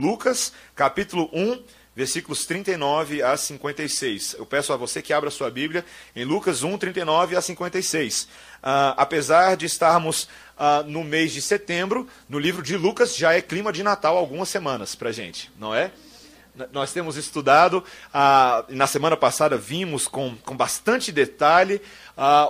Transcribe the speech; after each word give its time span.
Lucas, 0.00 0.52
capítulo 0.76 1.28
1, 1.32 1.60
versículos 1.96 2.46
39 2.46 3.20
a 3.20 3.36
56. 3.36 4.36
Eu 4.38 4.46
peço 4.46 4.72
a 4.72 4.76
você 4.76 5.02
que 5.02 5.12
abra 5.12 5.28
sua 5.28 5.50
Bíblia 5.50 5.84
em 6.14 6.24
Lucas 6.24 6.62
1, 6.62 6.78
39 6.78 7.34
a 7.34 7.40
56. 7.40 8.22
Uh, 8.22 8.28
apesar 8.96 9.56
de 9.56 9.66
estarmos 9.66 10.28
uh, 10.56 10.84
no 10.86 11.02
mês 11.02 11.32
de 11.32 11.42
setembro, 11.42 12.06
no 12.28 12.38
livro 12.38 12.62
de 12.62 12.76
Lucas 12.76 13.16
já 13.16 13.32
é 13.32 13.40
clima 13.42 13.72
de 13.72 13.82
Natal 13.82 14.16
algumas 14.16 14.48
semanas 14.48 14.94
para 14.94 15.10
gente, 15.10 15.50
não 15.58 15.74
é? 15.74 15.90
Nós 16.70 16.92
temos 16.92 17.16
estudado, 17.16 17.78
uh, 18.14 18.72
na 18.72 18.86
semana 18.86 19.16
passada 19.16 19.56
vimos 19.56 20.06
com, 20.06 20.36
com 20.44 20.56
bastante 20.56 21.10
detalhe 21.10 21.82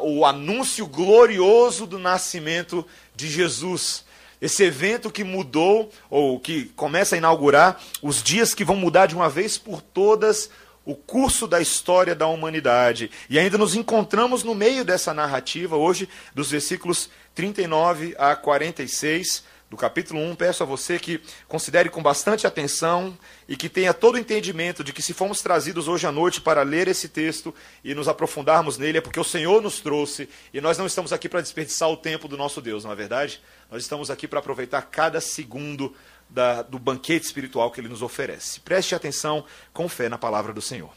o 0.02 0.26
anúncio 0.26 0.86
glorioso 0.86 1.86
do 1.86 1.98
nascimento 1.98 2.86
de 3.16 3.26
Jesus. 3.26 4.06
Esse 4.40 4.64
evento 4.64 5.10
que 5.10 5.24
mudou, 5.24 5.90
ou 6.08 6.38
que 6.38 6.66
começa 6.76 7.14
a 7.14 7.18
inaugurar, 7.18 7.80
os 8.02 8.22
dias 8.22 8.54
que 8.54 8.64
vão 8.64 8.76
mudar 8.76 9.06
de 9.06 9.14
uma 9.14 9.28
vez 9.28 9.58
por 9.58 9.82
todas 9.82 10.50
o 10.84 10.94
curso 10.94 11.46
da 11.46 11.60
história 11.60 12.14
da 12.14 12.26
humanidade. 12.26 13.10
E 13.28 13.38
ainda 13.38 13.58
nos 13.58 13.74
encontramos 13.74 14.42
no 14.42 14.54
meio 14.54 14.86
dessa 14.86 15.12
narrativa, 15.12 15.76
hoje, 15.76 16.08
dos 16.34 16.50
versículos 16.50 17.10
39 17.34 18.14
a 18.18 18.34
46 18.34 19.44
do 19.70 19.76
capítulo 19.76 20.20
1, 20.20 20.34
peço 20.34 20.62
a 20.62 20.66
você 20.66 20.98
que 20.98 21.20
considere 21.46 21.90
com 21.90 22.02
bastante 22.02 22.46
atenção 22.46 23.16
e 23.46 23.54
que 23.54 23.68
tenha 23.68 23.92
todo 23.92 24.14
o 24.14 24.18
entendimento 24.18 24.82
de 24.82 24.94
que 24.94 25.02
se 25.02 25.12
fomos 25.12 25.42
trazidos 25.42 25.88
hoje 25.88 26.06
à 26.06 26.12
noite 26.12 26.40
para 26.40 26.62
ler 26.62 26.88
esse 26.88 27.08
texto 27.08 27.54
e 27.84 27.94
nos 27.94 28.08
aprofundarmos 28.08 28.78
nele, 28.78 28.98
é 28.98 29.00
porque 29.00 29.20
o 29.20 29.24
Senhor 29.24 29.60
nos 29.60 29.80
trouxe 29.80 30.28
e 30.54 30.60
nós 30.60 30.78
não 30.78 30.86
estamos 30.86 31.12
aqui 31.12 31.28
para 31.28 31.42
desperdiçar 31.42 31.90
o 31.90 31.98
tempo 31.98 32.26
do 32.26 32.36
nosso 32.36 32.62
Deus, 32.62 32.84
não 32.84 32.92
é 32.92 32.94
verdade? 32.94 33.42
Nós 33.70 33.82
estamos 33.82 34.10
aqui 34.10 34.26
para 34.26 34.38
aproveitar 34.38 34.80
cada 34.82 35.20
segundo 35.20 35.94
da, 36.30 36.62
do 36.62 36.78
banquete 36.78 37.26
espiritual 37.26 37.70
que 37.70 37.80
ele 37.80 37.88
nos 37.88 38.00
oferece. 38.00 38.60
Preste 38.60 38.94
atenção 38.94 39.44
com 39.74 39.86
fé 39.86 40.08
na 40.08 40.16
palavra 40.16 40.52
do 40.52 40.62
Senhor. 40.62 40.92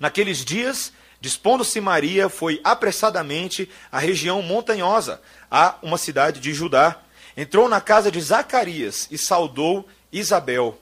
Naqueles 0.00 0.42
dias, 0.42 0.94
dispondo-se 1.20 1.78
Maria, 1.78 2.30
foi 2.30 2.58
apressadamente 2.64 3.68
à 3.92 3.98
região 3.98 4.40
montanhosa, 4.40 5.20
a 5.50 5.78
uma 5.82 5.98
cidade 5.98 6.40
de 6.40 6.54
Judá 6.54 7.02
entrou 7.36 7.68
na 7.68 7.80
casa 7.80 8.10
de 8.10 8.20
Zacarias 8.20 9.06
e 9.10 9.18
saudou 9.18 9.86
Isabel. 10.10 10.80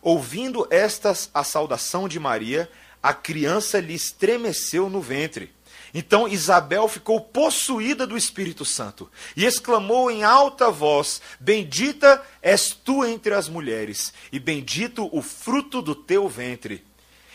Ouvindo 0.00 0.66
estas 0.70 1.30
a 1.32 1.44
saudação 1.44 2.08
de 2.08 2.18
Maria, 2.18 2.68
a 3.02 3.14
criança 3.14 3.78
lhe 3.78 3.94
estremeceu 3.94 4.90
no 4.90 5.00
ventre. 5.00 5.52
Então 5.94 6.26
Isabel 6.26 6.88
ficou 6.88 7.20
possuída 7.20 8.06
do 8.06 8.16
Espírito 8.16 8.64
Santo 8.64 9.10
e 9.36 9.44
exclamou 9.44 10.10
em 10.10 10.24
alta 10.24 10.70
voz: 10.70 11.20
Bendita 11.38 12.22
és 12.40 12.70
tu 12.70 13.04
entre 13.04 13.34
as 13.34 13.48
mulheres, 13.48 14.12
e 14.32 14.40
bendito 14.40 15.08
o 15.12 15.20
fruto 15.20 15.82
do 15.82 15.94
teu 15.94 16.28
ventre. 16.28 16.84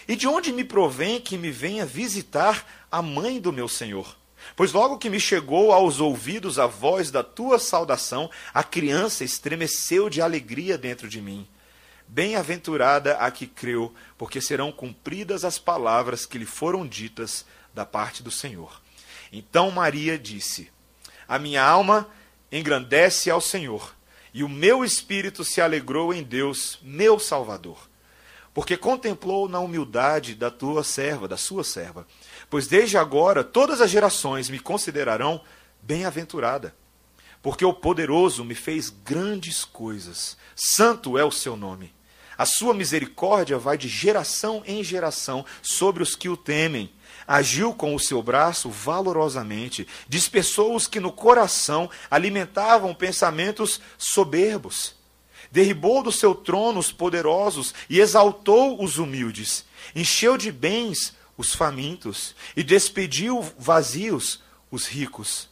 E 0.08 0.16
de 0.16 0.28
onde 0.28 0.52
me 0.52 0.64
provém 0.64 1.20
que 1.20 1.38
me 1.38 1.52
venha 1.52 1.86
visitar 1.86 2.66
a 2.90 3.02
mãe 3.02 3.40
do 3.40 3.54
meu 3.54 3.68
Senhor? 3.68 4.16
Pois 4.56 4.72
logo 4.72 4.98
que 4.98 5.09
me 5.09 5.20
chegou 5.20 5.72
aos 5.72 6.00
ouvidos 6.00 6.58
a 6.59 6.67
voz 6.67 7.12
da 7.12 7.23
tua 7.23 7.59
saudação, 7.59 8.30
a 8.54 8.64
criança 8.64 9.23
estremeceu 9.23 10.09
de 10.09 10.22
alegria 10.22 10.78
dentro 10.78 11.08
de 11.08 11.22
mim. 11.22 11.48
Bem-aventurada 12.08 13.17
a 13.17 13.30
que 13.30 13.45
creu, 13.45 13.94
porque 14.17 14.39
serão 14.39 14.72
cumpridas 14.72 15.44
as 15.44 15.59
palavras 15.59 16.26
que 16.26 16.38
lhe 16.38 16.45
foram 16.45 16.88
ditas 16.88 17.45
da 17.73 17.86
parte 17.86 18.23
do 18.23 18.31
Senhor. 18.31 18.81
Então 19.31 19.70
Maria 19.70 20.17
disse: 20.17 20.72
A 21.28 21.38
minha 21.38 21.64
alma 21.64 22.09
engrandece 22.50 23.30
ao 23.30 23.42
Senhor, 23.42 23.94
e 24.34 24.44
o 24.44 24.50
meu 24.50 24.86
espírito 24.86 25.44
se 25.44 25.59
alegrou 25.59 26.14
em 26.14 26.23
Deus, 26.23 26.80
meu 26.82 27.20
Salvador, 27.20 27.89
porque 28.54 28.78
contemplou 28.78 29.50
na 29.50 29.59
humildade 29.59 30.34
da 30.34 30.50
tua 30.50 30.84
serva, 30.84 31.28
da 31.28 31.38
sua 31.38 31.64
serva 31.64 32.08
Pois 32.50 32.67
desde 32.67 32.98
agora 32.98 33.44
todas 33.44 33.81
as 33.81 33.90
gerações 33.90 34.50
me 34.50 34.59
considerarão 34.59 35.42
bem-aventurada, 35.82 36.76
porque 37.42 37.66
o 37.66 37.73
poderoso 37.73 38.44
me 38.44 38.55
fez 38.55 38.89
grandes 38.89 39.66
coisas. 39.66 40.38
Santo 40.55 41.17
é 41.17 41.26
o 41.26 41.32
seu 41.32 41.55
nome. 41.55 41.94
A 42.38 42.45
sua 42.45 42.73
misericórdia 42.73 43.58
vai 43.58 43.77
de 43.77 43.88
geração 43.88 44.61
em 44.66 44.83
geração 44.83 45.44
sobre 45.61 46.04
os 46.04 46.16
que 46.16 46.30
o 46.30 46.38
temem. 46.38 46.92
Agiu 47.26 47.73
com 47.73 47.95
o 47.95 47.99
seu 47.99 48.21
braço 48.21 48.70
valorosamente, 48.70 49.88
dispersou 50.08 50.76
os 50.76 50.88
que 50.88 51.00
no 51.00 51.11
coração 51.11 51.89
alimentavam 52.11 52.94
pensamentos 52.94 53.82
soberbos. 53.98 54.95
Derribou 55.52 56.04
do 56.04 56.11
seu 56.11 56.36
trono 56.36 56.80
os 56.80 56.92
poderosos 56.92 57.73
e 57.89 58.00
exaltou 58.00 58.82
os 58.83 58.98
humildes. 58.98 59.66
Encheu 59.95 60.38
de 60.38 60.52
bens 60.52 61.17
os 61.37 61.53
famintos 61.53 62.36
e 62.55 62.64
despediu 62.64 63.42
vazios 63.58 64.42
os 64.71 64.87
ricos. 64.87 65.49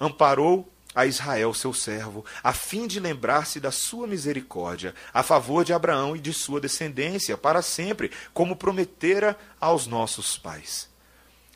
Amparou 0.00 0.70
a 0.94 1.06
Israel, 1.06 1.54
seu 1.54 1.72
servo, 1.72 2.24
a 2.42 2.52
fim 2.52 2.86
de 2.86 2.98
lembrar-se 2.98 3.60
da 3.60 3.70
sua 3.70 4.06
misericórdia, 4.06 4.94
a 5.14 5.22
favor 5.22 5.64
de 5.64 5.72
Abraão 5.72 6.16
e 6.16 6.18
de 6.18 6.32
sua 6.32 6.60
descendência, 6.60 7.36
para 7.36 7.62
sempre, 7.62 8.10
como 8.34 8.56
prometera 8.56 9.38
aos 9.60 9.86
nossos 9.86 10.36
pais. 10.36 10.88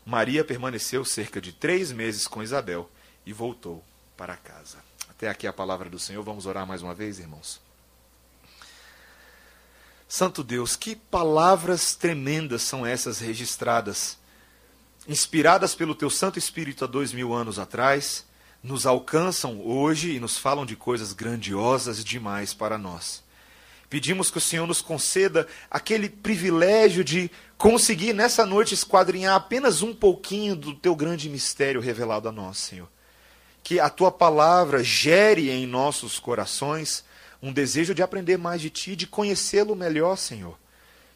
Maria 0.06 0.44
permaneceu 0.44 1.04
cerca 1.04 1.40
de 1.40 1.52
três 1.52 1.90
meses 1.90 2.26
com 2.26 2.42
Isabel 2.42 2.88
e 3.26 3.32
voltou 3.32 3.82
para 4.16 4.36
casa. 4.36 4.78
Até 5.08 5.28
aqui 5.28 5.46
a 5.46 5.52
palavra 5.52 5.88
do 5.88 5.98
Senhor. 5.98 6.22
Vamos 6.22 6.46
orar 6.46 6.66
mais 6.66 6.82
uma 6.82 6.94
vez, 6.94 7.18
irmãos. 7.18 7.60
Santo 10.14 10.44
Deus, 10.44 10.76
que 10.76 10.94
palavras 10.94 11.94
tremendas 11.94 12.60
são 12.60 12.84
essas 12.84 13.18
registradas, 13.18 14.18
inspiradas 15.08 15.74
pelo 15.74 15.94
Teu 15.94 16.10
Santo 16.10 16.38
Espírito 16.38 16.84
há 16.84 16.86
dois 16.86 17.14
mil 17.14 17.32
anos 17.32 17.58
atrás, 17.58 18.26
nos 18.62 18.84
alcançam 18.84 19.66
hoje 19.66 20.10
e 20.10 20.20
nos 20.20 20.36
falam 20.36 20.66
de 20.66 20.76
coisas 20.76 21.14
grandiosas 21.14 22.04
demais 22.04 22.52
para 22.52 22.76
nós. 22.76 23.24
Pedimos 23.88 24.30
que 24.30 24.36
o 24.36 24.40
Senhor 24.40 24.66
nos 24.66 24.82
conceda 24.82 25.48
aquele 25.70 26.10
privilégio 26.10 27.02
de 27.02 27.30
conseguir 27.56 28.12
nessa 28.12 28.44
noite 28.44 28.74
esquadrinhar 28.74 29.34
apenas 29.34 29.80
um 29.80 29.94
pouquinho 29.94 30.54
do 30.54 30.74
Teu 30.74 30.94
grande 30.94 31.30
mistério 31.30 31.80
revelado 31.80 32.28
a 32.28 32.32
nós, 32.32 32.58
Senhor. 32.58 32.88
Que 33.62 33.80
a 33.80 33.88
Tua 33.88 34.12
palavra 34.12 34.84
gere 34.84 35.48
em 35.48 35.66
nossos 35.66 36.18
corações 36.18 37.02
um 37.42 37.52
desejo 37.52 37.94
de 37.94 38.02
aprender 38.02 38.38
mais 38.38 38.60
de 38.60 38.70
Ti, 38.70 38.94
de 38.94 39.06
conhecê-lo 39.06 39.74
melhor, 39.74 40.16
Senhor. 40.16 40.56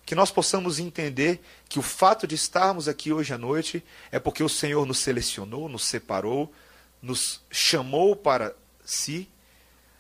Que 0.05 0.15
nós 0.15 0.31
possamos 0.31 0.79
entender 0.79 1.41
que 1.69 1.79
o 1.79 1.83
fato 1.83 2.27
de 2.27 2.35
estarmos 2.35 2.89
aqui 2.89 3.13
hoje 3.13 3.33
à 3.33 3.39
noite 3.39 3.83
é 4.11 4.19
porque 4.19 4.43
o 4.43 4.49
Senhor 4.49 4.85
nos 4.85 4.99
selecionou, 4.99 5.69
nos 5.69 5.85
separou, 5.85 6.53
nos 7.01 7.41
chamou 7.51 8.17
para 8.17 8.55
si, 8.85 9.29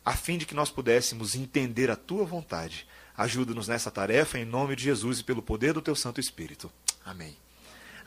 a 0.04 0.16
fim 0.16 0.38
de 0.38 0.46
que 0.46 0.54
nós 0.54 0.70
pudéssemos 0.70 1.34
entender 1.34 1.90
a 1.90 1.96
Tua 1.96 2.24
vontade. 2.24 2.86
Ajuda-nos 3.16 3.68
nessa 3.68 3.90
tarefa, 3.90 4.38
em 4.38 4.44
nome 4.44 4.76
de 4.76 4.84
Jesus 4.84 5.20
e 5.20 5.24
pelo 5.24 5.42
poder 5.42 5.72
do 5.72 5.82
Teu 5.82 5.94
Santo 5.94 6.20
Espírito. 6.20 6.70
Amém. 7.04 7.45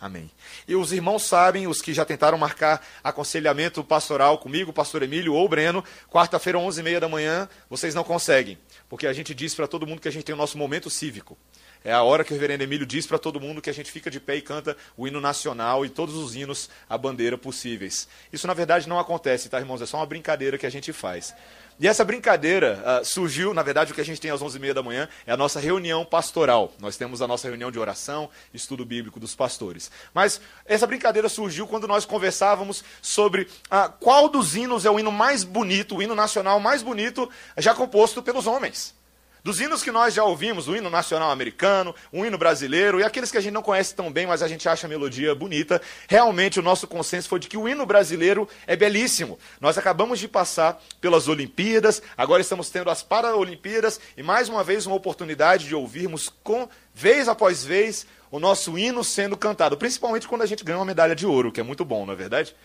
Amém. 0.01 0.31
E 0.67 0.75
os 0.75 0.93
irmãos 0.93 1.23
sabem, 1.23 1.67
os 1.67 1.81
que 1.81 1.93
já 1.93 2.05
tentaram 2.05 2.37
marcar 2.37 2.85
aconselhamento 3.03 3.83
pastoral 3.83 4.37
comigo, 4.37 4.71
pastor 4.71 5.03
Emílio 5.03 5.33
ou 5.33 5.47
Breno, 5.49 5.83
quarta-feira, 6.09 6.57
11h30 6.57 6.99
da 6.99 7.09
manhã, 7.09 7.49
vocês 7.69 7.93
não 7.93 8.03
conseguem, 8.03 8.57
porque 8.87 9.05
a 9.05 9.13
gente 9.13 9.35
diz 9.35 9.53
para 9.53 9.67
todo 9.67 9.85
mundo 9.85 9.99
que 9.99 10.07
a 10.07 10.11
gente 10.11 10.23
tem 10.23 10.33
o 10.33 10.37
nosso 10.37 10.57
momento 10.57 10.89
cívico. 10.89 11.37
É 11.83 11.93
a 11.93 12.03
hora 12.03 12.25
que 12.25 12.31
o 12.31 12.35
reverendo 12.35 12.63
Emílio 12.63 12.85
diz 12.85 13.07
para 13.07 13.17
todo 13.17 13.39
mundo 13.39 13.61
que 13.61 13.69
a 13.69 13.73
gente 13.73 13.89
fica 13.89 14.11
de 14.11 14.19
pé 14.19 14.35
e 14.35 14.41
canta 14.41 14.75
o 14.97 15.07
hino 15.07 15.21
nacional 15.21 15.85
e 15.85 15.89
todos 15.89 16.15
os 16.15 16.35
hinos 16.35 16.69
à 16.89 16.97
bandeira 16.97 17.37
possíveis. 17.37 18.07
Isso, 18.33 18.45
na 18.45 18.53
verdade, 18.53 18.89
não 18.89 18.99
acontece, 18.99 19.47
tá, 19.47 19.59
irmãos? 19.59 19.81
É 19.81 19.85
só 19.85 19.97
uma 19.97 20.05
brincadeira 20.05 20.57
que 20.57 20.65
a 20.65 20.69
gente 20.69 20.91
faz. 20.91 21.33
E 21.79 21.87
essa 21.87 22.03
brincadeira 22.03 22.83
uh, 23.01 23.05
surgiu, 23.05 23.53
na 23.53 23.63
verdade, 23.63 23.93
o 23.93 23.95
que 23.95 24.01
a 24.01 24.05
gente 24.05 24.19
tem 24.19 24.29
às 24.29 24.41
11h30 24.41 24.73
da 24.73 24.83
manhã 24.83 25.07
é 25.25 25.31
a 25.31 25.37
nossa 25.37 25.61
reunião 25.61 26.03
pastoral. 26.03 26.73
Nós 26.77 26.97
temos 26.97 27.21
a 27.21 27.27
nossa 27.27 27.47
reunião 27.47 27.71
de 27.71 27.79
oração, 27.79 28.29
estudo 28.53 28.83
bíblico 28.83 29.17
dos 29.17 29.33
pastores. 29.33 29.89
Mas 30.13 30.41
essa 30.65 30.85
brincadeira 30.85 31.29
surgiu 31.29 31.65
quando 31.65 31.87
nós 31.87 32.03
conversávamos 32.03 32.83
sobre 33.01 33.43
uh, 33.43 33.89
qual 34.01 34.27
dos 34.27 34.57
hinos 34.57 34.83
é 34.83 34.91
o 34.91 34.99
hino 34.99 35.13
mais 35.13 35.45
bonito, 35.45 35.95
o 35.95 36.03
hino 36.03 36.13
nacional 36.13 36.59
mais 36.59 36.83
bonito, 36.83 37.29
já 37.57 37.73
composto 37.73 38.21
pelos 38.21 38.45
homens. 38.45 38.98
Dos 39.43 39.61
hinos 39.61 39.81
que 39.81 39.91
nós 39.91 40.13
já 40.13 40.23
ouvimos, 40.23 40.67
o 40.67 40.75
hino 40.75 40.89
nacional 40.89 41.31
americano, 41.31 41.95
o 42.11 42.25
hino 42.25 42.37
brasileiro 42.37 42.99
e 42.99 43.03
aqueles 43.03 43.31
que 43.31 43.37
a 43.37 43.41
gente 43.41 43.53
não 43.53 43.61
conhece 43.61 43.95
tão 43.95 44.11
bem, 44.11 44.27
mas 44.27 44.43
a 44.43 44.47
gente 44.47 44.67
acha 44.67 44.85
a 44.85 44.89
melodia 44.89 45.33
bonita, 45.33 45.81
realmente 46.07 46.59
o 46.59 46.63
nosso 46.63 46.87
consenso 46.87 47.29
foi 47.29 47.39
de 47.39 47.47
que 47.47 47.57
o 47.57 47.67
hino 47.67 47.85
brasileiro 47.85 48.47
é 48.67 48.75
belíssimo. 48.75 49.39
Nós 49.61 49.77
acabamos 49.77 50.19
de 50.19 50.27
passar 50.27 50.81
pelas 50.99 51.27
Olimpíadas, 51.27 52.01
agora 52.17 52.41
estamos 52.41 52.69
tendo 52.69 52.89
as 52.89 53.01
Paralimpíadas 53.01 53.99
e 54.17 54.21
mais 54.21 54.49
uma 54.49 54.63
vez 54.63 54.85
uma 54.85 54.95
oportunidade 54.95 55.67
de 55.67 55.75
ouvirmos 55.75 56.29
com 56.43 56.67
vez 56.93 57.27
após 57.29 57.63
vez 57.63 58.05
o 58.29 58.39
nosso 58.39 58.77
hino 58.77 59.03
sendo 59.03 59.37
cantado, 59.37 59.77
principalmente 59.77 60.27
quando 60.27 60.41
a 60.41 60.45
gente 60.45 60.63
ganha 60.63 60.77
uma 60.77 60.85
medalha 60.85 61.15
de 61.15 61.25
ouro, 61.25 61.51
que 61.51 61.59
é 61.59 61.63
muito 61.63 61.85
bom, 61.85 62.05
não 62.05 62.13
é 62.13 62.17
verdade? 62.17 62.55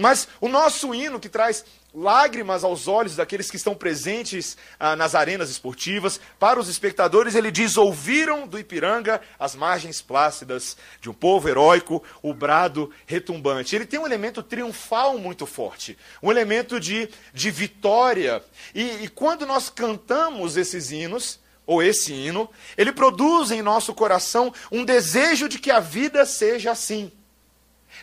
Mas 0.00 0.26
o 0.40 0.48
nosso 0.48 0.94
hino 0.94 1.20
que 1.20 1.28
traz 1.28 1.62
lágrimas 1.94 2.64
aos 2.64 2.88
olhos 2.88 3.16
daqueles 3.16 3.50
que 3.50 3.56
estão 3.56 3.74
presentes 3.74 4.56
ah, 4.78 4.96
nas 4.96 5.14
arenas 5.14 5.50
esportivas, 5.50 6.18
para 6.38 6.58
os 6.58 6.70
espectadores, 6.70 7.34
ele 7.34 7.50
diz: 7.50 7.76
Ouviram 7.76 8.48
do 8.48 8.58
Ipiranga 8.58 9.20
as 9.38 9.54
margens 9.54 10.00
plácidas 10.00 10.74
de 11.02 11.10
um 11.10 11.12
povo 11.12 11.50
heróico, 11.50 12.02
o 12.22 12.32
brado 12.32 12.90
retumbante. 13.04 13.76
Ele 13.76 13.84
tem 13.84 14.00
um 14.00 14.06
elemento 14.06 14.42
triunfal 14.42 15.18
muito 15.18 15.44
forte, 15.44 15.98
um 16.22 16.30
elemento 16.30 16.80
de, 16.80 17.10
de 17.34 17.50
vitória. 17.50 18.42
E, 18.74 19.04
e 19.04 19.08
quando 19.08 19.44
nós 19.44 19.68
cantamos 19.68 20.56
esses 20.56 20.90
hinos, 20.90 21.38
ou 21.66 21.82
esse 21.82 22.14
hino, 22.14 22.48
ele 22.76 22.90
produz 22.90 23.50
em 23.50 23.60
nosso 23.60 23.92
coração 23.92 24.52
um 24.72 24.82
desejo 24.82 25.46
de 25.46 25.58
que 25.58 25.70
a 25.70 25.78
vida 25.78 26.24
seja 26.24 26.70
assim. 26.70 27.12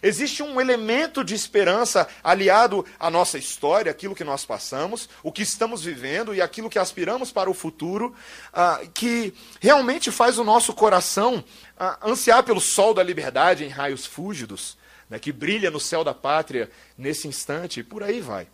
Existe 0.01 0.44
um 0.44 0.60
elemento 0.62 1.24
de 1.24 1.34
esperança 1.34 2.07
aliado 2.24 2.86
à 3.00 3.10
nossa 3.10 3.38
história, 3.38 3.92
aquilo 3.92 4.16
que 4.16 4.24
nós 4.24 4.45
passamos, 4.45 5.10
o 5.24 5.31
que 5.31 5.42
estamos 5.42 5.84
vivendo 5.84 6.36
e 6.36 6.42
aquilo 6.42 6.69
que 6.69 6.80
aspiramos 6.80 7.31
para 7.31 7.50
o 7.50 7.54
futuro, 7.54 8.16
uh, 8.54 8.88
que 8.92 9.34
realmente 9.60 10.12
faz 10.12 10.38
o 10.38 10.44
nosso 10.44 10.74
coração 10.74 11.44
uh, 11.80 12.10
ansiar 12.10 12.44
pelo 12.44 12.62
sol 12.62 12.94
da 12.94 13.01
liberdade 13.01 13.66
em 13.66 13.69
raios 13.69 14.06
fúlgidos, 14.06 14.78
né, 15.10 15.18
que 15.18 15.31
brilha 15.31 15.72
no 15.72 15.80
céu 15.80 16.04
da 16.04 16.13
pátria 16.13 16.69
nesse 16.98 17.28
instante, 17.28 17.80
e 17.80 17.84
por 17.84 18.04
aí 18.04 18.22
vai. 18.22 18.48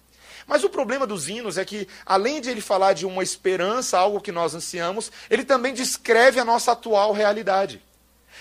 Mas 0.46 0.64
o 0.64 0.70
problema 0.70 1.08
dos 1.08 1.30
hinos 1.30 1.58
é 1.58 1.66
que, 1.66 1.88
além 2.06 2.42
de 2.42 2.50
ele 2.50 2.62
falar 2.62 2.94
de 2.94 3.06
uma 3.06 3.24
esperança, 3.24 3.98
algo 3.98 4.22
que 4.22 4.32
nós 4.32 4.54
ansiamos, 4.54 5.12
ele 5.30 5.44
também 5.44 5.74
descreve 5.74 6.40
a 6.40 6.46
nossa 6.46 6.74
atual 6.74 7.12
realidade 7.14 7.82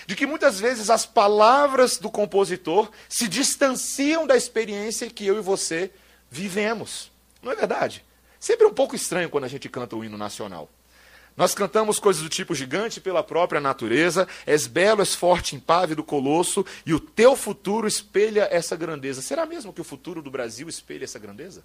de 0.05 0.15
que 0.15 0.25
muitas 0.25 0.59
vezes 0.59 0.89
as 0.89 1.05
palavras 1.05 1.97
do 1.97 2.09
compositor 2.09 2.89
se 3.07 3.27
distanciam 3.27 4.27
da 4.27 4.35
experiência 4.35 5.09
que 5.09 5.25
eu 5.25 5.37
e 5.37 5.41
você 5.41 5.91
vivemos. 6.29 7.11
Não 7.41 7.51
é 7.51 7.55
verdade? 7.55 8.03
Sempre 8.39 8.65
um 8.65 8.73
pouco 8.73 8.95
estranho 8.95 9.29
quando 9.29 9.45
a 9.45 9.47
gente 9.49 9.69
canta 9.69 9.95
o 9.95 10.03
hino 10.03 10.17
nacional. 10.17 10.69
Nós 11.35 11.55
cantamos 11.55 11.97
coisas 11.99 12.21
do 12.21 12.29
tipo 12.29 12.53
gigante 12.53 13.01
pela 13.01 13.23
própria 13.23 13.59
natureza, 13.59 14.27
és 14.45 14.67
belo, 14.67 15.01
és 15.01 15.15
forte, 15.15 15.55
impávido, 15.55 16.03
colosso, 16.03 16.63
e 16.85 16.93
o 16.93 16.99
teu 16.99 17.35
futuro 17.35 17.87
espelha 17.87 18.47
essa 18.51 18.75
grandeza. 18.75 19.21
Será 19.21 19.45
mesmo 19.45 19.73
que 19.73 19.81
o 19.81 19.83
futuro 19.83 20.21
do 20.21 20.29
Brasil 20.29 20.69
espelha 20.69 21.05
essa 21.05 21.17
grandeza? 21.17 21.63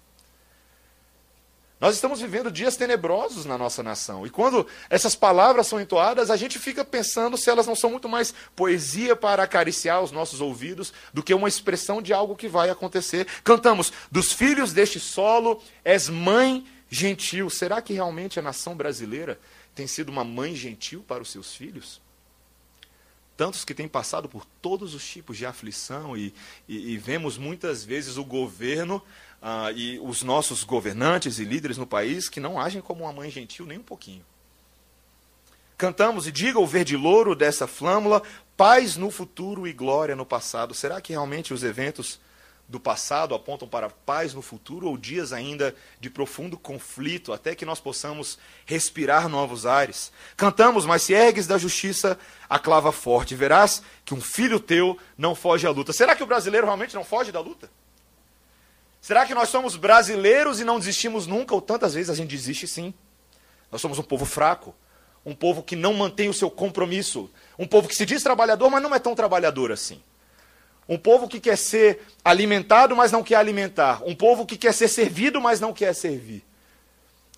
Nós 1.79 1.95
estamos 1.95 2.19
vivendo 2.19 2.51
dias 2.51 2.75
tenebrosos 2.75 3.45
na 3.45 3.57
nossa 3.57 3.81
nação. 3.81 4.27
E 4.27 4.29
quando 4.29 4.67
essas 4.89 5.15
palavras 5.15 5.65
são 5.65 5.79
entoadas, 5.79 6.29
a 6.29 6.35
gente 6.35 6.59
fica 6.59 6.83
pensando 6.83 7.37
se 7.37 7.49
elas 7.49 7.65
não 7.65 7.75
são 7.75 7.89
muito 7.89 8.09
mais 8.09 8.33
poesia 8.53 9.15
para 9.15 9.43
acariciar 9.43 10.01
os 10.01 10.11
nossos 10.11 10.41
ouvidos 10.41 10.91
do 11.13 11.23
que 11.23 11.33
uma 11.33 11.47
expressão 11.47 12.01
de 12.01 12.11
algo 12.11 12.35
que 12.35 12.49
vai 12.49 12.69
acontecer. 12.69 13.25
Cantamos: 13.45 13.93
Dos 14.11 14.33
filhos 14.33 14.73
deste 14.73 14.99
solo 14.99 15.61
és 15.83 16.09
mãe 16.09 16.65
gentil. 16.89 17.49
Será 17.49 17.81
que 17.81 17.93
realmente 17.93 18.37
a 18.37 18.41
nação 18.41 18.75
brasileira 18.75 19.39
tem 19.73 19.87
sido 19.87 20.09
uma 20.09 20.25
mãe 20.25 20.53
gentil 20.55 21.05
para 21.07 21.23
os 21.23 21.31
seus 21.31 21.55
filhos? 21.55 22.01
Tantos 23.37 23.63
que 23.63 23.73
têm 23.73 23.87
passado 23.87 24.27
por 24.27 24.43
todos 24.61 24.93
os 24.93 25.07
tipos 25.07 25.37
de 25.37 25.45
aflição 25.45 26.17
e, 26.17 26.33
e, 26.67 26.91
e 26.91 26.97
vemos 26.97 27.37
muitas 27.37 27.85
vezes 27.85 28.17
o 28.17 28.25
governo 28.25 29.01
ah, 29.41 29.71
e 29.71 29.99
os 29.99 30.21
nossos 30.21 30.63
governantes 30.63 31.39
e 31.39 31.45
líderes 31.45 31.77
no 31.77 31.87
país 31.87 32.27
que 32.27 32.39
não 32.39 32.59
agem 32.59 32.81
como 32.81 33.03
uma 33.03 33.13
mãe 33.13 33.29
gentil 33.29 33.65
nem 33.65 33.77
um 33.77 33.83
pouquinho. 33.83 34.25
Cantamos 35.77 36.27
e 36.27 36.31
diga 36.31 36.59
o 36.59 36.67
verde 36.67 36.97
louro 36.97 37.33
dessa 37.33 37.65
flâmula, 37.65 38.21
paz 38.57 38.97
no 38.97 39.09
futuro 39.09 39.65
e 39.65 39.71
glória 39.71 40.13
no 40.13 40.25
passado. 40.25 40.73
Será 40.73 40.99
que 40.99 41.13
realmente 41.13 41.53
os 41.53 41.63
eventos 41.63 42.19
do 42.67 42.79
passado 42.79 43.33
apontam 43.33 43.65
para 43.65 43.89
paz 43.89 44.33
no 44.33 44.41
futuro 44.41 44.87
ou 44.87 44.97
dias 44.97 45.31
ainda 45.31 45.73
de 45.99 46.09
profundo 46.09 46.57
conflito, 46.57 47.31
até 47.31 47.55
que 47.55 47.65
nós 47.65 47.79
possamos 47.79 48.37
respirar 48.65 49.29
novos 49.29 49.65
ares? 49.65 50.11
Cantamos, 50.35 50.85
mas 50.85 51.03
se 51.03 51.13
ergues 51.13 51.47
da 51.47 51.57
justiça 51.57 52.19
a 52.49 52.59
clava 52.59 52.91
forte, 52.91 53.33
verás 53.33 53.81
que 54.03 54.13
um 54.13 54.19
filho 54.19 54.59
teu 54.59 54.97
não 55.17 55.33
foge 55.33 55.65
à 55.65 55.71
luta. 55.71 55.93
Será 55.93 56.13
que 56.13 56.23
o 56.23 56.27
brasileiro 56.27 56.65
realmente 56.65 56.93
não 56.93 57.05
foge 57.05 57.31
da 57.31 57.39
luta? 57.39 57.71
Será 59.01 59.25
que 59.25 59.33
nós 59.33 59.49
somos 59.49 59.75
brasileiros 59.75 60.59
e 60.59 60.63
não 60.63 60.79
desistimos 60.79 61.25
nunca? 61.25 61.55
Ou 61.55 61.61
tantas 61.61 61.93
vezes 61.93 62.09
a 62.09 62.15
gente 62.15 62.29
desiste 62.29 62.67
sim. 62.67 62.93
Nós 63.71 63.81
somos 63.81 63.99
um 63.99 64.03
povo 64.03 64.25
fraco, 64.25 64.75
um 65.25 65.33
povo 65.33 65.63
que 65.63 65.75
não 65.75 65.93
mantém 65.93 66.27
o 66.27 66.33
seu 66.33 66.49
compromisso, 66.49 67.29
um 67.57 67.67
povo 67.67 67.87
que 67.87 67.95
se 67.95 68.05
diz 68.05 68.23
trabalhador, 68.23 68.69
mas 68.69 68.81
não 68.81 68.93
é 68.93 68.99
tão 68.99 69.15
trabalhador 69.15 69.71
assim. 69.71 70.01
Um 70.87 70.97
povo 70.97 71.27
que 71.27 71.39
quer 71.39 71.55
ser 71.55 72.01
alimentado, 72.25 72.95
mas 72.95 73.11
não 73.11 73.23
quer 73.23 73.35
alimentar. 73.35 74.01
Um 74.03 74.15
povo 74.15 74.45
que 74.45 74.57
quer 74.57 74.73
ser 74.73 74.87
servido, 74.87 75.39
mas 75.39 75.59
não 75.59 75.71
quer 75.71 75.93
servir. 75.93 76.43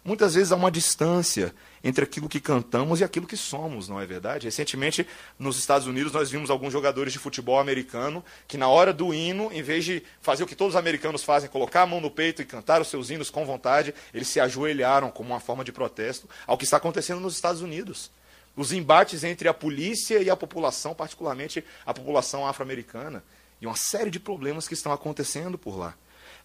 Muitas 0.04 0.34
vezes 0.34 0.52
há 0.52 0.56
uma 0.56 0.72
distância 0.72 1.54
entre 1.84 2.04
aquilo 2.04 2.28
que 2.28 2.40
cantamos 2.40 3.00
e 3.00 3.04
aquilo 3.04 3.28
que 3.28 3.38
somos, 3.38 3.88
não 3.88 4.02
é 4.02 4.06
verdade? 4.06 4.48
Recentemente, 4.48 5.06
nos 5.38 5.60
Estados 5.60 5.86
Unidos, 5.86 6.12
nós 6.12 6.32
vimos 6.32 6.50
alguns 6.50 6.74
jogadores 6.74 7.14
de 7.14 7.20
futebol 7.20 7.60
americano 7.60 8.26
que, 8.48 8.58
na 8.58 8.68
hora 8.68 8.92
do 8.92 9.14
hino, 9.14 9.52
em 9.54 9.62
vez 9.62 9.86
de 9.86 10.02
fazer 10.20 10.44
o 10.44 10.48
que 10.48 10.56
todos 10.56 10.74
os 10.74 10.80
americanos 10.80 11.24
fazem, 11.24 11.50
colocar 11.50 11.84
a 11.84 11.86
mão 11.86 12.02
no 12.02 12.10
peito 12.10 12.42
e 12.42 12.46
cantar 12.46 12.82
os 12.82 12.88
seus 12.88 13.12
hinos 13.12 13.30
com 13.30 13.46
vontade, 13.46 13.94
eles 14.12 14.28
se 14.28 14.40
ajoelharam 14.40 15.12
como 15.12 15.30
uma 15.30 15.40
forma 15.40 15.64
de 15.64 15.72
protesto 15.72 16.28
ao 16.48 16.58
que 16.58 16.64
está 16.64 16.78
acontecendo 16.78 17.22
nos 17.22 17.36
Estados 17.36 17.62
Unidos. 17.62 18.10
Os 18.56 18.74
embates 18.74 19.24
entre 19.24 19.48
a 19.48 19.54
polícia 19.54 20.20
e 20.20 20.32
a 20.32 20.36
população, 20.36 20.96
particularmente 20.96 21.64
a 21.86 21.94
população 21.94 22.48
afro-americana, 22.48 23.24
e 23.62 23.68
uma 23.68 23.78
série 23.78 24.10
de 24.10 24.20
problemas 24.20 24.68
que 24.68 24.74
estão 24.74 24.92
acontecendo 24.92 25.60
por 25.60 25.78
lá. 25.78 25.94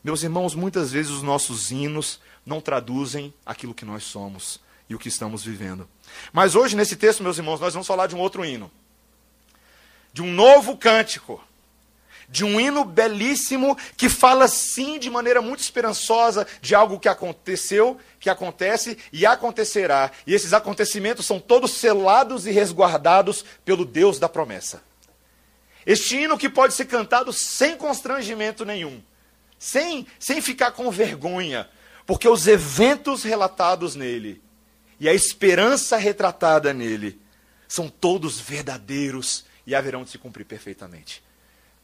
Meus 0.07 0.23
irmãos, 0.23 0.55
muitas 0.55 0.93
vezes 0.93 1.11
os 1.11 1.25
nossos 1.25 1.73
hinos 1.73 2.21
não 2.47 2.61
traduzem 2.61 3.35
aquilo 3.45 3.75
que 3.75 3.85
nós 3.85 4.05
somos 4.05 4.61
e 4.89 4.95
o 4.95 5.01
que 5.01 5.09
estamos 5.09 5.45
vivendo. 5.45 5.89
Mas 6.33 6.55
hoje, 6.55 6.77
nesse 6.77 6.95
texto, 6.95 7.25
meus 7.25 7.39
irmãos, 7.39 7.59
nós 7.59 7.73
vamos 7.73 7.89
falar 7.89 8.07
de 8.07 8.15
um 8.15 8.21
outro 8.21 8.45
hino. 8.45 8.71
De 10.13 10.23
um 10.23 10.33
novo 10.33 10.77
cântico. 10.77 11.43
De 12.29 12.45
um 12.45 12.61
hino 12.61 12.85
belíssimo 12.85 13.77
que 13.97 14.09
fala, 14.09 14.47
sim, 14.47 14.97
de 15.01 15.11
maneira 15.11 15.43
muito 15.43 15.59
esperançosa 15.59 16.47
de 16.63 16.73
algo 16.73 17.01
que 17.01 17.09
aconteceu, 17.09 17.99
que 18.21 18.31
acontece 18.31 18.97
e 19.13 19.27
acontecerá. 19.27 20.13
E 20.25 20.35
esses 20.35 20.53
acontecimentos 20.53 21.27
são 21.27 21.41
todos 21.41 21.73
selados 21.73 22.47
e 22.47 22.53
resguardados 22.53 23.45
pelo 23.65 23.85
Deus 23.85 24.21
da 24.21 24.29
promessa. 24.29 24.81
Este 25.85 26.17
hino 26.17 26.39
que 26.39 26.49
pode 26.49 26.75
ser 26.75 26.85
cantado 26.85 27.33
sem 27.33 27.77
constrangimento 27.77 28.65
nenhum, 28.65 29.03
sem, 29.59 30.07
sem 30.19 30.41
ficar 30.41 30.73
com 30.73 30.91
vergonha, 30.91 31.69
porque 32.07 32.29
os 32.29 32.47
eventos 32.47 33.23
relatados 33.23 33.95
nele 33.95 34.43
e 34.99 35.09
a 35.09 35.15
esperança 35.15 35.97
retratada 35.97 36.73
nele 36.73 37.21
são 37.69 37.89
todos 37.89 38.39
verdadeiros 38.39 39.45
e 39.67 39.75
haverão 39.75 40.05
de 40.05 40.11
se 40.11 40.19
cumprir 40.19 40.45
perfeitamente. 40.45 41.23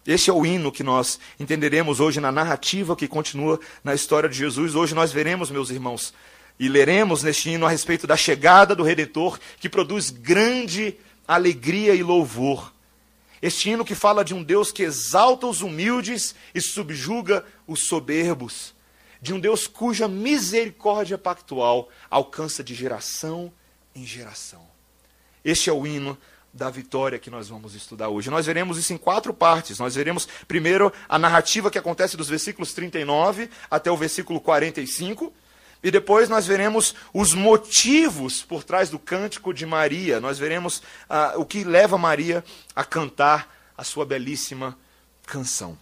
Este 0.07 0.31
é 0.31 0.33
o 0.33 0.45
hino 0.45 0.73
que 0.73 0.83
nós 0.83 1.19
entenderemos 1.39 2.01
hoje 2.01 2.21
na 2.21 2.33
narrativa 2.33 2.97
que 2.97 3.07
continua 3.07 3.61
na 3.85 3.95
história 3.95 4.29
de 4.29 4.37
Jesus. 4.37 4.75
Hoje 4.75 4.95
nós 4.95 5.13
veremos, 5.13 5.51
meus 5.51 5.71
irmãos, 5.71 6.13
e 6.59 6.69
leremos 6.69 7.23
neste 7.23 7.51
hino 7.51 7.67
a 7.67 7.71
respeito 7.71 8.07
da 8.07 8.17
chegada 8.17 8.75
do 8.75 8.83
Redentor, 8.83 9.39
que 9.61 9.69
produz 9.69 10.11
grande 10.11 10.97
alegria 11.27 11.95
e 11.95 12.03
louvor. 12.03 12.73
Este 13.43 13.71
hino 13.71 13.85
que 13.85 13.97
fala 13.97 14.25
de 14.25 14.33
um 14.33 14.43
Deus 14.43 14.71
que 14.71 14.85
exalta 14.85 15.49
os 15.49 15.61
humildes 15.61 16.35
e 16.55 16.61
subjuga 16.61 17.45
os 17.67 17.89
soberbos 17.89 18.73
de 19.23 19.33
um 19.33 19.39
Deus 19.39 19.69
cuja 19.69 20.09
misericórdia 20.09 21.17
pactual 21.17 21.89
alcança 22.11 22.63
de 22.63 22.75
geração 22.75 23.53
em 23.95 24.05
geração. 24.05 24.67
Este 25.45 25.71
é 25.71 25.73
o 25.73 25.87
hino 25.87 26.19
da 26.53 26.69
vitória 26.69 27.19
que 27.19 27.31
nós 27.31 27.49
vamos 27.49 27.75
estudar 27.75 28.09
hoje. 28.09 28.31
Nós 28.31 28.47
veremos 28.47 28.77
isso 28.79 28.93
em 28.93 28.99
quatro 28.99 29.33
partes. 29.33 29.79
Nós 29.79 29.95
veremos 29.95 30.29
primeiro 30.47 30.93
a 31.09 31.19
narrativa 31.19 31.71
que 31.71 31.79
acontece 31.79 32.17
dos 32.17 32.29
versículos 32.29 32.75
39 32.75 33.49
até 33.71 33.91
o 33.91 33.97
versículo 33.97 34.41
45. 34.41 35.33
E 35.83 35.91
depois 35.91 36.29
nós 36.29 36.47
veremos 36.47 36.95
os 37.13 37.35
motivos 37.35 38.43
por 38.43 38.63
trás 38.63 38.89
do 38.89 38.99
cântico 38.99 39.53
de 39.53 39.67
Maria. 39.67 40.21
Nós 40.21 40.39
veremos 40.39 40.83
ah, 41.09 41.35
o 41.37 41.45
que 41.45 41.65
leva 41.65 41.99
Maria 41.99 42.45
a 42.75 42.85
cantar 42.85 43.53
a 43.77 43.83
sua 43.83 44.07
belíssima 44.07 44.79
canção. 45.27 45.77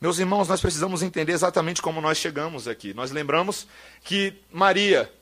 Meus 0.00 0.18
irmãos, 0.18 0.48
nós 0.48 0.60
precisamos 0.60 1.02
entender 1.02 1.32
exatamente 1.32 1.80
como 1.80 2.00
nós 2.00 2.18
chegamos 2.18 2.66
aqui. 2.66 2.92
Nós 2.92 3.12
lembramos 3.12 3.68
que 4.02 4.34
Maria, 4.50 5.12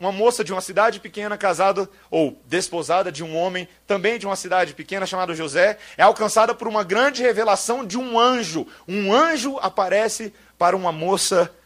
uma 0.00 0.10
moça 0.10 0.42
de 0.42 0.50
uma 0.50 0.62
cidade 0.62 0.98
pequena, 0.98 1.36
casada 1.36 1.88
ou 2.10 2.40
desposada 2.46 3.12
de 3.12 3.22
um 3.22 3.36
homem, 3.36 3.68
também 3.86 4.18
de 4.18 4.26
uma 4.26 4.34
cidade 4.34 4.74
pequena, 4.74 5.06
chamado 5.06 5.34
José, 5.34 5.78
é 5.96 6.02
alcançada 6.02 6.54
por 6.54 6.66
uma 6.66 6.82
grande 6.82 7.22
revelação 7.22 7.84
de 7.86 7.96
um 7.96 8.18
anjo. 8.18 8.66
Um 8.88 9.12
anjo 9.12 9.58
aparece 9.58 10.32
para 10.58 10.74
uma 10.74 10.90
moça 10.90 11.44
pequena 11.44 11.63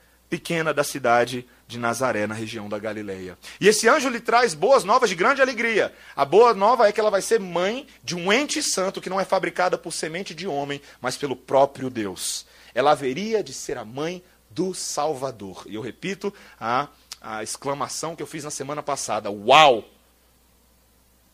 da 0.75 0.85
cidade 0.85 1.47
de 1.67 1.79
Nazaré, 1.79 2.27
na 2.27 2.35
região 2.35 2.69
da 2.69 2.79
Galileia. 2.79 3.39
E 3.61 3.69
esse 3.69 3.89
anjo 3.89 4.09
lhe 4.09 4.21
traz 4.21 4.55
boas 4.55 4.85
novas 4.85 5.09
de 5.09 5.17
grande 5.17 5.41
alegria. 5.41 5.95
A 6.15 6.25
boa 6.25 6.53
nova 6.55 6.87
é 6.87 6.93
que 6.93 7.01
ela 7.01 7.11
vai 7.11 7.23
ser 7.23 7.41
mãe 7.41 7.87
de 8.03 8.15
um 8.15 8.33
ente 8.33 8.63
santo 8.63 9.01
que 9.01 9.11
não 9.11 9.21
é 9.21 9.25
fabricada 9.25 9.79
por 9.79 9.93
semente 9.93 10.35
de 10.35 10.47
homem, 10.47 10.81
mas 11.01 11.17
pelo 11.17 11.37
próprio 11.37 11.91
Deus. 11.91 12.47
ela 12.75 12.93
haveria 12.93 13.43
de 13.43 13.53
ser 13.53 13.77
a 13.79 13.85
mãe 13.85 14.23
do 14.51 14.75
Salvador. 14.75 15.65
E 15.67 15.75
eu 15.75 15.81
repito 15.81 16.33
a, 16.61 16.89
a 17.21 17.43
exclamação 17.43 18.15
que 18.15 18.23
eu 18.23 18.27
fiz 18.27 18.45
na 18.45 18.51
semana 18.51 18.83
passada: 18.83 19.31
Uau! 19.31 19.85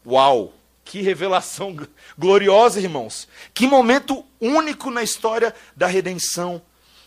Uau! 0.07 0.53
Que 0.85 1.01
revelação 1.01 1.75
gloriosa, 2.19 2.81
irmãos! 2.81 3.29
Que 3.53 3.67
momento 3.67 4.25
único 4.41 4.91
na 4.91 5.03
história 5.03 5.55
da 5.77 5.87
redenção. 5.87 6.63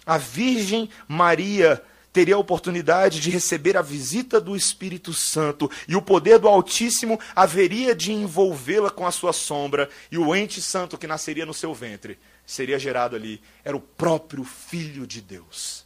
A 0.08 0.18
Virgem 0.18 0.90
Maria 1.08 1.84
teria 2.14 2.34
a 2.34 2.40
oportunidade 2.40 3.20
de 3.20 3.30
receber 3.30 3.78
a 3.78 3.82
visita 3.84 4.42
do 4.42 4.56
Espírito 4.56 5.14
Santo 5.14 5.70
e 5.88 5.96
o 5.96 6.02
poder 6.02 6.40
do 6.40 6.48
Altíssimo 6.48 7.20
haveria 7.36 7.94
de 7.94 8.12
envolvê-la 8.12 8.90
com 8.90 9.06
a 9.06 9.12
sua 9.12 9.32
sombra 9.32 9.88
e 10.12 10.18
o 10.18 10.36
ente 10.36 10.60
santo 10.60 10.98
que 10.98 11.06
nasceria 11.06 11.46
no 11.46 11.54
seu 11.54 11.76
ventre 11.76 12.18
seria 12.44 12.80
gerado 12.80 13.16
ali 13.16 13.42
era 13.64 13.76
o 13.76 13.82
próprio 13.82 14.44
Filho 14.44 15.06
de 15.06 15.22
Deus. 15.22 15.86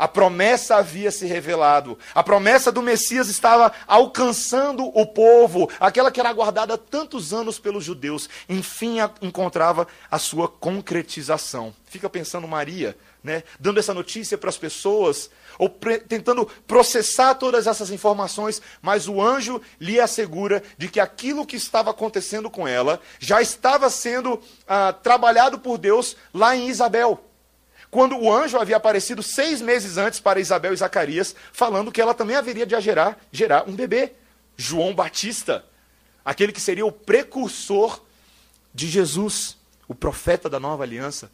A 0.00 0.08
promessa 0.08 0.76
havia 0.76 1.10
se 1.10 1.26
revelado. 1.26 1.98
A 2.14 2.22
promessa 2.22 2.72
do 2.72 2.80
Messias 2.80 3.28
estava 3.28 3.70
alcançando 3.86 4.86
o 4.98 5.04
povo, 5.04 5.70
aquela 5.78 6.10
que 6.10 6.18
era 6.18 6.30
aguardada 6.30 6.78
tantos 6.78 7.34
anos 7.34 7.58
pelos 7.58 7.84
judeus. 7.84 8.26
Enfim, 8.48 8.96
encontrava 9.20 9.86
a 10.10 10.18
sua 10.18 10.48
concretização. 10.48 11.74
Fica 11.84 12.08
pensando 12.08 12.48
Maria, 12.48 12.96
né, 13.22 13.42
dando 13.58 13.78
essa 13.78 13.94
notícia 13.94 14.38
para 14.38 14.50
as 14.50 14.58
pessoas, 14.58 15.30
ou 15.58 15.68
tentando 15.68 16.46
processar 16.66 17.34
todas 17.34 17.66
essas 17.66 17.90
informações, 17.90 18.62
mas 18.80 19.08
o 19.08 19.20
anjo 19.20 19.60
lhe 19.80 20.00
assegura 20.00 20.62
de 20.78 20.88
que 20.88 21.00
aquilo 21.00 21.46
que 21.46 21.56
estava 21.56 21.90
acontecendo 21.90 22.50
com 22.50 22.66
ela 22.66 23.00
já 23.18 23.42
estava 23.42 23.90
sendo 23.90 24.40
ah, 24.66 24.92
trabalhado 24.92 25.58
por 25.58 25.76
Deus 25.76 26.16
lá 26.32 26.56
em 26.56 26.68
Isabel 26.68 27.24
quando 27.90 28.16
o 28.16 28.32
anjo 28.32 28.56
havia 28.56 28.76
aparecido 28.76 29.22
seis 29.22 29.60
meses 29.60 29.98
antes 29.98 30.20
para 30.20 30.38
Isabel 30.38 30.72
e 30.72 30.76
Zacarias, 30.76 31.34
falando 31.52 31.90
que 31.90 32.00
ela 32.00 32.14
também 32.14 32.36
haveria 32.36 32.64
de 32.64 32.80
gerar, 32.80 33.18
gerar 33.32 33.68
um 33.68 33.74
bebê, 33.74 34.12
João 34.56 34.94
Batista, 34.94 35.64
aquele 36.24 36.52
que 36.52 36.60
seria 36.60 36.86
o 36.86 36.92
precursor 36.92 38.00
de 38.72 38.86
Jesus, 38.86 39.58
o 39.88 39.94
profeta 39.94 40.48
da 40.48 40.60
nova 40.60 40.84
aliança. 40.84 41.32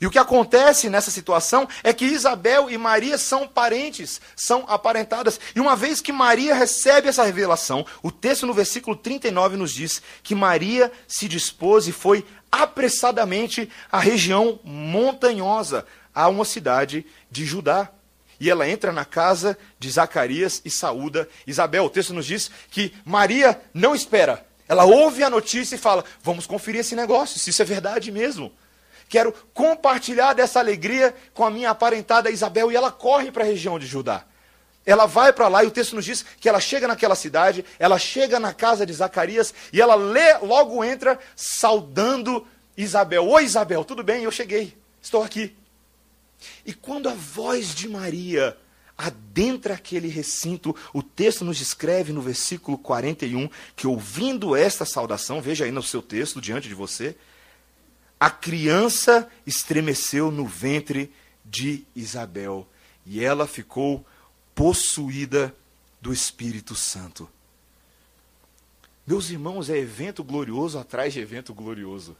E 0.00 0.06
o 0.06 0.10
que 0.10 0.18
acontece 0.18 0.88
nessa 0.88 1.10
situação 1.10 1.68
é 1.84 1.92
que 1.92 2.06
Isabel 2.06 2.70
e 2.70 2.78
Maria 2.78 3.18
são 3.18 3.46
parentes, 3.46 4.18
são 4.34 4.64
aparentadas. 4.66 5.38
E 5.54 5.60
uma 5.60 5.76
vez 5.76 6.00
que 6.00 6.10
Maria 6.10 6.54
recebe 6.54 7.08
essa 7.08 7.22
revelação, 7.22 7.84
o 8.02 8.10
texto 8.10 8.46
no 8.46 8.54
versículo 8.54 8.96
39 8.96 9.58
nos 9.58 9.74
diz 9.74 10.00
que 10.22 10.34
Maria 10.34 10.90
se 11.06 11.28
dispôs 11.28 11.86
e 11.86 11.92
foi 11.92 12.24
apressadamente 12.50 13.68
à 13.92 13.98
região 14.00 14.58
montanhosa, 14.64 15.84
a 16.14 16.28
uma 16.28 16.46
cidade 16.46 17.04
de 17.30 17.44
Judá. 17.44 17.90
E 18.40 18.48
ela 18.48 18.66
entra 18.66 18.90
na 18.90 19.04
casa 19.04 19.56
de 19.78 19.90
Zacarias 19.90 20.62
e 20.64 20.70
saúda 20.70 21.28
Isabel. 21.46 21.84
O 21.84 21.90
texto 21.90 22.14
nos 22.14 22.24
diz 22.24 22.50
que 22.70 22.94
Maria 23.04 23.60
não 23.74 23.94
espera. 23.94 24.46
Ela 24.66 24.84
ouve 24.84 25.22
a 25.22 25.28
notícia 25.28 25.74
e 25.74 25.78
fala: 25.78 26.02
Vamos 26.22 26.46
conferir 26.46 26.80
esse 26.80 26.96
negócio, 26.96 27.38
se 27.38 27.50
isso 27.50 27.60
é 27.60 27.66
verdade 27.66 28.10
mesmo. 28.10 28.50
Quero 29.10 29.34
compartilhar 29.52 30.34
dessa 30.34 30.60
alegria 30.60 31.12
com 31.34 31.44
a 31.44 31.50
minha 31.50 31.70
aparentada 31.70 32.30
Isabel. 32.30 32.70
E 32.70 32.76
ela 32.76 32.92
corre 32.92 33.32
para 33.32 33.42
a 33.42 33.46
região 33.46 33.76
de 33.76 33.84
Judá. 33.84 34.24
Ela 34.86 35.04
vai 35.04 35.32
para 35.32 35.48
lá 35.48 35.64
e 35.64 35.66
o 35.66 35.70
texto 35.70 35.96
nos 35.96 36.04
diz 36.04 36.24
que 36.40 36.48
ela 36.48 36.60
chega 36.60 36.86
naquela 36.86 37.16
cidade, 37.16 37.64
ela 37.76 37.98
chega 37.98 38.38
na 38.38 38.54
casa 38.54 38.86
de 38.86 38.92
Zacarias 38.92 39.52
e 39.72 39.80
ela 39.80 39.96
lê, 39.96 40.38
logo 40.38 40.82
entra 40.84 41.18
saudando 41.34 42.46
Isabel. 42.76 43.26
Oi, 43.26 43.44
Isabel, 43.44 43.84
tudo 43.84 44.04
bem? 44.04 44.22
Eu 44.22 44.30
cheguei, 44.30 44.78
estou 45.02 45.24
aqui. 45.24 45.56
E 46.64 46.72
quando 46.72 47.08
a 47.08 47.14
voz 47.14 47.74
de 47.74 47.88
Maria 47.88 48.56
adentra 48.96 49.74
aquele 49.74 50.06
recinto, 50.06 50.74
o 50.94 51.02
texto 51.02 51.44
nos 51.44 51.58
descreve 51.58 52.12
no 52.12 52.22
versículo 52.22 52.78
41 52.78 53.50
que 53.74 53.88
ouvindo 53.88 54.54
esta 54.54 54.84
saudação, 54.84 55.42
veja 55.42 55.64
aí 55.64 55.72
no 55.72 55.82
seu 55.82 56.00
texto 56.00 56.40
diante 56.40 56.68
de 56.68 56.74
você, 56.76 57.16
a 58.20 58.28
criança 58.28 59.26
estremeceu 59.46 60.30
no 60.30 60.44
ventre 60.44 61.10
de 61.42 61.86
Isabel 61.96 62.68
e 63.06 63.24
ela 63.24 63.46
ficou 63.46 64.04
possuída 64.54 65.54
do 66.02 66.12
Espírito 66.12 66.74
Santo. 66.74 67.26
Meus 69.06 69.30
irmãos, 69.30 69.70
é 69.70 69.78
evento 69.78 70.22
glorioso 70.22 70.78
atrás 70.78 71.14
de 71.14 71.20
evento 71.20 71.54
glorioso. 71.54 72.14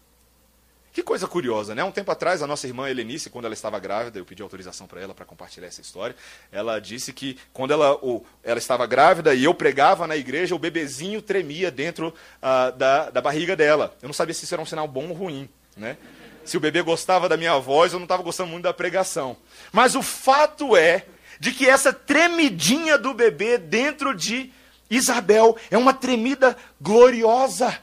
Que 0.93 1.03
coisa 1.03 1.29
curiosa, 1.29 1.75
né? 1.75 1.85
Um 1.85 1.93
tempo 1.93 2.11
atrás, 2.11 2.43
a 2.43 2.47
nossa 2.47 2.67
irmã 2.67 2.89
Helenice, 2.89 3.31
quando 3.31 3.45
ela 3.45 3.55
estava 3.55 3.79
grávida, 3.79 4.19
eu 4.19 4.25
pedi 4.25 4.43
autorização 4.43 4.89
para 4.89 5.01
ela 5.01 5.15
para 5.15 5.25
compartilhar 5.25 5.69
essa 5.69 5.81
história. 5.83 6.17
Ela 6.51 6.81
disse 6.81 7.13
que 7.13 7.39
quando 7.53 7.73
ela, 7.73 7.97
ou, 8.03 8.27
ela 8.43 8.59
estava 8.59 8.87
grávida 8.87 9.35
e 9.35 9.45
eu 9.45 9.55
pregava 9.55 10.07
na 10.07 10.17
igreja, 10.17 10.55
o 10.55 10.59
bebezinho 10.59 11.23
tremia 11.23 11.71
dentro 11.71 12.09
uh, 12.09 12.77
da, 12.77 13.11
da 13.11 13.21
barriga 13.21 13.55
dela. 13.55 13.95
Eu 14.03 14.09
não 14.09 14.15
sabia 14.15 14.35
se 14.35 14.45
isso 14.45 14.55
era 14.55 14.63
um 14.63 14.67
sinal 14.67 14.89
bom 14.89 15.11
ou 15.11 15.15
ruim. 15.15 15.49
Né? 15.81 15.97
Se 16.45 16.59
o 16.59 16.61
bebê 16.61 16.83
gostava 16.83 17.27
da 17.27 17.39
minha 17.39 17.59
voz, 17.59 17.93
eu 17.93 17.99
não 17.99 18.05
estava 18.05 18.23
gostando 18.23 18.51
muito 18.51 18.65
da 18.65 18.75
pregação. 18.75 19.35
Mas 19.73 19.95
o 19.95 20.03
fato 20.03 20.77
é 20.77 21.07
de 21.41 21.53
que 21.53 21.67
essa 21.67 21.91
tremidinha 21.91 22.99
do 22.99 23.15
bebê 23.15 23.57
dentro 23.57 24.15
de 24.15 24.53
Isabel 24.91 25.57
é 25.71 25.79
uma 25.79 25.95
tremida 25.95 26.55
gloriosa. 26.79 27.79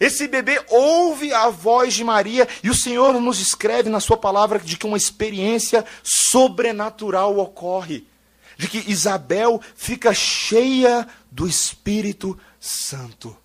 Esse 0.00 0.26
bebê 0.26 0.60
ouve 0.68 1.32
a 1.32 1.48
voz 1.48 1.94
de 1.94 2.02
Maria 2.02 2.48
e 2.62 2.68
o 2.68 2.74
Senhor 2.74 3.20
nos 3.20 3.40
escreve 3.40 3.88
na 3.88 4.00
sua 4.00 4.16
palavra 4.16 4.58
de 4.58 4.76
que 4.76 4.86
uma 4.86 4.96
experiência 4.96 5.84
sobrenatural 6.02 7.38
ocorre, 7.38 8.04
de 8.56 8.66
que 8.66 8.90
Isabel 8.90 9.60
fica 9.76 10.12
cheia 10.12 11.06
do 11.30 11.46
Espírito 11.46 12.38
Santo. 12.58 13.36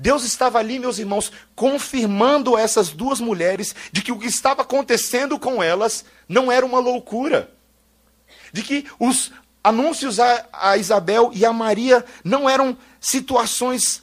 Deus 0.00 0.24
estava 0.24 0.58
ali, 0.58 0.78
meus 0.78 0.98
irmãos, 0.98 1.30
confirmando 1.54 2.56
essas 2.56 2.88
duas 2.88 3.20
mulheres 3.20 3.74
de 3.92 4.00
que 4.00 4.10
o 4.10 4.18
que 4.18 4.28
estava 4.28 4.62
acontecendo 4.62 5.38
com 5.38 5.62
elas 5.62 6.06
não 6.26 6.50
era 6.50 6.64
uma 6.64 6.78
loucura. 6.78 7.50
De 8.50 8.62
que 8.62 8.86
os 8.98 9.30
anúncios 9.62 10.18
a, 10.18 10.46
a 10.54 10.78
Isabel 10.78 11.30
e 11.34 11.44
a 11.44 11.52
Maria 11.52 12.02
não 12.24 12.48
eram 12.48 12.78
situações 12.98 14.02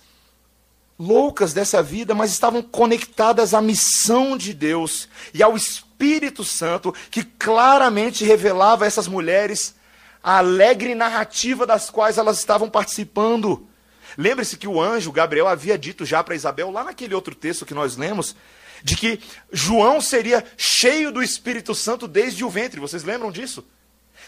loucas 1.00 1.52
dessa 1.52 1.82
vida, 1.82 2.14
mas 2.14 2.30
estavam 2.30 2.62
conectadas 2.62 3.56
à 3.56 3.60
missão 3.60 4.38
de 4.38 4.54
Deus 4.54 5.10
e 5.34 5.42
ao 5.42 5.58
Espírito 5.58 6.44
Santo, 6.44 6.94
que 7.10 7.24
claramente 7.24 8.24
revelava 8.24 8.84
a 8.84 8.88
essas 8.88 9.08
mulheres 9.08 9.74
a 10.22 10.38
alegre 10.38 10.94
narrativa 10.94 11.66
das 11.66 11.90
quais 11.90 12.20
elas 12.20 12.38
estavam 12.38 12.70
participando. 12.70 13.67
Lembre-se 14.16 14.58
que 14.58 14.68
o 14.68 14.82
anjo 14.82 15.12
Gabriel 15.12 15.48
havia 15.48 15.78
dito 15.78 16.06
já 16.06 16.24
para 16.24 16.36
Isabel, 16.36 16.70
lá 16.70 16.84
naquele 16.84 17.16
outro 17.16 17.34
texto 17.34 17.66
que 17.66 17.74
nós 17.74 17.98
lemos, 17.98 18.36
de 18.84 18.96
que 18.96 19.20
João 19.52 20.00
seria 20.00 20.46
cheio 20.56 21.12
do 21.12 21.24
Espírito 21.24 21.74
Santo 21.74 22.08
desde 22.08 22.44
o 22.44 22.50
ventre. 22.50 22.80
Vocês 22.80 23.04
lembram 23.04 23.32
disso? 23.32 23.66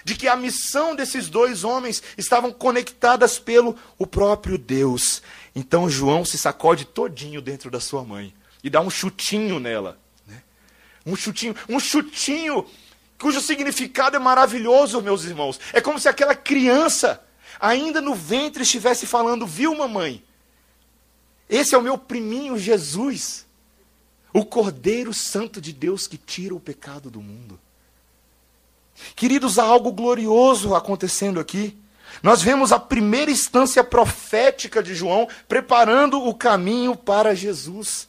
De 0.04 0.16
que 0.16 0.28
a 0.28 0.36
missão 0.36 0.96
desses 0.96 1.30
dois 1.30 1.64
homens 1.64 2.02
estavam 2.18 2.52
conectadas 2.52 3.38
pelo 3.38 3.76
o 3.98 4.08
próprio 4.08 4.58
Deus. 4.58 5.22
Então 5.56 5.90
João 5.90 6.26
se 6.26 6.38
sacode 6.38 6.86
todinho 6.86 7.42
dentro 7.42 7.70
da 7.70 7.80
sua 7.80 8.04
mãe 8.04 8.34
e 8.64 8.70
dá 8.70 8.82
um 8.82 8.90
chutinho 8.90 9.60
nela. 9.60 10.00
Né? 10.26 10.42
Um 11.06 11.16
chutinho, 11.16 11.56
um 11.68 11.80
chutinho 11.80 12.66
cujo 13.18 13.42
significado 13.42 14.16
é 14.16 14.20
maravilhoso, 14.20 15.02
meus 15.02 15.26
irmãos. 15.26 15.60
É 15.74 15.82
como 15.82 16.00
se 16.00 16.08
aquela 16.08 16.34
criança 16.34 17.22
ainda 17.60 18.00
no 18.02 18.16
ventre 18.16 18.64
estivesse 18.64 19.06
falando: 19.06 19.46
Viu, 19.46 19.76
mamãe? 19.76 20.24
Esse 21.50 21.74
é 21.74 21.78
o 21.78 21.82
meu 21.82 21.98
priminho 21.98 22.58
Jesus, 22.58 23.46
o 24.32 24.46
Cordeiro 24.46 25.14
Santo 25.14 25.60
de 25.60 25.74
Deus 25.74 26.08
que 26.08 26.18
tira 26.18 26.54
o 26.54 26.60
pecado 26.60 27.10
do 27.10 27.22
mundo. 27.22 27.60
Queridos, 29.16 29.58
há 29.58 29.64
algo 29.64 29.92
glorioso 29.92 30.76
acontecendo 30.76 31.40
aqui. 31.40 31.76
Nós 32.22 32.42
vemos 32.42 32.72
a 32.72 32.80
primeira 32.80 33.32
instância 33.32 33.84
profética 33.84 34.84
de 34.84 34.94
João 34.94 35.28
preparando 35.48 36.24
o 36.24 36.34
caminho 36.34 36.96
para 36.96 37.36
Jesus. 37.36 38.08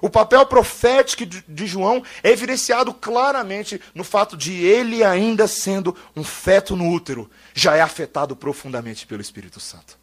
O 0.00 0.08
papel 0.08 0.44
profético 0.46 1.26
de 1.26 1.66
João 1.66 2.02
é 2.22 2.30
evidenciado 2.30 2.92
claramente 2.94 3.80
no 3.94 4.02
fato 4.02 4.36
de 4.36 4.64
ele, 4.64 5.04
ainda 5.04 5.46
sendo 5.46 5.96
um 6.16 6.24
feto 6.24 6.74
no 6.74 6.90
útero, 6.90 7.30
já 7.52 7.76
é 7.76 7.80
afetado 7.80 8.34
profundamente 8.34 9.06
pelo 9.06 9.20
Espírito 9.20 9.60
Santo. 9.60 9.98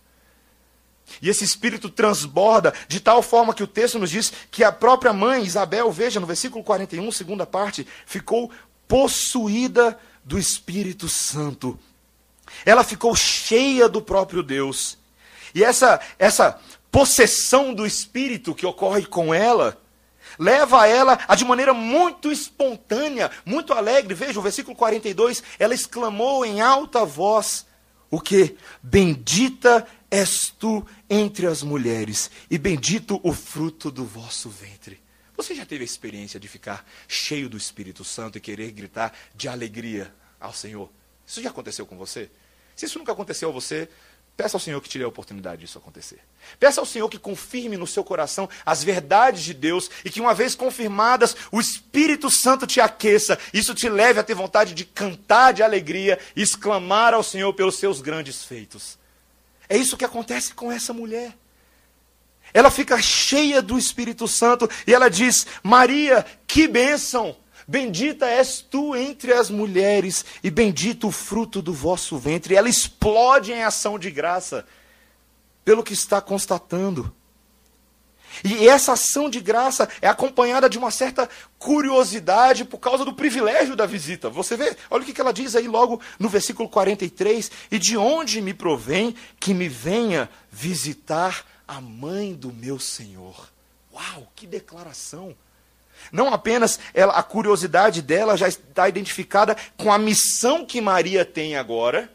E 1.21 1.29
esse 1.29 1.43
espírito 1.43 1.89
transborda 1.89 2.73
de 2.87 2.99
tal 2.99 3.21
forma 3.21 3.53
que 3.53 3.63
o 3.63 3.67
texto 3.67 3.97
nos 3.97 4.09
diz 4.09 4.31
que 4.51 4.63
a 4.63 4.71
própria 4.71 5.13
mãe, 5.13 5.43
Isabel, 5.43 5.91
veja 5.91 6.19
no 6.19 6.27
versículo 6.27 6.63
41, 6.63 7.11
segunda 7.11 7.45
parte, 7.45 7.87
ficou 8.05 8.51
possuída 8.87 9.97
do 10.23 10.37
Espírito 10.37 11.07
Santo. 11.07 11.79
Ela 12.65 12.83
ficou 12.83 13.15
cheia 13.15 13.87
do 13.87 14.01
próprio 14.01 14.43
Deus. 14.43 14.97
E 15.55 15.63
essa 15.63 15.99
essa 16.19 16.59
possessão 16.91 17.73
do 17.73 17.85
espírito 17.85 18.55
que 18.55 18.65
ocorre 18.65 19.05
com 19.05 19.33
ela 19.33 19.77
leva 20.37 20.87
ela 20.87 21.19
a 21.27 21.35
de 21.35 21.45
maneira 21.45 21.73
muito 21.73 22.31
espontânea, 22.31 23.31
muito 23.45 23.73
alegre. 23.73 24.13
Veja 24.13 24.39
o 24.39 24.43
versículo 24.43 24.75
42, 24.75 25.43
ela 25.59 25.73
exclamou 25.73 26.45
em 26.45 26.61
alta 26.61 27.05
voz: 27.05 27.65
O 28.09 28.19
que? 28.19 28.57
Bendita 28.81 29.87
és 30.09 30.53
tu 30.57 30.85
entre 31.09 31.47
as 31.47 31.61
mulheres, 31.63 32.31
e 32.49 32.57
bendito 32.57 33.19
o 33.23 33.33
fruto 33.33 33.91
do 33.91 34.05
vosso 34.05 34.49
ventre. 34.49 35.01
Você 35.35 35.53
já 35.53 35.65
teve 35.65 35.83
a 35.83 35.85
experiência 35.85 36.39
de 36.39 36.47
ficar 36.47 36.85
cheio 37.07 37.47
do 37.47 37.57
Espírito 37.57 38.03
Santo 38.03 38.37
e 38.37 38.41
querer 38.41 38.71
gritar 38.71 39.13
de 39.35 39.47
alegria 39.47 40.13
ao 40.39 40.51
Senhor? 40.51 40.89
Isso 41.25 41.41
já 41.41 41.49
aconteceu 41.49 41.85
com 41.85 41.95
você? 41.95 42.29
Se 42.75 42.85
isso 42.85 42.97
nunca 42.97 43.11
aconteceu 43.11 43.49
a 43.49 43.51
você, 43.51 43.89
Peça 44.37 44.55
ao 44.55 44.61
Senhor 44.61 44.79
que 44.79 44.87
te 44.87 44.99
dê 44.99 45.03
a 45.03 45.07
oportunidade 45.07 45.61
disso 45.61 45.79
acontecer. 45.79 46.19
Peça 46.59 46.79
ao 46.79 46.85
Senhor 46.85 47.09
que 47.09 47.17
confirme 47.17 47.75
no 47.75 47.87
seu 47.87 48.03
coração 48.03 48.47
as 48.63 48.83
verdades 48.83 49.43
de 49.43 49.51
Deus 49.51 49.89
e 50.05 50.11
que, 50.11 50.21
uma 50.21 50.35
vez 50.35 50.53
confirmadas, 50.53 51.35
o 51.51 51.59
Espírito 51.59 52.29
Santo 52.29 52.67
te 52.67 52.79
aqueça. 52.79 53.39
Isso 53.51 53.73
te 53.73 53.89
leve 53.89 54.19
a 54.19 54.23
ter 54.23 54.35
vontade 54.35 54.75
de 54.75 54.85
cantar 54.85 55.53
de 55.53 55.63
alegria 55.63 56.19
e 56.35 56.43
exclamar 56.43 57.15
ao 57.15 57.23
Senhor 57.23 57.51
pelos 57.53 57.79
seus 57.79 57.99
grandes 57.99 58.43
feitos. 58.43 58.99
É 59.67 59.75
isso 59.75 59.97
que 59.97 60.05
acontece 60.05 60.53
com 60.53 60.71
essa 60.71 60.93
mulher. 60.93 61.35
Ela 62.53 62.69
fica 62.69 63.01
cheia 63.01 63.59
do 63.59 63.75
Espírito 63.75 64.27
Santo 64.27 64.69
e 64.85 64.93
ela 64.93 65.09
diz: 65.09 65.47
Maria, 65.63 66.23
que 66.45 66.67
bênção! 66.67 67.35
Bendita 67.67 68.25
és 68.25 68.61
tu 68.61 68.95
entre 68.95 69.33
as 69.33 69.49
mulheres, 69.49 70.23
e 70.41 70.49
bendito 70.49 71.07
o 71.07 71.11
fruto 71.11 71.61
do 71.61 71.73
vosso 71.73 72.17
ventre. 72.17 72.55
Ela 72.55 72.69
explode 72.69 73.51
em 73.51 73.63
ação 73.63 73.99
de 73.99 74.09
graça, 74.09 74.65
pelo 75.65 75.83
que 75.83 75.91
está 75.93 76.21
constatando. 76.21 77.13
E 78.43 78.69
essa 78.69 78.93
ação 78.93 79.29
de 79.29 79.41
graça 79.41 79.89
é 80.01 80.07
acompanhada 80.07 80.69
de 80.69 80.77
uma 80.77 80.91
certa 80.91 81.29
curiosidade 81.57 82.63
por 82.63 82.77
causa 82.77 83.03
do 83.03 83.13
privilégio 83.13 83.75
da 83.75 83.85
visita. 83.85 84.29
Você 84.29 84.55
vê, 84.55 84.77
olha 84.89 85.03
o 85.03 85.05
que 85.05 85.19
ela 85.19 85.33
diz 85.33 85.55
aí 85.55 85.67
logo 85.67 85.99
no 86.17 86.29
versículo 86.29 86.69
43: 86.69 87.51
E 87.71 87.77
de 87.77 87.97
onde 87.97 88.41
me 88.41 88.53
provém 88.53 89.13
que 89.39 89.53
me 89.53 89.67
venha 89.67 90.29
visitar 90.49 91.45
a 91.67 91.81
mãe 91.81 92.33
do 92.33 92.53
meu 92.53 92.79
Senhor? 92.79 93.49
Uau, 93.91 94.31
que 94.35 94.45
declaração! 94.47 95.35
Não 96.11 96.33
apenas 96.33 96.79
ela, 96.93 97.13
a 97.13 97.23
curiosidade 97.23 98.01
dela 98.01 98.37
já 98.37 98.47
está 98.47 98.87
identificada 98.87 99.55
com 99.75 99.91
a 99.91 99.97
missão 99.97 100.65
que 100.65 100.81
Maria 100.81 101.25
tem 101.25 101.55
agora 101.55 102.11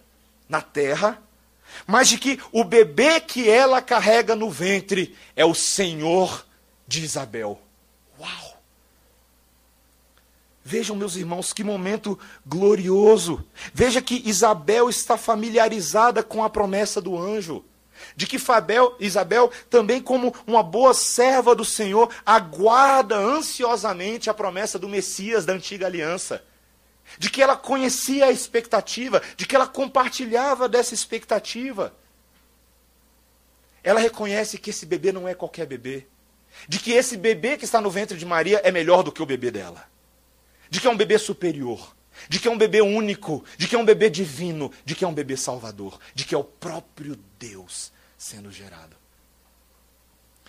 na 0.49 0.61
terra, 0.61 1.21
mas 1.87 2.09
de 2.09 2.19
que 2.19 2.39
o 2.53 2.65
bebê 2.65 3.21
que 3.21 3.49
ela 3.49 3.81
carrega 3.81 4.37
no 4.37 4.51
ventre 4.51 5.17
é 5.35 5.45
o 5.45 5.55
Senhor 5.55 6.47
de 6.87 7.03
Isabel. 7.03 7.61
Uau! 8.21 8.53
Vejam, 10.65 10.95
meus 10.95 11.17
irmãos, 11.17 11.53
que 11.53 11.65
momento 11.65 12.19
glorioso. 12.47 13.45
Veja 13.75 14.01
que 14.01 14.23
Isabel 14.25 14.89
está 14.89 15.17
familiarizada 15.17 16.23
com 16.23 16.45
a 16.45 16.51
promessa 16.51 17.01
do 17.01 17.19
anjo 17.19 17.65
de 18.17 18.27
que 18.27 18.39
Fabel, 18.39 18.95
Isabel, 19.01 19.51
também 19.71 20.01
como 20.01 20.35
uma 20.47 20.63
boa 20.63 20.95
serva 20.95 21.55
do 21.55 21.65
Senhor, 21.65 22.13
aguarda 22.25 23.17
ansiosamente 23.17 24.29
a 24.29 24.35
promessa 24.35 24.79
do 24.79 24.89
Messias 24.89 25.45
da 25.45 25.53
antiga 25.53 25.87
aliança. 25.87 26.45
De 27.19 27.31
que 27.31 27.43
ela 27.43 27.57
conhecia 27.57 28.27
a 28.27 28.33
expectativa, 28.33 29.23
de 29.37 29.47
que 29.47 29.57
ela 29.57 29.67
compartilhava 29.67 30.69
dessa 30.69 30.95
expectativa. 30.95 31.95
Ela 33.83 34.01
reconhece 34.01 34.59
que 34.59 34.71
esse 34.71 34.87
bebê 34.87 35.13
não 35.13 35.27
é 35.27 35.35
qualquer 35.35 35.67
bebê. 35.67 36.07
De 36.69 36.79
que 36.79 36.93
esse 36.93 37.17
bebê 37.17 37.57
que 37.57 37.65
está 37.65 37.81
no 37.81 37.91
ventre 37.91 38.17
de 38.17 38.25
Maria 38.25 38.61
é 38.63 38.71
melhor 38.71 39.03
do 39.03 39.11
que 39.11 39.23
o 39.23 39.27
bebê 39.27 39.51
dela. 39.51 39.85
De 40.71 40.81
que 40.81 40.87
é 40.87 40.91
um 40.91 40.97
bebê 40.97 41.19
superior 41.19 41.95
de 42.29 42.39
que 42.39 42.47
é 42.47 42.51
um 42.51 42.59
bebê 42.59 42.83
único, 42.83 43.43
de 43.57 43.67
que 43.67 43.75
é 43.75 43.79
um 43.79 43.85
bebê 43.87 44.11
divino, 44.11 44.71
de 44.85 44.95
que 44.95 45.03
é 45.03 45.09
um 45.09 45.15
bebê 45.15 45.35
salvador, 45.35 45.99
de 46.15 46.25
que 46.25 46.35
é 46.35 46.39
o 46.39 46.45
próprio 46.45 47.19
Deus 47.39 47.91
sendo 48.23 48.53
gerado. 48.53 48.95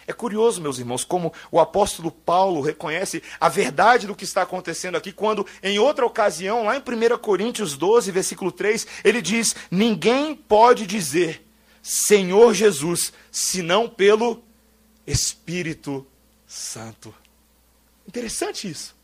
É 0.05 0.13
curioso, 0.13 0.61
meus 0.61 0.77
irmãos, 0.77 1.03
como 1.03 1.33
o 1.51 1.59
apóstolo 1.59 2.11
Paulo 2.11 2.61
reconhece 2.61 3.23
a 3.39 3.49
verdade 3.49 4.05
do 4.05 4.15
que 4.15 4.25
está 4.25 4.43
acontecendo 4.43 4.95
aqui, 4.95 5.11
quando, 5.11 5.47
em 5.63 5.79
outra 5.79 6.05
ocasião, 6.05 6.65
lá 6.65 6.75
em 6.75 6.79
1 6.79 7.17
Coríntios 7.17 7.75
12, 7.75 8.11
versículo 8.11 8.51
3, 8.51 8.85
ele 9.03 9.21
diz: 9.21 9.55
Ninguém 9.71 10.35
pode 10.35 10.85
dizer 10.85 11.43
Senhor 11.81 12.53
Jesus, 12.53 13.11
senão 13.31 13.89
pelo 13.89 14.43
Espírito 15.07 16.05
Santo. 16.45 17.13
Interessante 18.07 18.69
isso. 18.69 18.95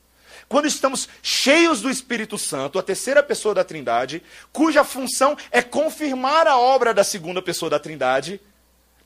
Quando 0.47 0.67
estamos 0.67 1.09
cheios 1.23 1.81
do 1.81 1.89
Espírito 1.89 2.37
Santo, 2.37 2.77
a 2.77 2.83
terceira 2.83 3.23
pessoa 3.23 3.55
da 3.55 3.63
Trindade, 3.63 4.21
cuja 4.51 4.83
função 4.83 5.37
é 5.49 5.61
confirmar 5.61 6.47
a 6.47 6.57
obra 6.57 6.93
da 6.93 7.03
segunda 7.03 7.41
pessoa 7.41 7.69
da 7.69 7.79
Trindade, 7.79 8.41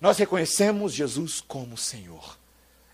nós 0.04 0.18
reconhecemos 0.18 0.94
Jesus 0.94 1.39
como 1.39 1.78
Senhor. 1.78 2.38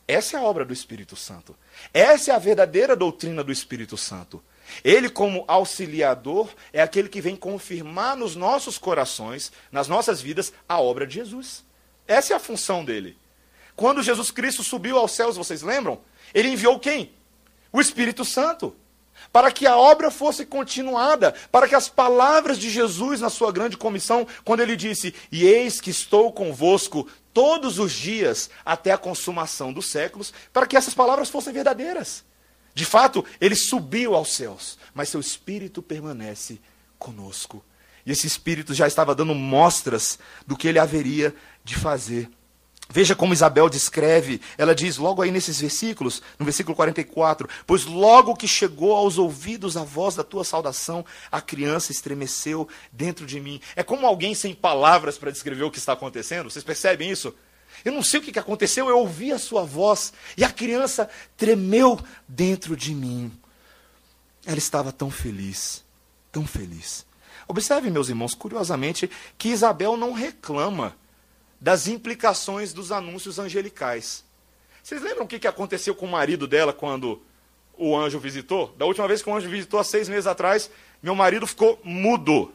Essa 0.07 0.37
é 0.37 0.39
a 0.39 0.43
obra 0.43 0.63
do 0.63 0.71
Espírito 0.71 1.15
Santo. 1.15 1.55
Essa 1.91 2.29
é 2.29 2.35
a 2.35 2.37
verdadeira 2.37 2.95
doutrina 2.95 3.43
do 3.43 3.51
Espírito 3.51 3.97
Santo. 3.97 4.39
Ele, 4.83 5.09
como 5.09 5.43
auxiliador, 5.47 6.53
é 6.71 6.83
aquele 6.83 7.09
que 7.09 7.19
vem 7.19 7.35
confirmar 7.35 8.15
nos 8.15 8.35
nossos 8.35 8.77
corações, 8.77 9.51
nas 9.71 9.87
nossas 9.87 10.21
vidas, 10.21 10.53
a 10.67 10.79
obra 10.79 11.07
de 11.07 11.15
Jesus. 11.15 11.65
Essa 12.07 12.33
é 12.33 12.35
a 12.35 12.39
função 12.39 12.85
dele. 12.85 13.17
Quando 13.75 14.03
Jesus 14.03 14.29
Cristo 14.29 14.63
subiu 14.63 14.95
aos 14.95 15.11
céus, 15.11 15.35
vocês 15.35 15.63
lembram? 15.63 15.99
Ele 16.31 16.49
enviou 16.49 16.77
quem? 16.77 17.11
O 17.71 17.81
Espírito 17.81 18.23
Santo 18.23 18.75
para 19.31 19.51
que 19.51 19.65
a 19.65 19.77
obra 19.77 20.09
fosse 20.09 20.45
continuada, 20.45 21.33
para 21.51 21.67
que 21.67 21.75
as 21.75 21.89
palavras 21.89 22.57
de 22.57 22.69
Jesus 22.69 23.21
na 23.21 23.29
sua 23.29 23.51
grande 23.51 23.77
comissão, 23.77 24.27
quando 24.43 24.61
ele 24.61 24.75
disse: 24.75 25.13
E 25.31 25.45
eis 25.45 25.79
que 25.79 25.89
estou 25.89 26.31
convosco 26.31 27.07
todos 27.33 27.79
os 27.79 27.91
dias 27.91 28.49
até 28.65 28.91
a 28.91 28.97
consumação 28.97 29.71
dos 29.71 29.89
séculos, 29.89 30.33
para 30.51 30.65
que 30.65 30.77
essas 30.77 30.93
palavras 30.93 31.29
fossem 31.29 31.53
verdadeiras. 31.53 32.23
De 32.73 32.85
fato, 32.85 33.25
ele 33.41 33.55
subiu 33.55 34.15
aos 34.15 34.33
céus, 34.33 34.77
mas 34.93 35.09
seu 35.09 35.19
espírito 35.19 35.81
permanece 35.81 36.59
conosco. 36.97 37.63
E 38.05 38.11
esse 38.11 38.25
espírito 38.25 38.73
já 38.73 38.87
estava 38.87 39.13
dando 39.13 39.35
mostras 39.35 40.17
do 40.47 40.55
que 40.55 40.67
ele 40.67 40.79
haveria 40.79 41.35
de 41.63 41.75
fazer 41.75 42.29
Veja 42.91 43.15
como 43.15 43.33
Isabel 43.33 43.69
descreve, 43.69 44.41
ela 44.57 44.73
diz 44.73 44.97
logo 44.97 45.21
aí 45.21 45.29
nesses 45.29 45.61
versículos, 45.61 46.23
no 46.39 46.45
versículo 46.45 46.75
44, 46.75 47.47
pois 47.67 47.85
logo 47.85 48.35
que 48.35 48.47
chegou 48.47 48.95
aos 48.95 49.19
ouvidos 49.19 49.77
a 49.77 49.83
voz 49.83 50.15
da 50.15 50.23
tua 50.23 50.43
saudação, 50.43 51.05
a 51.31 51.39
criança 51.39 51.91
estremeceu 51.91 52.67
dentro 52.91 53.27
de 53.27 53.39
mim. 53.39 53.61
É 53.75 53.83
como 53.83 54.07
alguém 54.07 54.33
sem 54.33 54.55
palavras 54.55 55.19
para 55.19 55.29
descrever 55.29 55.63
o 55.63 55.69
que 55.69 55.77
está 55.77 55.93
acontecendo, 55.93 56.49
vocês 56.49 56.65
percebem 56.65 57.11
isso? 57.11 57.31
Eu 57.85 57.91
não 57.91 58.01
sei 58.01 58.19
o 58.19 58.23
que 58.23 58.39
aconteceu, 58.39 58.89
eu 58.89 58.97
ouvi 58.97 59.31
a 59.31 59.37
sua 59.37 59.63
voz 59.63 60.11
e 60.35 60.43
a 60.43 60.49
criança 60.49 61.07
tremeu 61.37 61.99
dentro 62.27 62.75
de 62.75 62.95
mim. 62.95 63.31
Ela 64.47 64.57
estava 64.57 64.91
tão 64.91 65.11
feliz, 65.11 65.83
tão 66.31 66.45
feliz. 66.45 67.05
Observe, 67.47 67.91
meus 67.91 68.09
irmãos, 68.09 68.33
curiosamente, 68.33 69.09
que 69.37 69.49
Isabel 69.49 69.95
não 69.95 70.11
reclama 70.11 70.95
das 71.59 71.87
implicações 71.87 72.73
dos 72.73 72.91
anúncios 72.91 73.39
angelicais. 73.39 74.23
Vocês 74.81 75.01
lembram 75.01 75.25
o 75.25 75.27
que 75.27 75.47
aconteceu 75.47 75.93
com 75.93 76.05
o 76.05 76.11
marido 76.11 76.47
dela 76.47 76.73
quando 76.73 77.21
o 77.77 77.95
anjo 77.95 78.19
visitou? 78.19 78.73
Da 78.77 78.85
última 78.85 79.07
vez 79.07 79.21
que 79.21 79.29
o 79.29 79.35
anjo 79.35 79.49
visitou, 79.49 79.79
há 79.79 79.83
seis 79.83 80.07
meses 80.07 80.27
atrás, 80.27 80.71
meu 81.01 81.15
marido 81.15 81.45
ficou 81.45 81.79
mudo. 81.83 82.53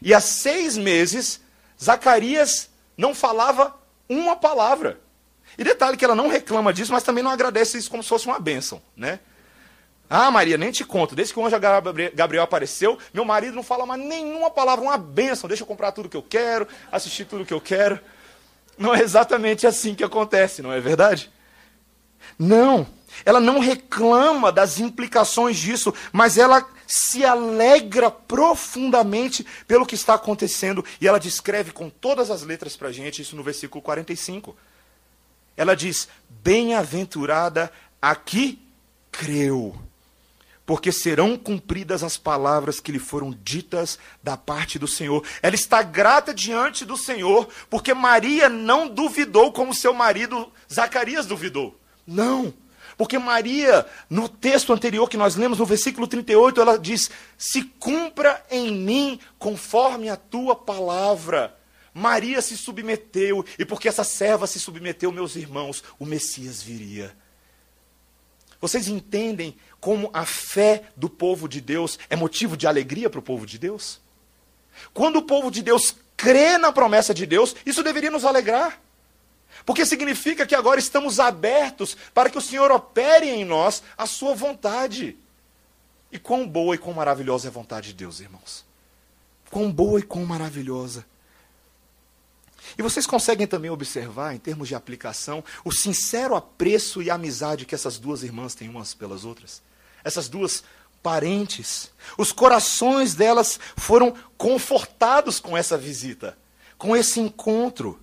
E 0.00 0.14
há 0.14 0.20
seis 0.20 0.76
meses, 0.76 1.40
Zacarias 1.82 2.70
não 2.96 3.14
falava 3.14 3.74
uma 4.08 4.36
palavra. 4.36 5.00
E 5.58 5.64
detalhe 5.64 5.96
que 5.96 6.04
ela 6.04 6.14
não 6.14 6.28
reclama 6.28 6.72
disso, 6.72 6.92
mas 6.92 7.02
também 7.02 7.24
não 7.24 7.30
agradece 7.30 7.76
isso 7.76 7.90
como 7.90 8.02
se 8.02 8.08
fosse 8.08 8.26
uma 8.26 8.38
bênção, 8.38 8.80
né? 8.96 9.20
Ah, 10.08 10.30
Maria, 10.30 10.58
nem 10.58 10.72
te 10.72 10.84
conto. 10.84 11.14
Desde 11.14 11.32
que 11.32 11.38
o 11.38 11.46
anjo 11.46 11.56
Gabriel 12.14 12.42
apareceu, 12.42 12.98
meu 13.14 13.24
marido 13.24 13.54
não 13.54 13.62
fala 13.62 13.86
mais 13.86 14.02
nenhuma 14.02 14.50
palavra, 14.50 14.84
uma 14.84 14.98
bênção. 14.98 15.46
Deixa 15.46 15.62
eu 15.62 15.66
comprar 15.66 15.92
tudo 15.92 16.08
que 16.08 16.16
eu 16.16 16.22
quero, 16.22 16.66
assistir 16.90 17.24
tudo 17.24 17.44
que 17.44 17.54
eu 17.54 17.60
quero. 17.60 18.00
Não 18.80 18.94
é 18.94 19.02
exatamente 19.02 19.66
assim 19.66 19.94
que 19.94 20.02
acontece, 20.02 20.62
não 20.62 20.72
é 20.72 20.80
verdade? 20.80 21.30
Não, 22.38 22.86
ela 23.26 23.38
não 23.38 23.58
reclama 23.58 24.50
das 24.50 24.80
implicações 24.80 25.58
disso, 25.58 25.92
mas 26.10 26.38
ela 26.38 26.66
se 26.86 27.22
alegra 27.22 28.10
profundamente 28.10 29.46
pelo 29.68 29.84
que 29.84 29.94
está 29.94 30.14
acontecendo 30.14 30.82
e 30.98 31.06
ela 31.06 31.20
descreve 31.20 31.72
com 31.72 31.90
todas 31.90 32.30
as 32.30 32.42
letras 32.42 32.74
para 32.74 32.88
a 32.88 32.92
gente 32.92 33.20
isso 33.20 33.36
no 33.36 33.42
versículo 33.42 33.82
45. 33.82 34.56
Ela 35.58 35.76
diz: 35.76 36.08
Bem-aventurada 36.42 37.70
a 38.00 38.16
que 38.16 38.58
creu 39.12 39.78
porque 40.70 40.92
serão 40.92 41.36
cumpridas 41.36 42.04
as 42.04 42.16
palavras 42.16 42.78
que 42.78 42.92
lhe 42.92 43.00
foram 43.00 43.36
ditas 43.42 43.98
da 44.22 44.36
parte 44.36 44.78
do 44.78 44.86
Senhor. 44.86 45.26
Ela 45.42 45.56
está 45.56 45.82
grata 45.82 46.32
diante 46.32 46.84
do 46.84 46.96
Senhor, 46.96 47.48
porque 47.68 47.92
Maria 47.92 48.48
não 48.48 48.86
duvidou 48.86 49.52
como 49.52 49.74
seu 49.74 49.92
marido 49.92 50.48
Zacarias 50.72 51.26
duvidou. 51.26 51.76
Não, 52.06 52.54
Porque 52.96 53.18
Maria, 53.18 53.84
no 54.08 54.28
texto 54.28 54.72
anterior 54.72 55.08
que 55.10 55.16
nós 55.16 55.34
lemos, 55.34 55.58
no 55.58 55.66
versículo 55.66 56.06
38, 56.06 56.60
ela 56.60 56.78
diz: 56.78 57.10
Se 57.36 57.64
cumpra 57.64 58.40
em 58.48 58.70
mim 58.70 59.18
conforme 59.40 60.08
a 60.08 60.16
tua 60.16 60.54
palavra. 60.54 61.52
Maria 61.92 62.40
se 62.40 62.56
submeteu, 62.56 63.44
e 63.58 63.64
porque 63.64 63.88
essa 63.88 64.04
serva 64.04 64.46
se 64.46 64.60
submeteu, 64.60 65.10
meus 65.10 65.34
irmãos, 65.34 65.82
o 65.98 66.06
Messias 66.06 66.62
viria. 66.62 67.12
Vocês 68.60 68.88
entendem 68.88 69.56
como 69.80 70.10
a 70.12 70.26
fé 70.26 70.84
do 70.96 71.08
povo 71.08 71.48
de 71.48 71.60
Deus 71.60 71.98
é 72.10 72.16
motivo 72.16 72.56
de 72.56 72.66
alegria 72.66 73.08
para 73.08 73.20
o 73.20 73.22
povo 73.22 73.46
de 73.46 73.58
Deus? 73.58 74.00
Quando 74.92 75.16
o 75.16 75.22
povo 75.22 75.50
de 75.50 75.62
Deus 75.62 75.94
crê 76.16 76.58
na 76.58 76.70
promessa 76.70 77.14
de 77.14 77.24
Deus, 77.24 77.56
isso 77.64 77.82
deveria 77.82 78.10
nos 78.10 78.24
alegrar. 78.24 78.78
Porque 79.64 79.84
significa 79.86 80.46
que 80.46 80.54
agora 80.54 80.78
estamos 80.78 81.18
abertos 81.18 81.96
para 82.14 82.28
que 82.30 82.38
o 82.38 82.42
Senhor 82.42 82.70
opere 82.70 83.28
em 83.28 83.44
nós 83.44 83.82
a 83.96 84.06
sua 84.06 84.34
vontade. 84.34 85.16
E 86.12 86.18
quão 86.18 86.46
boa 86.46 86.74
e 86.74 86.78
quão 86.78 86.94
maravilhosa 86.94 87.48
é 87.48 87.50
a 87.50 87.52
vontade 87.52 87.88
de 87.88 87.94
Deus, 87.94 88.20
irmãos. 88.20 88.64
Quão 89.50 89.70
boa 89.72 90.00
e 90.00 90.02
quão 90.02 90.24
maravilhosa. 90.24 91.04
E 92.78 92.82
vocês 92.82 93.06
conseguem 93.06 93.46
também 93.46 93.70
observar, 93.70 94.34
em 94.34 94.38
termos 94.38 94.68
de 94.68 94.74
aplicação, 94.74 95.42
o 95.64 95.72
sincero 95.72 96.34
apreço 96.34 97.02
e 97.02 97.10
amizade 97.10 97.66
que 97.66 97.74
essas 97.74 97.98
duas 97.98 98.22
irmãs 98.22 98.54
têm 98.54 98.68
umas 98.68 98.94
pelas 98.94 99.24
outras? 99.24 99.62
Essas 100.04 100.28
duas 100.28 100.62
parentes. 101.02 101.90
Os 102.16 102.32
corações 102.32 103.14
delas 103.14 103.58
foram 103.76 104.14
confortados 104.36 105.40
com 105.40 105.56
essa 105.56 105.76
visita, 105.76 106.36
com 106.76 106.96
esse 106.96 107.20
encontro. 107.20 108.00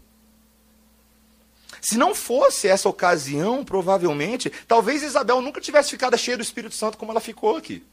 Se 1.82 1.98
não 1.98 2.14
fosse 2.14 2.68
essa 2.68 2.90
ocasião, 2.90 3.64
provavelmente, 3.64 4.52
talvez 4.68 5.04
Isabel 5.04 5.42
nunca 5.42 5.62
tivesse 5.62 5.92
ficado 5.92 6.18
cheia 6.18 6.38
do 6.38 6.44
Espírito 6.44 6.76
Santo 6.76 6.98
como 6.98 7.12
ela 7.12 7.22
ficou 7.22 7.56
aqui. 7.56 7.84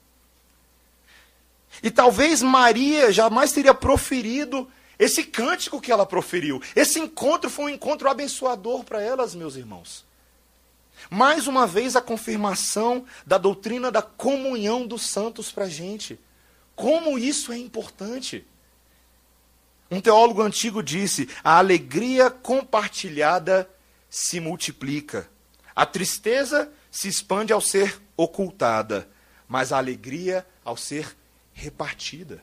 E 1.82 1.90
talvez 1.90 2.42
Maria 2.42 3.12
jamais 3.12 3.52
teria 3.52 3.74
proferido 3.74 4.68
esse 4.98 5.24
cântico 5.24 5.80
que 5.80 5.90
ela 5.90 6.06
proferiu. 6.06 6.62
Esse 6.74 6.98
encontro 6.98 7.50
foi 7.50 7.66
um 7.66 7.74
encontro 7.74 8.08
abençoador 8.08 8.84
para 8.84 9.02
elas, 9.02 9.34
meus 9.34 9.56
irmãos. 9.56 10.04
Mais 11.10 11.46
uma 11.46 11.66
vez, 11.66 11.96
a 11.96 12.00
confirmação 12.00 13.04
da 13.26 13.36
doutrina 13.36 13.90
da 13.90 14.02
comunhão 14.02 14.86
dos 14.86 15.02
santos 15.02 15.50
para 15.50 15.64
a 15.64 15.68
gente. 15.68 16.18
Como 16.74 17.18
isso 17.18 17.52
é 17.52 17.58
importante. 17.58 18.46
Um 19.90 20.00
teólogo 20.00 20.42
antigo 20.42 20.82
disse: 20.82 21.28
a 21.42 21.58
alegria 21.58 22.30
compartilhada 22.30 23.68
se 24.08 24.40
multiplica. 24.40 25.28
A 25.74 25.84
tristeza 25.84 26.72
se 26.90 27.08
expande 27.08 27.52
ao 27.52 27.60
ser 27.60 28.00
ocultada, 28.16 29.08
mas 29.48 29.72
a 29.72 29.78
alegria 29.78 30.46
ao 30.64 30.76
ser 30.76 31.16
repartida. 31.52 32.42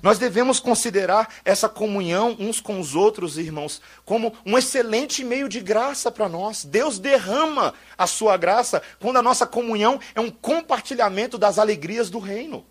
Nós 0.00 0.18
devemos 0.18 0.60
considerar 0.60 1.34
essa 1.44 1.68
comunhão 1.68 2.36
uns 2.38 2.60
com 2.60 2.80
os 2.80 2.94
outros, 2.94 3.36
irmãos, 3.36 3.82
como 4.04 4.32
um 4.46 4.56
excelente 4.56 5.24
meio 5.24 5.48
de 5.48 5.60
graça 5.60 6.10
para 6.10 6.28
nós. 6.28 6.64
Deus 6.64 6.98
derrama 6.98 7.74
a 7.98 8.06
sua 8.06 8.36
graça 8.36 8.82
quando 9.00 9.18
a 9.18 9.22
nossa 9.22 9.46
comunhão 9.46 10.00
é 10.14 10.20
um 10.20 10.30
compartilhamento 10.30 11.36
das 11.36 11.58
alegrias 11.58 12.08
do 12.08 12.18
reino. 12.18 12.64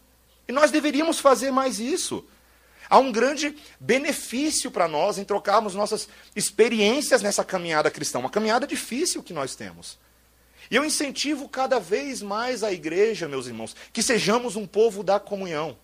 E 0.48 0.52
nós 0.52 0.72
deveríamos 0.72 1.20
fazer 1.20 1.52
mais 1.52 1.80
isso. 1.80 2.26
Há 2.90 2.98
um 2.98 3.12
grande 3.12 3.56
benefício 3.80 4.70
para 4.70 4.88
nós 4.88 5.18
em 5.18 5.24
trocarmos 5.24 5.76
nossas 5.76 6.10
experiências 6.36 7.22
nessa 7.22 7.44
caminhada 7.44 7.90
cristã, 7.90 8.20
uma 8.20 8.30
caminhada 8.30 8.68
difícil 8.68 9.24
que 9.24 9.32
nós 9.32 9.56
temos. 9.56 9.98
E 10.70 10.76
eu 10.76 10.84
incentivo 10.84 11.48
cada 11.48 11.80
vez 11.80 12.22
mais 12.22 12.64
a 12.64 12.72
igreja, 12.72 13.28
meus 13.28 13.48
irmãos, 13.48 13.76
que 13.94 14.04
sejamos 14.04 14.56
um 14.56 14.68
povo 14.68 15.04
da 15.04 15.20
comunhão. 15.20 15.78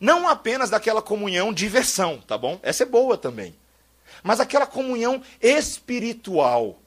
Não 0.00 0.28
apenas 0.28 0.70
daquela 0.70 1.02
comunhão 1.02 1.52
diversão, 1.52 2.18
tá 2.20 2.36
bom? 2.36 2.58
Essa 2.62 2.82
é 2.82 2.86
boa 2.86 3.16
também. 3.16 3.54
Mas 4.22 4.40
aquela 4.40 4.66
comunhão 4.66 5.22
espiritual, 5.40 6.78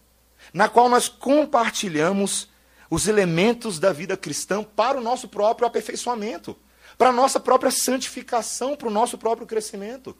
na 0.54 0.70
qual 0.70 0.89
nós 0.89 1.08
compartilhamos 1.08 2.50
os 2.89 3.08
elementos 3.08 3.80
da 3.80 3.91
vida 3.91 4.15
cristã 4.15 4.63
para 4.63 4.98
o 4.98 5.02
nosso 5.02 5.28
próprio 5.28 5.68
aperfeiçoamento 5.68 6.58
para 6.98 7.10
a 7.10 7.13
nossa 7.13 7.39
própria 7.39 7.72
santificação, 7.72 8.76
para 8.76 8.88
o 8.88 8.91
nosso 8.91 9.18
próprio 9.18 9.48
crescimento. 9.48 10.15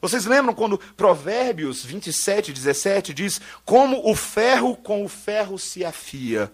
Vocês 0.00 0.26
lembram 0.26 0.54
quando 0.54 0.78
Provérbios 0.78 1.84
27, 1.84 2.52
17 2.52 3.14
diz: 3.14 3.40
Como 3.64 4.08
o 4.08 4.14
ferro 4.14 4.76
com 4.76 5.04
o 5.04 5.08
ferro 5.08 5.58
se 5.58 5.84
afia, 5.84 6.52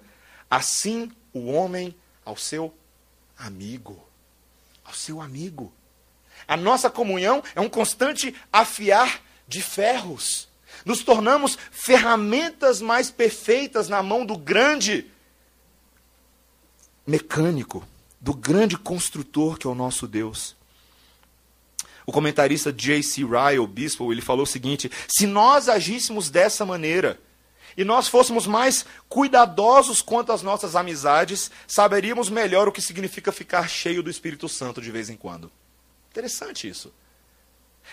assim 0.48 1.10
o 1.32 1.46
homem 1.50 1.94
ao 2.24 2.36
seu 2.36 2.72
amigo. 3.36 4.09
Ao 4.90 4.94
seu 4.94 5.20
amigo. 5.20 5.72
A 6.48 6.56
nossa 6.56 6.90
comunhão 6.90 7.44
é 7.54 7.60
um 7.60 7.68
constante 7.68 8.34
afiar 8.52 9.22
de 9.46 9.62
ferros. 9.62 10.48
Nos 10.84 11.04
tornamos 11.04 11.56
ferramentas 11.70 12.80
mais 12.80 13.08
perfeitas 13.08 13.88
na 13.88 14.02
mão 14.02 14.26
do 14.26 14.36
grande 14.36 15.08
mecânico 17.06 17.86
do 18.20 18.34
grande 18.34 18.76
construtor 18.76 19.56
que 19.56 19.66
é 19.66 19.70
o 19.70 19.76
nosso 19.76 20.08
Deus. 20.08 20.56
O 22.04 22.10
comentarista 22.10 22.72
J.C. 22.72 23.22
Ryle, 23.24 23.64
bispo, 23.68 24.12
ele 24.12 24.20
falou 24.20 24.42
o 24.42 24.46
seguinte: 24.46 24.90
se 25.06 25.24
nós 25.24 25.68
agíssemos 25.68 26.30
dessa 26.30 26.66
maneira 26.66 27.20
e 27.76 27.84
nós 27.84 28.08
fôssemos 28.08 28.46
mais 28.46 28.84
cuidadosos 29.08 30.02
quanto 30.02 30.32
às 30.32 30.42
nossas 30.42 30.76
amizades, 30.76 31.50
saberíamos 31.66 32.28
melhor 32.28 32.68
o 32.68 32.72
que 32.72 32.82
significa 32.82 33.32
ficar 33.32 33.68
cheio 33.68 34.02
do 34.02 34.10
Espírito 34.10 34.48
Santo 34.48 34.80
de 34.80 34.90
vez 34.90 35.10
em 35.10 35.16
quando. 35.16 35.50
Interessante 36.10 36.68
isso. 36.68 36.92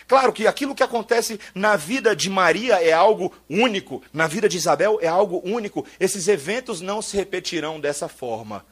Claro 0.08 0.32
que 0.32 0.46
aquilo 0.46 0.76
que 0.76 0.84
acontece 0.84 1.40
na 1.56 1.76
vida 1.76 2.16
de 2.16 2.30
Maria 2.30 2.82
é 2.84 2.92
algo 2.92 3.34
único, 3.50 4.04
na 4.14 4.28
vida 4.28 4.48
de 4.48 4.58
Isabel 4.58 5.00
é 5.02 5.08
algo 5.08 5.42
único. 5.44 5.86
Esses 6.00 6.28
eventos 6.28 6.82
não 6.82 7.02
se 7.02 7.16
repetirão 7.16 7.80
dessa 7.80 8.08
forma. 8.08 8.66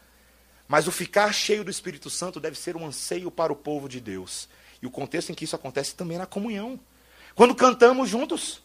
Mas 0.68 0.88
o 0.88 0.92
ficar 0.92 1.34
cheio 1.34 1.64
do 1.64 1.72
Espírito 1.72 2.10
Santo 2.10 2.40
deve 2.40 2.58
ser 2.58 2.76
um 2.76 2.86
anseio 2.86 3.30
para 3.30 3.54
o 3.54 3.56
povo 3.56 3.88
de 3.88 4.00
Deus. 4.00 4.50
E 4.82 4.88
o 4.88 4.92
contexto 4.92 5.32
em 5.32 5.36
que 5.36 5.46
isso 5.46 5.56
acontece 5.56 5.96
também 5.96 6.16
é 6.16 6.20
na 6.20 6.26
comunhão. 6.26 6.80
Quando 7.36 7.54
cantamos 7.54 8.10
juntos, 8.10 8.62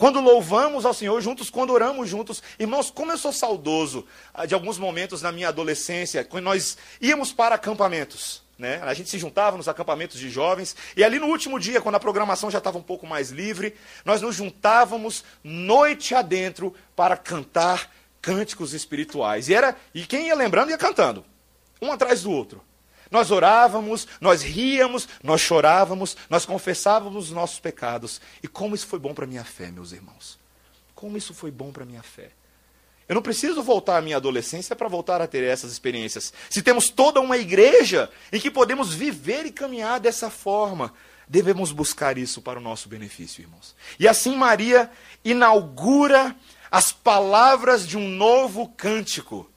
quando 0.00 0.18
louvamos 0.18 0.86
ao 0.86 0.94
Senhor 0.94 1.20
juntos, 1.20 1.50
quando 1.50 1.74
oramos 1.74 2.08
juntos. 2.08 2.42
Irmãos, 2.58 2.90
como 2.90 3.12
eu 3.12 3.18
sou 3.18 3.34
saudoso 3.34 4.06
ah, 4.32 4.46
de 4.46 4.54
alguns 4.54 4.78
momentos 4.78 5.20
na 5.20 5.30
minha 5.30 5.48
adolescência, 5.48 6.24
quando 6.24 6.44
nós 6.44 6.78
íamos 7.02 7.34
para 7.34 7.56
acampamentos. 7.56 8.42
Né? 8.58 8.80
A 8.82 8.94
gente 8.94 9.10
se 9.10 9.18
juntava 9.18 9.58
nos 9.58 9.68
acampamentos 9.68 10.18
de 10.18 10.30
jovens, 10.30 10.74
e 10.96 11.04
ali 11.04 11.18
no 11.18 11.26
último 11.26 11.60
dia, 11.60 11.82
quando 11.82 11.96
a 11.96 12.00
programação 12.00 12.50
já 12.50 12.56
estava 12.56 12.78
um 12.78 12.82
pouco 12.82 13.06
mais 13.06 13.28
livre, 13.28 13.74
nós 14.02 14.22
nos 14.22 14.36
juntávamos 14.36 15.22
noite 15.44 16.14
adentro 16.14 16.74
para 16.96 17.14
cantar 17.14 17.90
cânticos 18.22 18.72
espirituais. 18.72 19.50
E 19.50 19.54
era 19.54 19.76
e 19.94 20.06
quem 20.06 20.28
ia 20.28 20.34
lembrando 20.34 20.70
ia 20.70 20.78
cantando 20.78 21.26
um 21.78 21.92
atrás 21.92 22.22
do 22.22 22.30
outro. 22.30 22.62
Nós 23.10 23.30
orávamos, 23.30 24.06
nós 24.20 24.42
ríamos, 24.42 25.08
nós 25.22 25.40
chorávamos, 25.40 26.16
nós 26.28 26.46
confessávamos 26.46 27.26
os 27.26 27.30
nossos 27.32 27.58
pecados. 27.58 28.20
E 28.42 28.46
como 28.46 28.74
isso 28.74 28.86
foi 28.86 28.98
bom 28.98 29.12
para 29.12 29.24
a 29.24 29.28
minha 29.28 29.44
fé, 29.44 29.70
meus 29.70 29.92
irmãos. 29.92 30.38
Como 30.94 31.16
isso 31.16 31.34
foi 31.34 31.50
bom 31.50 31.72
para 31.72 31.82
a 31.82 31.86
minha 31.86 32.02
fé. 32.02 32.30
Eu 33.08 33.14
não 33.16 33.22
preciso 33.22 33.60
voltar 33.60 33.96
à 33.96 34.00
minha 34.00 34.18
adolescência 34.18 34.76
para 34.76 34.86
voltar 34.86 35.20
a 35.20 35.26
ter 35.26 35.42
essas 35.42 35.72
experiências. 35.72 36.32
Se 36.48 36.62
temos 36.62 36.90
toda 36.90 37.20
uma 37.20 37.36
igreja 37.36 38.08
em 38.32 38.38
que 38.38 38.48
podemos 38.48 38.94
viver 38.94 39.44
e 39.44 39.50
caminhar 39.50 39.98
dessa 39.98 40.30
forma, 40.30 40.94
devemos 41.26 41.72
buscar 41.72 42.16
isso 42.16 42.40
para 42.40 42.60
o 42.60 42.62
nosso 42.62 42.88
benefício, 42.88 43.42
irmãos. 43.42 43.74
E 43.98 44.06
assim 44.06 44.36
Maria 44.36 44.88
inaugura 45.24 46.36
as 46.70 46.92
palavras 46.92 47.84
de 47.84 47.98
um 47.98 48.08
novo 48.08 48.68
cântico. 48.76 49.49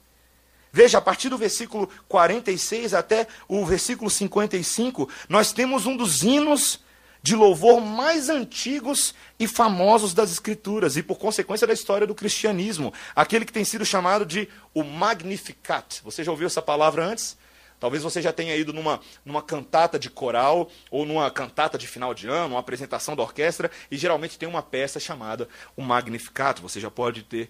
Veja, 0.74 0.98
a 0.98 1.00
partir 1.00 1.28
do 1.28 1.38
versículo 1.38 1.88
46 2.08 2.94
até 2.94 3.28
o 3.46 3.64
versículo 3.64 4.10
55, 4.10 5.08
nós 5.28 5.52
temos 5.52 5.86
um 5.86 5.96
dos 5.96 6.24
hinos 6.24 6.80
de 7.22 7.36
louvor 7.36 7.80
mais 7.80 8.28
antigos 8.28 9.14
e 9.38 9.46
famosos 9.46 10.12
das 10.12 10.32
Escrituras, 10.32 10.96
e 10.96 11.02
por 11.04 11.16
consequência 11.16 11.64
da 11.64 11.72
história 11.72 12.08
do 12.08 12.14
cristianismo, 12.14 12.92
aquele 13.14 13.44
que 13.44 13.52
tem 13.52 13.64
sido 13.64 13.86
chamado 13.86 14.26
de 14.26 14.48
o 14.74 14.82
Magnificat. 14.82 16.02
Você 16.02 16.24
já 16.24 16.32
ouviu 16.32 16.48
essa 16.48 16.60
palavra 16.60 17.06
antes? 17.06 17.38
Talvez 17.78 18.02
você 18.02 18.20
já 18.20 18.32
tenha 18.32 18.56
ido 18.56 18.72
numa, 18.72 19.00
numa 19.24 19.42
cantata 19.42 19.96
de 19.96 20.10
coral 20.10 20.68
ou 20.90 21.06
numa 21.06 21.30
cantata 21.30 21.78
de 21.78 21.86
final 21.86 22.12
de 22.12 22.26
ano, 22.26 22.54
uma 22.54 22.60
apresentação 22.60 23.14
da 23.14 23.22
orquestra, 23.22 23.70
e 23.92 23.96
geralmente 23.96 24.36
tem 24.36 24.48
uma 24.48 24.62
peça 24.62 24.98
chamada 24.98 25.48
o 25.76 25.82
Magnificat. 25.82 26.60
Você 26.60 26.80
já 26.80 26.90
pode 26.90 27.22
ter 27.22 27.48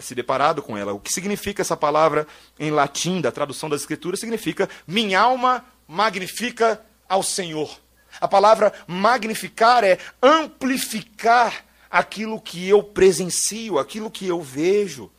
se 0.00 0.14
deparado 0.14 0.62
com 0.62 0.76
ela. 0.76 0.92
O 0.92 1.00
que 1.00 1.12
significa 1.12 1.62
essa 1.62 1.76
palavra 1.76 2.26
em 2.58 2.70
latim, 2.70 3.20
da 3.20 3.30
tradução 3.30 3.68
das 3.68 3.82
Escrituras, 3.82 4.20
significa 4.20 4.68
minha 4.86 5.20
alma 5.20 5.64
magnifica 5.86 6.80
ao 7.08 7.22
Senhor. 7.22 7.78
A 8.20 8.26
palavra 8.26 8.72
magnificar 8.86 9.84
é 9.84 9.98
amplificar 10.22 11.64
aquilo 11.90 12.40
que 12.40 12.68
eu 12.68 12.82
presencio, 12.82 13.78
aquilo 13.78 14.10
que 14.10 14.26
eu 14.26 14.40
vejo. 14.40 15.10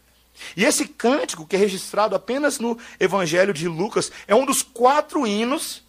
E 0.56 0.66
esse 0.66 0.88
cântico, 0.88 1.48
que 1.48 1.56
é 1.56 1.60
registrado 1.60 2.16
apenas 2.16 2.60
no 2.60 2.78
Evangelho 3.00 3.54
de 3.54 3.68
Lucas, 3.68 4.12
é 4.28 4.36
um 4.36 4.46
dos 4.46 4.62
quatro 4.62 5.26
hinos 5.26 5.84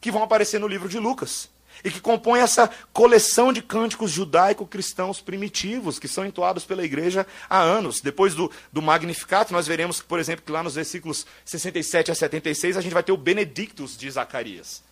que 0.00 0.10
vão 0.10 0.22
aparecer 0.22 0.60
no 0.60 0.68
livro 0.68 0.88
de 0.88 0.98
Lucas. 0.98 1.48
E 1.84 1.90
que 1.90 2.00
compõe 2.00 2.40
essa 2.40 2.70
coleção 2.92 3.52
de 3.52 3.62
cânticos 3.62 4.10
judaico-cristãos 4.10 5.20
primitivos, 5.20 5.98
que 5.98 6.08
são 6.08 6.26
entoados 6.26 6.64
pela 6.64 6.84
igreja 6.84 7.26
há 7.48 7.60
anos. 7.60 8.00
Depois 8.00 8.34
do, 8.34 8.50
do 8.72 8.82
Magnificat, 8.82 9.52
nós 9.52 9.66
veremos, 9.66 10.00
por 10.00 10.18
exemplo, 10.18 10.44
que 10.44 10.52
lá 10.52 10.62
nos 10.62 10.74
versículos 10.74 11.26
67 11.44 12.10
a 12.10 12.14
76, 12.14 12.76
a 12.76 12.80
gente 12.80 12.92
vai 12.92 13.02
ter 13.02 13.12
o 13.12 13.16
Benedictus 13.16 13.96
de 13.96 14.10
Zacarias. 14.10 14.82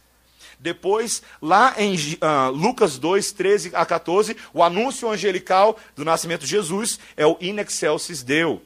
Depois, 0.58 1.22
lá 1.40 1.74
em 1.76 1.94
uh, 1.96 2.50
Lucas 2.50 2.98
2, 2.98 3.32
13 3.32 3.70
a 3.74 3.84
14, 3.84 4.36
o 4.54 4.62
anúncio 4.62 5.10
angelical 5.10 5.78
do 5.94 6.04
nascimento 6.04 6.42
de 6.42 6.46
Jesus 6.46 6.98
é 7.16 7.26
o 7.26 7.36
In 7.40 7.58
Excelsis 7.58 8.22
Deo. 8.22 8.62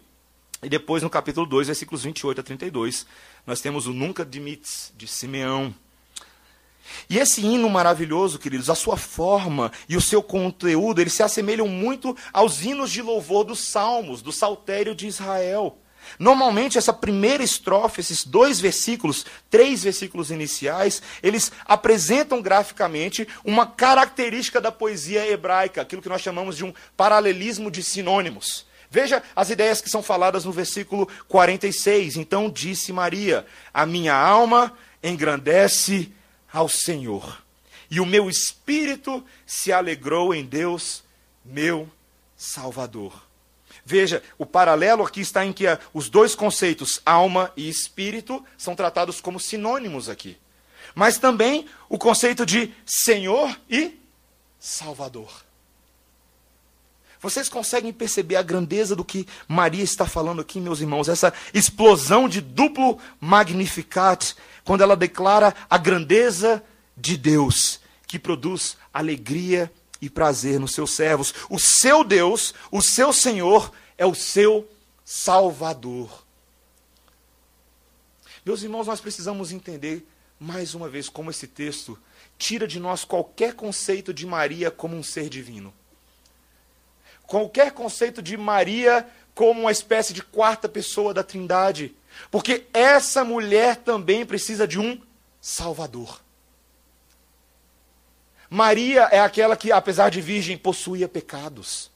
E 0.62 0.68
depois, 0.68 1.02
no 1.02 1.10
capítulo 1.10 1.46
2, 1.46 1.68
versículos 1.68 2.04
28 2.04 2.40
a 2.40 2.44
32, 2.44 3.06
nós 3.46 3.60
temos 3.60 3.86
o 3.86 3.92
Nunca 3.92 4.24
Dimites, 4.24 4.92
de 4.96 5.08
Simeão. 5.08 5.74
E 7.08 7.18
esse 7.18 7.40
hino 7.40 7.68
maravilhoso, 7.68 8.38
queridos, 8.38 8.70
a 8.70 8.74
sua 8.74 8.96
forma 8.96 9.72
e 9.88 9.96
o 9.96 10.00
seu 10.00 10.22
conteúdo, 10.22 11.00
eles 11.00 11.12
se 11.12 11.22
assemelham 11.22 11.68
muito 11.68 12.16
aos 12.32 12.64
hinos 12.64 12.90
de 12.90 13.02
louvor 13.02 13.44
dos 13.44 13.60
salmos, 13.60 14.22
do 14.22 14.32
saltério 14.32 14.94
de 14.94 15.06
Israel. 15.06 15.78
Normalmente, 16.18 16.78
essa 16.78 16.92
primeira 16.92 17.42
estrofe, 17.42 18.00
esses 18.00 18.24
dois 18.24 18.60
versículos, 18.60 19.24
três 19.48 19.82
versículos 19.82 20.30
iniciais, 20.30 21.02
eles 21.22 21.52
apresentam 21.64 22.42
graficamente 22.42 23.26
uma 23.44 23.66
característica 23.66 24.60
da 24.60 24.72
poesia 24.72 25.26
hebraica, 25.26 25.82
aquilo 25.82 26.02
que 26.02 26.08
nós 26.08 26.22
chamamos 26.22 26.56
de 26.56 26.64
um 26.64 26.72
paralelismo 26.96 27.70
de 27.70 27.82
sinônimos. 27.82 28.66
Veja 28.90 29.22
as 29.36 29.50
ideias 29.50 29.80
que 29.80 29.88
são 29.88 30.02
faladas 30.02 30.44
no 30.44 30.52
versículo 30.52 31.08
46. 31.28 32.16
Então 32.16 32.50
disse 32.50 32.92
Maria: 32.92 33.46
A 33.72 33.86
minha 33.86 34.14
alma 34.14 34.76
engrandece 35.02 36.12
ao 36.52 36.68
Senhor, 36.68 37.42
e 37.90 38.00
o 38.00 38.06
meu 38.06 38.30
espírito 38.30 39.24
se 39.46 39.72
alegrou 39.72 40.34
em 40.34 40.44
Deus, 40.44 41.02
meu 41.44 41.90
Salvador. 42.36 43.30
Veja, 43.84 44.22
o 44.38 44.46
paralelo 44.46 45.04
aqui 45.04 45.20
está 45.20 45.44
em 45.44 45.52
que 45.52 45.64
os 45.92 46.08
dois 46.08 46.34
conceitos, 46.34 47.00
alma 47.04 47.52
e 47.56 47.68
espírito, 47.68 48.44
são 48.56 48.76
tratados 48.76 49.20
como 49.20 49.40
sinônimos 49.40 50.08
aqui. 50.08 50.36
Mas 50.94 51.18
também 51.18 51.66
o 51.88 51.98
conceito 51.98 52.46
de 52.46 52.72
Senhor 52.84 53.58
e 53.68 53.98
Salvador. 54.58 55.49
Vocês 57.20 57.50
conseguem 57.50 57.92
perceber 57.92 58.36
a 58.36 58.42
grandeza 58.42 58.96
do 58.96 59.04
que 59.04 59.26
Maria 59.46 59.84
está 59.84 60.06
falando 60.06 60.40
aqui, 60.40 60.58
meus 60.58 60.80
irmãos? 60.80 61.08
Essa 61.08 61.32
explosão 61.52 62.26
de 62.26 62.40
duplo 62.40 62.98
magnificat, 63.20 64.34
quando 64.64 64.82
ela 64.82 64.96
declara 64.96 65.54
a 65.68 65.76
grandeza 65.76 66.62
de 66.96 67.18
Deus, 67.18 67.78
que 68.06 68.18
produz 68.18 68.78
alegria 68.92 69.70
e 70.00 70.08
prazer 70.08 70.58
nos 70.58 70.72
seus 70.72 70.92
servos. 70.92 71.34
O 71.50 71.58
seu 71.58 72.02
Deus, 72.02 72.54
o 72.70 72.80
seu 72.80 73.12
Senhor, 73.12 73.70
é 73.98 74.06
o 74.06 74.14
seu 74.14 74.66
Salvador. 75.04 76.24
Meus 78.46 78.62
irmãos, 78.62 78.86
nós 78.86 79.00
precisamos 79.00 79.52
entender 79.52 80.06
mais 80.38 80.74
uma 80.74 80.88
vez 80.88 81.10
como 81.10 81.30
esse 81.30 81.46
texto 81.46 81.98
tira 82.38 82.66
de 82.66 82.80
nós 82.80 83.04
qualquer 83.04 83.52
conceito 83.52 84.14
de 84.14 84.24
Maria 84.24 84.70
como 84.70 84.96
um 84.96 85.02
ser 85.02 85.28
divino. 85.28 85.74
Qualquer 87.30 87.70
conceito 87.70 88.20
de 88.20 88.36
Maria 88.36 89.08
como 89.36 89.60
uma 89.60 89.70
espécie 89.70 90.12
de 90.12 90.20
quarta 90.20 90.68
pessoa 90.68 91.14
da 91.14 91.22
Trindade. 91.22 91.94
Porque 92.28 92.66
essa 92.74 93.24
mulher 93.24 93.76
também 93.76 94.26
precisa 94.26 94.66
de 94.66 94.80
um 94.80 95.00
Salvador. 95.40 96.20
Maria 98.50 99.02
é 99.12 99.20
aquela 99.20 99.56
que, 99.56 99.70
apesar 99.70 100.10
de 100.10 100.20
virgem, 100.20 100.58
possuía 100.58 101.08
pecados. 101.08 101.88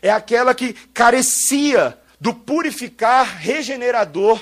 É 0.00 0.12
aquela 0.12 0.54
que 0.54 0.72
carecia 0.72 2.00
do 2.20 2.32
purificar 2.32 3.38
regenerador 3.38 4.40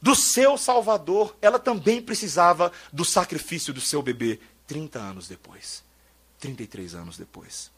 do 0.00 0.14
seu 0.14 0.56
Salvador. 0.56 1.36
Ela 1.42 1.58
também 1.58 2.00
precisava 2.00 2.70
do 2.92 3.04
sacrifício 3.04 3.74
do 3.74 3.80
seu 3.80 4.02
bebê 4.02 4.38
30 4.68 5.00
anos 5.00 5.26
depois. 5.26 5.82
33 6.38 6.94
anos 6.94 7.18
depois. 7.18 7.76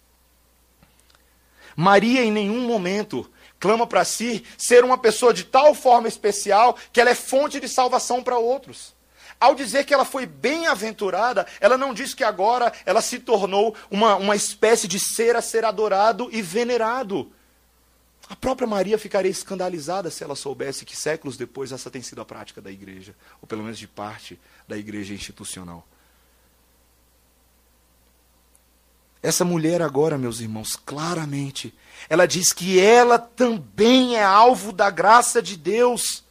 Maria 1.77 2.23
em 2.23 2.31
nenhum 2.31 2.61
momento 2.67 3.31
clama 3.59 3.87
para 3.87 4.05
si 4.05 4.45
ser 4.57 4.85
uma 4.85 4.97
pessoa 4.97 5.35
de 5.35 5.45
tal 5.45 5.75
forma 5.75 6.09
especial 6.09 6.77
que 6.93 7.01
ela 7.01 7.11
é 7.11 7.15
fonte 7.15 7.61
de 7.61 7.69
salvação 7.69 8.23
para 8.23 8.39
outros. 8.39 8.95
Ao 9.39 9.55
dizer 9.55 9.85
que 9.85 9.95
ela 9.95 10.05
foi 10.05 10.27
bem-aventurada, 10.27 11.47
ela 11.61 11.79
não 11.79 11.95
diz 11.95 12.13
que 12.13 12.25
agora 12.25 12.73
ela 12.85 13.01
se 13.01 13.19
tornou 13.19 13.75
uma, 13.91 14.17
uma 14.17 14.37
espécie 14.37 14.87
de 14.87 14.99
ser 14.99 15.35
a 15.35 15.41
ser 15.41 15.65
adorado 15.65 16.29
e 16.31 16.43
venerado. 16.43 17.33
A 18.29 18.37
própria 18.37 18.69
Maria 18.69 18.99
ficaria 18.99 19.31
escandalizada 19.31 20.11
se 20.11 20.23
ela 20.23 20.37
soubesse 20.37 20.85
que 20.85 20.97
séculos 20.97 21.37
depois 21.37 21.73
essa 21.73 21.91
tem 21.91 22.03
sido 22.03 22.21
a 22.21 22.25
prática 22.25 22.61
da 22.61 22.71
igreja, 22.71 23.15
ou 23.41 23.49
pelo 23.49 23.63
menos 23.63 23.79
de 23.79 23.89
parte 23.89 24.39
da 24.69 24.77
igreja 24.77 25.15
institucional. 25.15 25.87
Essa 29.23 29.45
mulher 29.45 29.83
agora, 29.83 30.17
meus 30.17 30.41
irmãos, 30.41 30.77
claramente, 30.77 31.75
ela 32.09 32.27
diz 32.27 32.53
que 32.53 32.81
ela 32.81 33.19
também 33.19 34.17
é 34.17 34.25
alvo 34.25 34.73
da 34.73 34.91
graça 34.91 35.43
de 35.43 35.57
Deus 35.57 36.25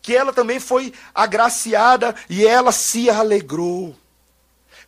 que 0.00 0.16
ela 0.16 0.32
também 0.32 0.58
foi 0.58 0.92
agraciada 1.14 2.14
e 2.28 2.46
ela 2.46 2.72
se 2.72 3.10
alegrou. 3.10 3.94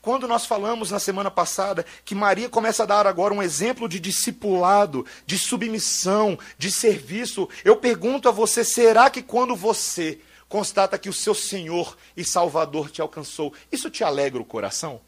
Quando 0.00 0.26
nós 0.26 0.46
falamos 0.46 0.90
na 0.90 0.98
semana 0.98 1.30
passada 1.30 1.84
que 2.06 2.14
Maria 2.14 2.48
começa 2.48 2.84
a 2.84 2.86
dar 2.86 3.06
agora 3.06 3.34
um 3.34 3.42
exemplo 3.42 3.86
de 3.86 4.00
discipulado, 4.00 5.04
de 5.26 5.36
submissão, 5.36 6.38
de 6.56 6.70
serviço, 6.70 7.48
eu 7.62 7.76
pergunto 7.76 8.28
a 8.28 8.32
você: 8.32 8.64
será 8.64 9.10
que 9.10 9.20
quando 9.20 9.54
você 9.54 10.20
constata 10.48 10.98
que 10.98 11.10
o 11.10 11.12
seu 11.12 11.34
Senhor 11.34 11.96
e 12.16 12.24
Salvador 12.24 12.90
te 12.90 13.02
alcançou, 13.02 13.52
isso 13.70 13.90
te 13.90 14.02
alegra 14.02 14.40
o 14.40 14.44
coração? 14.44 15.02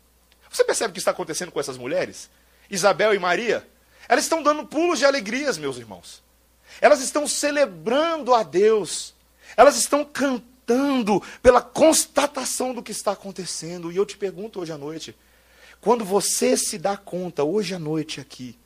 Você 0.53 0.65
percebe 0.65 0.91
o 0.91 0.93
que 0.93 0.99
está 0.99 1.11
acontecendo 1.11 1.51
com 1.51 1.59
essas 1.59 1.79
mulheres? 1.79 2.29
Isabel 2.71 3.15
e 3.15 3.19
Maria? 3.19 3.67
Elas 4.07 4.25
estão 4.25 4.43
dando 4.43 4.67
pulos 4.67 4.99
de 4.99 5.07
alegrias, 5.07 5.57
meus 5.57 5.79
irmãos. 5.79 6.23
Elas 6.81 7.01
estão 7.01 7.27
celebrando 7.27 8.35
a 8.35 8.43
Deus. 8.43 9.15
Elas 9.57 9.77
estão 9.77 10.05
cantando 10.05 11.23
pela 11.43 11.62
constatação 11.62 12.75
do 12.75 12.83
que 12.83 12.93
está 12.93 13.12
acontecendo. 13.12 13.91
E 13.91 13.97
eu 13.97 14.05
te 14.05 14.17
pergunto 14.17 14.61
hoje 14.61 14.73
à 14.73 14.79
noite: 14.79 15.17
quando 15.81 16.05
você 16.05 16.57
se 16.57 16.77
dá 16.77 16.97
conta, 16.97 17.43
hoje 17.45 17.75
à 17.75 17.79
noite 17.79 18.21
aqui, 18.21 18.59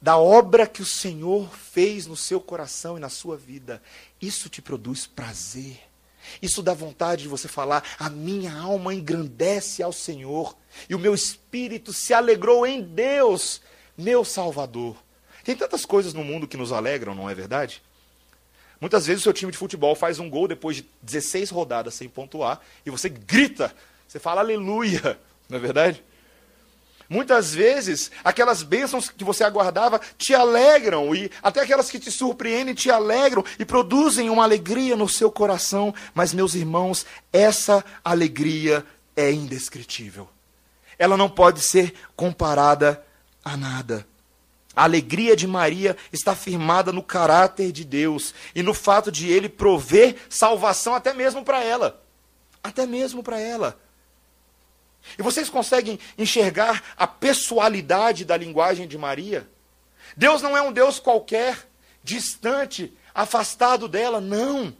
da 0.00 0.16
obra 0.16 0.66
que 0.66 0.82
o 0.82 0.86
Senhor 0.86 1.52
fez 1.52 2.06
no 2.06 2.16
seu 2.16 2.40
coração 2.40 2.96
e 2.96 3.00
na 3.00 3.08
sua 3.08 3.36
vida, 3.36 3.82
isso 4.20 4.48
te 4.48 4.62
produz 4.62 5.06
prazer. 5.06 5.80
Isso 6.40 6.62
dá 6.62 6.74
vontade 6.74 7.22
de 7.22 7.28
você 7.28 7.48
falar: 7.48 7.82
a 7.98 8.08
minha 8.10 8.52
alma 8.56 8.94
engrandece 8.94 9.82
ao 9.82 9.92
Senhor, 9.92 10.56
e 10.88 10.94
o 10.94 10.98
meu 10.98 11.14
espírito 11.14 11.92
se 11.92 12.14
alegrou 12.14 12.66
em 12.66 12.82
Deus, 12.82 13.60
meu 13.96 14.24
Salvador. 14.24 14.96
Tem 15.44 15.56
tantas 15.56 15.84
coisas 15.84 16.12
no 16.12 16.22
mundo 16.22 16.46
que 16.46 16.56
nos 16.56 16.72
alegram, 16.72 17.14
não 17.14 17.28
é 17.28 17.34
verdade? 17.34 17.82
Muitas 18.80 19.06
vezes 19.06 19.22
o 19.22 19.24
seu 19.24 19.32
time 19.32 19.50
de 19.50 19.58
futebol 19.58 19.94
faz 19.94 20.18
um 20.18 20.30
gol 20.30 20.46
depois 20.46 20.76
de 20.76 20.86
16 21.02 21.50
rodadas 21.50 21.94
sem 21.94 22.08
pontuar 22.08 22.60
e 22.86 22.90
você 22.90 23.08
grita, 23.08 23.74
você 24.06 24.18
fala 24.18 24.40
aleluia, 24.40 25.18
não 25.48 25.58
é 25.58 25.60
verdade? 25.60 26.04
Muitas 27.08 27.54
vezes, 27.54 28.10
aquelas 28.22 28.62
bênçãos 28.62 29.08
que 29.08 29.24
você 29.24 29.42
aguardava 29.42 29.98
te 30.18 30.34
alegram, 30.34 31.14
e 31.14 31.30
até 31.42 31.60
aquelas 31.62 31.90
que 31.90 31.98
te 31.98 32.10
surpreendem 32.10 32.74
te 32.74 32.90
alegram 32.90 33.42
e 33.58 33.64
produzem 33.64 34.28
uma 34.28 34.44
alegria 34.44 34.94
no 34.94 35.08
seu 35.08 35.30
coração. 35.30 35.94
Mas, 36.12 36.34
meus 36.34 36.54
irmãos, 36.54 37.06
essa 37.32 37.82
alegria 38.04 38.84
é 39.16 39.32
indescritível. 39.32 40.28
Ela 40.98 41.16
não 41.16 41.30
pode 41.30 41.60
ser 41.60 41.94
comparada 42.14 43.02
a 43.42 43.56
nada. 43.56 44.06
A 44.76 44.84
alegria 44.84 45.34
de 45.34 45.46
Maria 45.46 45.96
está 46.12 46.36
firmada 46.36 46.92
no 46.92 47.02
caráter 47.02 47.72
de 47.72 47.84
Deus 47.84 48.34
e 48.54 48.62
no 48.62 48.74
fato 48.74 49.10
de 49.10 49.28
ele 49.28 49.48
prover 49.48 50.16
salvação 50.28 50.94
até 50.94 51.14
mesmo 51.14 51.42
para 51.42 51.64
ela. 51.64 52.02
Até 52.62 52.86
mesmo 52.86 53.22
para 53.22 53.40
ela. 53.40 53.80
E 55.18 55.22
vocês 55.22 55.48
conseguem 55.48 55.98
enxergar 56.16 56.82
a 56.96 57.06
pessoalidade 57.06 58.24
da 58.24 58.36
linguagem 58.36 58.86
de 58.86 58.98
Maria? 58.98 59.48
Deus 60.16 60.42
não 60.42 60.56
é 60.56 60.62
um 60.62 60.72
Deus 60.72 60.98
qualquer, 60.98 61.68
distante, 62.02 62.92
afastado 63.14 63.88
dela, 63.88 64.20
não. 64.20 64.74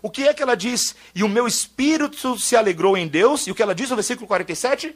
O 0.00 0.10
que 0.10 0.26
é 0.26 0.34
que 0.34 0.42
ela 0.42 0.56
diz? 0.56 0.94
E 1.14 1.22
o 1.22 1.28
meu 1.28 1.46
espírito 1.46 2.38
se 2.38 2.56
alegrou 2.56 2.96
em 2.96 3.06
Deus. 3.06 3.46
E 3.46 3.50
o 3.50 3.54
que 3.54 3.62
ela 3.62 3.74
diz 3.74 3.90
no 3.90 3.96
versículo 3.96 4.26
47? 4.26 4.94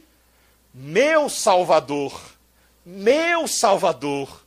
Meu 0.74 1.28
Salvador. 1.28 2.20
Meu 2.84 3.46
Salvador. 3.46 4.46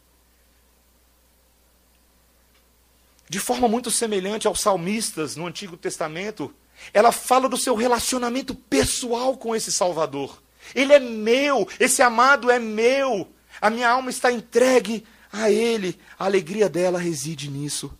de 3.29 3.39
forma 3.39 3.67
muito 3.67 3.91
semelhante 3.91 4.47
aos 4.47 4.59
salmistas 4.59 5.35
no 5.35 5.45
Antigo 5.45 5.77
Testamento, 5.77 6.53
ela 6.93 7.11
fala 7.11 7.47
do 7.49 7.57
seu 7.57 7.75
relacionamento 7.75 8.53
pessoal 8.55 9.37
com 9.37 9.55
esse 9.55 9.71
Salvador. 9.71 10.41
Ele 10.73 10.93
é 10.93 10.99
meu, 10.99 11.67
esse 11.79 12.01
amado 12.01 12.49
é 12.49 12.59
meu. 12.59 13.27
A 13.61 13.69
minha 13.69 13.89
alma 13.89 14.09
está 14.09 14.31
entregue 14.31 15.05
a 15.31 15.49
Ele. 15.49 15.99
A 16.17 16.25
alegria 16.25 16.69
dela 16.69 16.99
reside 16.99 17.49
nisso. 17.49 17.91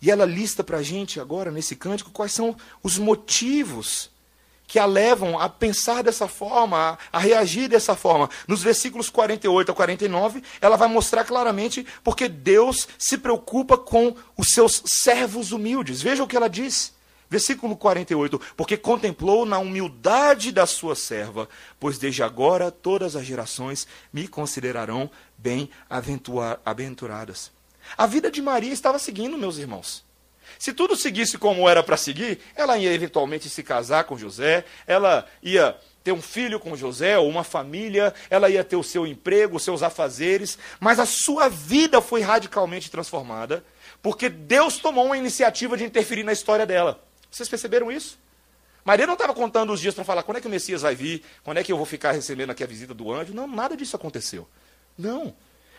E 0.00 0.10
ela 0.10 0.24
lista 0.24 0.64
para 0.64 0.78
a 0.78 0.82
gente 0.82 1.20
agora, 1.20 1.50
nesse 1.50 1.76
cântico, 1.76 2.10
quais 2.10 2.32
são 2.32 2.56
os 2.82 2.98
motivos 2.98 4.10
que 4.66 4.78
a 4.78 4.86
levam 4.86 5.38
a 5.38 5.48
pensar 5.50 6.02
dessa 6.02 6.26
forma, 6.26 6.98
a, 7.12 7.18
reagir 7.18 7.68
dessa 7.68 7.94
forma. 7.94 8.30
Nos 8.48 8.62
versículos 8.62 9.10
48 9.10 9.70
a 9.70 9.74
49, 9.74 10.42
ela 10.60 10.76
vai 10.76 10.88
mostrar 10.88 11.24
claramente 11.24 11.86
porque 12.02 12.26
Deus 12.26 12.88
se 12.98 13.18
preocupa 13.18 13.76
com 13.76 14.16
os 14.34 14.48
seus 14.48 14.82
servos 14.86 15.52
humildes. 15.52 16.00
Veja 16.00 16.24
o 16.24 16.26
que 16.26 16.36
ela 16.36 16.48
diz. 16.48 16.94
Versículo 17.32 17.74
48: 17.74 18.38
Porque 18.54 18.76
contemplou 18.76 19.46
na 19.46 19.58
humildade 19.58 20.52
da 20.52 20.66
sua 20.66 20.94
serva, 20.94 21.48
pois 21.80 21.96
desde 21.96 22.22
agora 22.22 22.70
todas 22.70 23.16
as 23.16 23.24
gerações 23.24 23.86
me 24.12 24.28
considerarão 24.28 25.10
bem-aventuradas. 25.38 27.50
A 27.96 28.06
vida 28.06 28.30
de 28.30 28.42
Maria 28.42 28.70
estava 28.70 28.98
seguindo, 28.98 29.38
meus 29.38 29.56
irmãos. 29.56 30.04
Se 30.58 30.74
tudo 30.74 30.94
seguisse 30.94 31.38
como 31.38 31.66
era 31.66 31.82
para 31.82 31.96
seguir, 31.96 32.38
ela 32.54 32.76
ia 32.76 32.92
eventualmente 32.92 33.48
se 33.48 33.62
casar 33.62 34.04
com 34.04 34.18
José, 34.18 34.66
ela 34.86 35.26
ia 35.42 35.74
ter 36.04 36.12
um 36.12 36.20
filho 36.20 36.60
com 36.60 36.76
José, 36.76 37.16
ou 37.16 37.30
uma 37.30 37.44
família, 37.44 38.12
ela 38.28 38.50
ia 38.50 38.62
ter 38.62 38.76
o 38.76 38.82
seu 38.82 39.06
emprego, 39.06 39.56
os 39.56 39.62
seus 39.62 39.82
afazeres, 39.82 40.58
mas 40.78 40.98
a 40.98 41.06
sua 41.06 41.48
vida 41.48 42.02
foi 42.02 42.20
radicalmente 42.20 42.90
transformada, 42.90 43.64
porque 44.02 44.28
Deus 44.28 44.76
tomou 44.76 45.06
uma 45.06 45.16
iniciativa 45.16 45.78
de 45.78 45.84
interferir 45.84 46.24
na 46.24 46.32
história 46.34 46.66
dela. 46.66 47.02
Vocês 47.32 47.48
perceberam 47.48 47.90
isso? 47.90 48.18
Maria 48.84 49.06
não 49.06 49.14
estava 49.14 49.32
contando 49.32 49.72
os 49.72 49.80
dias 49.80 49.94
para 49.94 50.04
falar 50.04 50.22
quando 50.22 50.36
é 50.36 50.40
que 50.40 50.46
o 50.46 50.50
Messias 50.50 50.82
vai 50.82 50.94
vir, 50.94 51.24
quando 51.42 51.56
é 51.56 51.64
que 51.64 51.72
eu 51.72 51.76
vou 51.76 51.86
ficar 51.86 52.12
recebendo 52.12 52.50
aqui 52.50 52.62
a 52.62 52.66
visita 52.66 52.92
do 52.92 53.10
anjo. 53.10 53.32
Não, 53.32 53.46
nada 53.46 53.76
disso 53.76 53.96
aconteceu. 53.96 54.46
Não. 54.98 55.34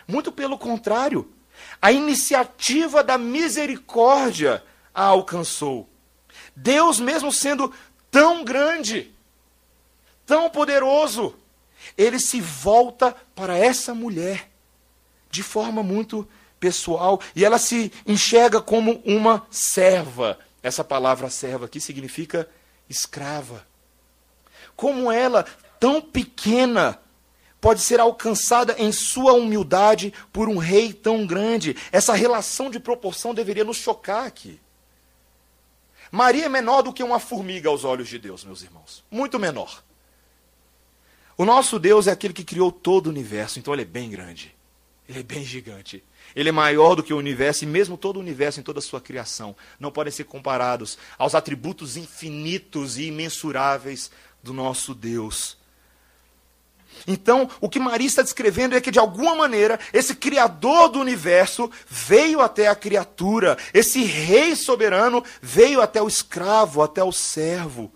Muito 0.07 0.31
pelo 0.31 0.57
contrário. 0.57 1.31
A 1.79 1.91
iniciativa 1.91 3.03
da 3.03 3.17
misericórdia 3.17 4.63
a 4.93 5.03
alcançou. 5.03 5.87
Deus, 6.55 6.99
mesmo 6.99 7.31
sendo 7.31 7.71
tão 8.09 8.43
grande, 8.43 9.13
tão 10.25 10.49
poderoso, 10.49 11.35
ele 11.95 12.19
se 12.19 12.41
volta 12.41 13.15
para 13.35 13.55
essa 13.57 13.93
mulher 13.93 14.49
de 15.29 15.43
forma 15.43 15.83
muito 15.83 16.27
pessoal 16.59 17.19
e 17.35 17.43
ela 17.43 17.59
se 17.59 17.91
enxerga 18.07 18.61
como 18.61 19.01
uma 19.05 19.45
serva 19.51 20.39
essa 20.63 20.83
palavra 20.83 21.29
serva 21.29 21.65
aqui 21.65 21.81
significa 21.81 22.49
escrava. 22.89 23.67
Como 24.75 25.11
ela, 25.11 25.45
tão 25.79 26.01
pequena, 26.01 26.99
pode 27.59 27.81
ser 27.81 27.99
alcançada 27.99 28.73
em 28.79 28.91
sua 28.91 29.33
humildade 29.33 30.13
por 30.31 30.47
um 30.47 30.57
rei 30.57 30.93
tão 30.93 31.27
grande? 31.27 31.75
Essa 31.91 32.13
relação 32.13 32.71
de 32.71 32.79
proporção 32.79 33.33
deveria 33.33 33.65
nos 33.65 33.77
chocar 33.77 34.25
aqui. 34.25 34.59
Maria 36.09 36.45
é 36.45 36.49
menor 36.49 36.81
do 36.81 36.93
que 36.93 37.03
uma 37.03 37.19
formiga 37.19 37.69
aos 37.69 37.83
olhos 37.83 38.07
de 38.07 38.17
Deus, 38.17 38.45
meus 38.45 38.61
irmãos. 38.61 39.03
Muito 39.11 39.37
menor. 39.37 39.83
O 41.35 41.43
nosso 41.43 41.79
Deus 41.79 42.07
é 42.07 42.11
aquele 42.11 42.33
que 42.33 42.43
criou 42.43 42.71
todo 42.71 43.07
o 43.07 43.09
universo, 43.09 43.59
então 43.59 43.73
ele 43.73 43.81
é 43.81 43.85
bem 43.85 44.09
grande. 44.09 44.55
Ele 45.07 45.19
é 45.19 45.23
bem 45.23 45.43
gigante. 45.43 46.03
Ele 46.35 46.49
é 46.49 46.51
maior 46.51 46.95
do 46.95 47.03
que 47.03 47.13
o 47.13 47.17
universo 47.17 47.63
e 47.63 47.67
mesmo 47.67 47.97
todo 47.97 48.17
o 48.17 48.19
universo 48.19 48.59
em 48.59 48.63
toda 48.63 48.79
a 48.79 48.81
sua 48.81 49.01
criação 49.01 49.55
não 49.79 49.91
podem 49.91 50.11
ser 50.11 50.23
comparados 50.23 50.97
aos 51.17 51.35
atributos 51.35 51.97
infinitos 51.97 52.97
e 52.97 53.07
imensuráveis 53.07 54.09
do 54.41 54.53
nosso 54.53 54.95
Deus. 54.95 55.57
Então, 57.07 57.49
o 57.59 57.67
que 57.67 57.79
Maria 57.79 58.07
está 58.07 58.21
descrevendo 58.21 58.75
é 58.75 58.81
que, 58.81 58.91
de 58.91 58.99
alguma 58.99 59.35
maneira, 59.35 59.79
esse 59.91 60.15
Criador 60.15 60.89
do 60.89 60.99
universo 60.99 61.69
veio 61.87 62.39
até 62.39 62.67
a 62.67 62.75
criatura, 62.75 63.57
esse 63.73 64.03
Rei 64.03 64.55
soberano 64.55 65.23
veio 65.41 65.81
até 65.81 66.01
o 66.01 66.07
escravo, 66.07 66.81
até 66.81 67.03
o 67.03 67.11
servo. 67.11 67.91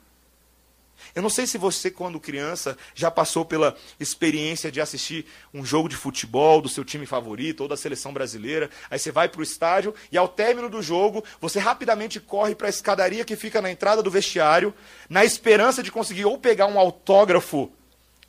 Eu 1.18 1.24
não 1.24 1.32
sei 1.32 1.48
se 1.48 1.58
você, 1.58 1.90
quando 1.90 2.20
criança, 2.20 2.78
já 2.94 3.10
passou 3.10 3.44
pela 3.44 3.76
experiência 4.00 4.72
de 4.72 4.80
assistir 4.80 5.26
um 5.52 5.66
jogo 5.66 5.90
de 5.90 5.96
futebol 5.96 6.62
do 6.62 6.70
seu 6.70 6.86
time 6.86 7.08
favorito 7.08 7.62
ou 7.62 7.68
da 7.68 7.76
seleção 7.76 8.14
brasileira. 8.14 8.70
Aí 8.88 9.00
você 9.00 9.12
vai 9.12 9.28
para 9.28 9.40
o 9.40 9.44
estádio 9.44 9.96
e, 10.12 10.18
ao 10.18 10.28
término 10.28 10.70
do 10.70 10.80
jogo, 10.80 11.24
você 11.42 11.58
rapidamente 11.58 12.20
corre 12.20 12.54
para 12.54 12.68
a 12.68 12.70
escadaria 12.70 13.26
que 13.26 13.36
fica 13.36 13.60
na 13.64 13.72
entrada 13.72 14.04
do 14.04 14.12
vestiário, 14.12 14.72
na 15.10 15.26
esperança 15.26 15.82
de 15.82 15.92
conseguir 15.92 16.26
ou 16.26 16.38
pegar 16.38 16.68
um 16.68 16.78
autógrafo 16.78 17.72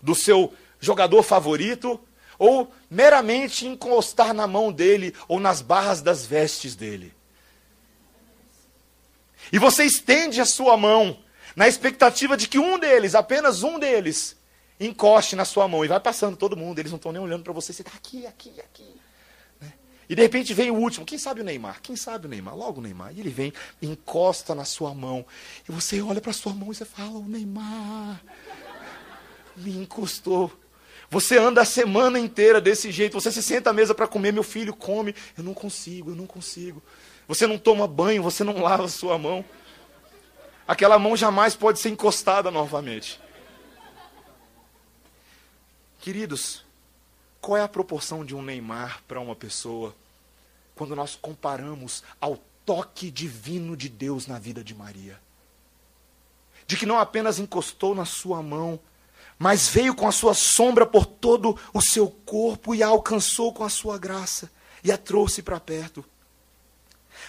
do 0.01 0.15
seu 0.15 0.55
jogador 0.81 1.23
favorito, 1.23 2.01
ou 2.39 2.73
meramente 2.91 3.67
encostar 3.67 4.33
na 4.33 4.47
mão 4.47 4.73
dele 4.73 5.15
ou 5.29 5.39
nas 5.39 5.61
barras 5.61 6.01
das 6.01 6.25
vestes 6.25 6.75
dele. 6.75 7.13
E 9.53 9.59
você 9.59 9.85
estende 9.85 10.41
a 10.41 10.47
sua 10.47 10.75
mão 10.75 11.19
na 11.59 11.67
expectativa 11.67 12.37
de 12.37 12.47
que 12.47 12.57
um 12.57 12.79
deles, 12.79 13.17
apenas 13.17 13.65
um 13.65 13.81
deles, 13.81 14.37
encoste 14.79 15.35
na 15.35 15.45
sua 15.45 15.67
mão. 15.67 15.85
E 15.85 15.89
vai 15.89 15.99
passando 15.99 16.37
todo 16.37 16.57
mundo, 16.57 16.79
eles 16.79 16.93
não 16.93 16.99
estão 16.99 17.11
nem 17.11 17.21
olhando 17.21 17.43
para 17.43 17.53
você, 17.53 17.73
você 17.73 17.83
está 17.83 17.97
aqui, 17.97 18.25
aqui, 18.29 18.53
aqui. 18.61 18.95
Né? 19.61 19.73
E 20.09 20.15
de 20.15 20.23
repente 20.23 20.55
vem 20.55 20.71
o 20.71 20.77
último, 20.77 21.05
quem 21.05 21.19
sabe 21.19 21.41
o 21.41 21.45
Neymar? 21.45 21.83
Quem 21.83 21.97
sabe 21.97 22.27
o 22.27 22.31
Neymar? 22.31 22.57
Logo 22.57 22.79
o 22.79 22.81
Neymar. 22.81 23.13
E 23.13 23.19
ele 23.19 23.31
vem, 23.31 23.53
encosta 23.83 24.55
na 24.55 24.65
sua 24.65 24.95
mão. 24.95 25.27
E 25.69 25.73
você 25.73 26.01
olha 26.01 26.21
para 26.21 26.33
sua 26.33 26.55
mão 26.55 26.71
e 26.71 26.77
você 26.77 26.85
fala, 26.85 27.19
o 27.19 27.29
Neymar 27.29 28.23
me 29.57 29.79
encostou. 29.79 30.53
Você 31.11 31.39
anda 31.39 31.63
a 31.63 31.65
semana 31.65 32.21
inteira 32.21 32.61
desse 32.61 32.93
jeito. 32.93 33.21
Você 33.21 33.33
se 33.33 33.43
senta 33.43 33.71
à 33.71 33.73
mesa 33.73 33.97
para 33.97 34.07
comer, 34.07 34.33
meu 34.33 34.45
filho 34.45 34.77
come. 34.77 35.13
Eu 35.37 35.43
não 35.43 35.55
consigo, 35.55 36.13
eu 36.13 36.15
não 36.15 36.25
consigo. 36.25 36.81
Você 37.27 37.49
não 37.49 37.59
toma 37.59 37.89
banho, 37.89 38.23
você 38.23 38.45
não 38.45 38.63
lava 38.63 38.85
a 38.85 38.89
sua 38.89 39.19
mão 39.19 39.45
aquela 40.69 40.99
mão 40.99 41.17
jamais 41.17 41.57
pode 41.57 41.81
ser 41.81 41.89
encostada 41.89 42.51
novamente. 42.51 43.19
Queridos, 45.99 46.63
qual 47.41 47.57
é 47.57 47.63
a 47.63 47.69
proporção 47.69 48.25
de 48.25 48.35
um 48.35 48.43
Neymar 48.43 49.03
para 49.09 49.19
uma 49.19 49.35
pessoa 49.35 49.97
quando 50.75 50.95
nós 50.95 51.17
comparamos 51.17 52.05
ao 52.21 52.39
toque 52.67 53.11
divino 53.11 53.75
de 53.75 53.89
Deus 53.89 54.27
na 54.27 54.39
vida 54.39 54.63
de 54.63 54.75
Maria? 54.75 55.19
De 56.67 56.77
que 56.77 56.85
não 56.85 56.99
apenas 56.99 57.39
encostou 57.39 57.95
na 57.95 58.05
sua 58.05 58.43
mão, 58.43 58.79
mas 59.39 59.69
veio 59.69 59.95
com 59.95 60.07
a 60.07 60.13
sua 60.13 60.35
sombra 60.35 60.85
por 60.85 61.07
todo 61.07 61.59
o 61.73 61.81
seu 61.81 62.11
corpo 62.11 62.75
e 62.75 62.83
a 62.83 62.89
alcançou 62.89 63.55
com 63.55 63.65
a 63.65 63.71
sua 63.71 63.97
graça 63.97 64.51
e 64.85 64.93
a 64.93 64.99
trouxe 64.99 65.43
para 65.43 65.59
perto. 65.59 66.05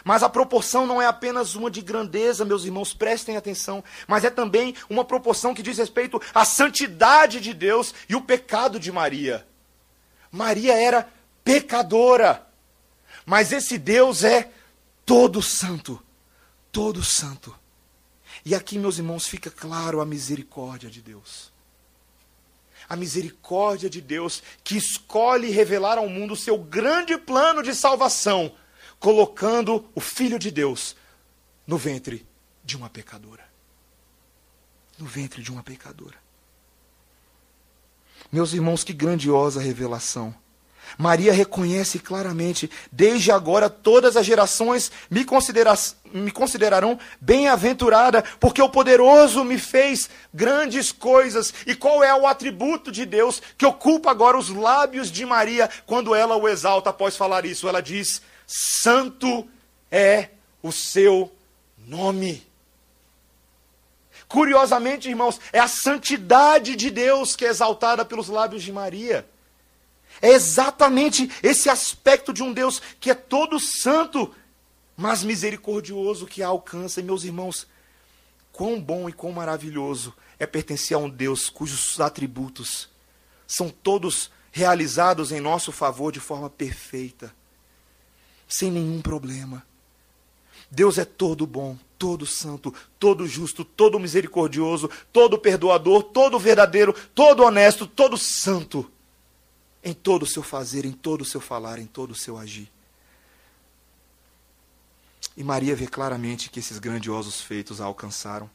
Mas 0.04 0.24
a 0.24 0.30
proporção 0.30 0.86
não 0.86 1.02
é 1.02 1.06
apenas 1.06 1.56
uma 1.56 1.70
de 1.70 1.82
grandeza, 1.82 2.46
meus 2.46 2.64
irmãos, 2.64 2.94
prestem 2.94 3.38
atenção, 3.38 3.84
mas 4.08 4.24
é 4.24 4.30
também 4.30 4.76
uma 4.90 5.04
proporção 5.04 5.54
que 5.54 5.64
diz 5.64 5.78
respeito 5.78 6.22
à 6.34 6.46
santidade 6.46 7.40
de 7.40 7.54
Deus 7.54 7.94
e 8.08 8.16
o 8.16 8.22
pecado 8.22 8.80
de 8.80 8.92
Maria. 8.92 9.46
Maria 10.32 10.74
era 10.74 11.10
pecadora, 11.44 12.48
mas 13.26 13.52
esse 13.52 13.78
Deus 13.78 14.24
é 14.24 14.52
todo 15.06 15.42
santo, 15.42 16.02
todo 16.72 17.04
santo. 17.04 17.56
E 18.46 18.56
aqui, 18.56 18.78
meus 18.78 18.98
irmãos, 18.98 19.28
fica 19.28 19.52
claro 19.52 20.00
a 20.00 20.06
misericórdia 20.06 20.90
de 20.90 21.02
Deus. 21.02 21.52
A 22.88 22.96
misericórdia 22.96 23.90
de 23.90 24.02
Deus 24.02 24.42
que 24.64 24.78
escolhe 24.78 25.50
revelar 25.50 25.98
ao 25.98 26.08
mundo 26.08 26.34
o 26.34 26.38
seu 26.38 26.58
grande 26.58 27.18
plano 27.18 27.62
de 27.62 27.76
salvação 27.76 28.52
colocando 29.00 29.90
o 29.96 30.02
Filho 30.02 30.38
de 30.38 30.52
Deus 30.52 30.96
no 31.66 31.78
ventre 31.78 32.28
de 32.64 32.76
uma 32.76 32.90
pecadora. 32.90 33.48
No 34.98 35.06
ventre 35.06 35.42
de 35.42 35.52
uma 35.52 35.64
pecadora. 35.64 36.18
Meus 38.32 38.54
irmãos, 38.54 38.84
que 38.84 38.94
grandiosa 38.94 39.62
revelação. 39.62 40.36
Maria 40.98 41.32
reconhece 41.32 42.00
claramente: 42.00 42.70
desde 42.92 43.32
agora 43.32 43.70
todas 43.70 44.18
as 44.18 44.26
gerações 44.26 44.92
me, 45.10 45.24
considera 45.24 45.74
me 46.12 46.32
considerarão 46.32 47.00
bem-aventurada, 47.22 48.24
porque 48.40 48.62
o 48.62 48.70
poderoso 48.70 49.44
me 49.44 49.58
fez 49.58 50.10
grandes 50.34 50.92
coisas. 50.92 51.54
E 51.66 51.76
qual 51.76 52.04
é 52.04 52.14
o 52.14 52.28
atributo 52.28 52.92
de 52.92 53.06
Deus 53.06 53.42
que 53.58 53.66
ocupa 53.66 54.12
agora 54.12 54.38
os 54.38 54.50
lábios 54.50 55.12
de 55.12 55.26
Maria 55.26 55.70
quando 55.86 56.16
ela 56.16 56.36
o 56.36 56.48
exalta 56.48 56.90
após 56.90 57.16
falar 57.16 57.46
isso? 57.46 57.68
Ela 57.68 57.82
diz: 57.82 58.22
Santo 58.52 59.48
é 59.92 60.30
o 60.64 60.72
seu 60.72 61.32
nome. 61.78 62.44
Curiosamente, 64.28 65.08
irmãos, 65.08 65.40
é 65.54 65.60
a 65.60 65.68
santidade 65.68 66.76
de 66.76 66.90
Deus 66.90 67.36
que 67.36 67.46
é 67.46 67.50
exaltada 67.50 68.04
pelos 68.04 68.28
lábios 68.28 68.64
de 68.64 68.72
Maria. 68.72 69.28
É 70.20 70.30
exatamente 70.30 71.30
esse 71.44 71.70
aspecto 71.70 72.34
de 72.34 72.42
um 72.42 72.52
Deus 72.52 72.82
que 73.00 73.12
é 73.12 73.14
todo 73.14 73.60
santo, 73.60 74.34
mas 74.98 75.24
misericordioso 75.24 76.26
que 76.26 76.42
a 76.42 76.48
alcança. 76.48 77.00
E 77.00 77.04
meus 77.04 77.24
irmãos, 77.24 77.68
quão 78.52 78.82
bom 78.82 79.08
e 79.08 79.14
quão 79.14 79.32
maravilhoso 79.32 80.12
é 80.40 80.48
pertencer 80.48 80.98
a 80.98 81.00
um 81.00 81.08
Deus 81.08 81.52
cujos 81.52 82.00
atributos 82.00 82.90
são 83.46 83.70
todos 83.70 84.32
realizados 84.52 85.32
em 85.32 85.40
nosso 85.40 85.72
favor 85.72 86.12
de 86.12 86.20
forma 86.20 86.50
perfeita, 86.50 87.34
sem 88.50 88.70
nenhum 88.72 89.02
problema. 89.02 89.66
Deus 90.70 90.98
é 90.98 91.06
todo 91.06 91.48
bom, 91.48 91.78
todo 91.98 92.26
santo, 92.26 92.74
todo 93.00 93.28
justo, 93.28 93.64
todo 93.64 94.00
misericordioso, 94.00 94.90
todo 95.14 95.40
perdoador, 95.40 96.04
todo 96.04 96.38
verdadeiro, 96.38 96.94
todo 97.14 97.44
honesto, 97.44 97.88
todo 97.88 98.18
santo 98.18 98.92
em 99.84 99.94
todo 99.94 100.24
o 100.24 100.28
seu 100.28 100.44
fazer, 100.44 100.84
em 100.86 100.92
todo 100.92 101.22
o 101.22 101.26
seu 101.26 101.40
falar, 101.40 101.80
em 101.80 101.86
todo 101.86 102.12
o 102.12 102.16
seu 102.16 102.38
agir. 102.38 102.70
E 105.38 105.44
Maria 105.44 105.76
vê 105.76 105.88
claramente 105.88 106.50
que 106.50 106.60
esses 106.60 106.80
grandiosos 106.80 107.40
feitos 107.40 107.80
a 107.80 107.86
alcançaram. 107.86 108.50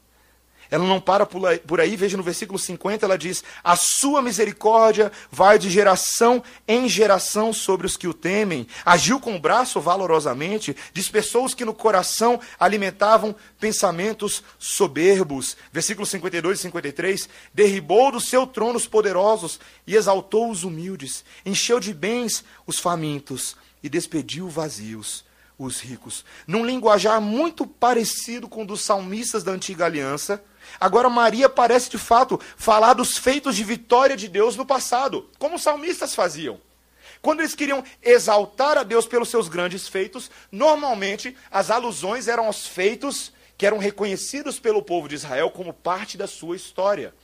Ela 0.70 0.86
não 0.86 1.00
para 1.00 1.26
por 1.26 1.80
aí, 1.80 1.96
veja 1.96 2.16
no 2.16 2.22
versículo 2.22 2.58
50, 2.58 3.04
ela 3.04 3.18
diz: 3.18 3.44
A 3.62 3.76
sua 3.76 4.22
misericórdia 4.22 5.12
vai 5.30 5.58
de 5.58 5.70
geração 5.70 6.42
em 6.66 6.88
geração 6.88 7.52
sobre 7.52 7.86
os 7.86 7.96
que 7.96 8.08
o 8.08 8.14
temem. 8.14 8.66
Agiu 8.84 9.20
com 9.20 9.36
o 9.36 9.40
braço 9.40 9.80
valorosamente, 9.80 10.76
dispersou 10.92 11.44
os 11.44 11.54
que 11.54 11.64
no 11.64 11.74
coração 11.74 12.40
alimentavam 12.58 13.34
pensamentos 13.58 14.42
soberbos. 14.58 15.56
Versículos 15.72 16.08
52 16.10 16.58
e 16.58 16.62
53: 16.62 17.28
Derribou 17.52 18.12
do 18.12 18.20
seu 18.20 18.46
trono 18.46 18.76
os 18.76 18.86
poderosos 18.86 19.60
e 19.86 19.94
exaltou 19.94 20.50
os 20.50 20.64
humildes, 20.64 21.24
encheu 21.44 21.78
de 21.78 21.92
bens 21.92 22.44
os 22.66 22.78
famintos 22.78 23.56
e 23.82 23.88
despediu 23.88 24.48
vazios 24.48 25.24
os 25.58 25.80
ricos. 25.80 26.24
Num 26.46 26.64
linguajar 26.64 27.20
muito 27.20 27.66
parecido 27.66 28.48
com 28.48 28.62
o 28.62 28.66
dos 28.66 28.80
salmistas 28.80 29.44
da 29.44 29.52
antiga 29.52 29.84
aliança 29.84 30.42
Agora, 30.80 31.08
Maria 31.08 31.48
parece 31.48 31.90
de 31.90 31.98
fato 31.98 32.40
falar 32.56 32.94
dos 32.94 33.18
feitos 33.18 33.56
de 33.56 33.64
vitória 33.64 34.16
de 34.16 34.28
Deus 34.28 34.56
no 34.56 34.66
passado, 34.66 35.30
como 35.38 35.56
os 35.56 35.62
salmistas 35.62 36.14
faziam. 36.14 36.60
Quando 37.20 37.40
eles 37.40 37.54
queriam 37.54 37.82
exaltar 38.02 38.76
a 38.76 38.82
Deus 38.82 39.06
pelos 39.06 39.30
seus 39.30 39.48
grandes 39.48 39.88
feitos, 39.88 40.30
normalmente 40.52 41.36
as 41.50 41.70
alusões 41.70 42.28
eram 42.28 42.46
aos 42.46 42.66
feitos 42.66 43.32
que 43.56 43.66
eram 43.66 43.78
reconhecidos 43.78 44.58
pelo 44.58 44.82
povo 44.82 45.08
de 45.08 45.14
Israel 45.14 45.50
como 45.50 45.72
parte 45.72 46.18
da 46.18 46.26
sua 46.26 46.56
história. 46.56 47.14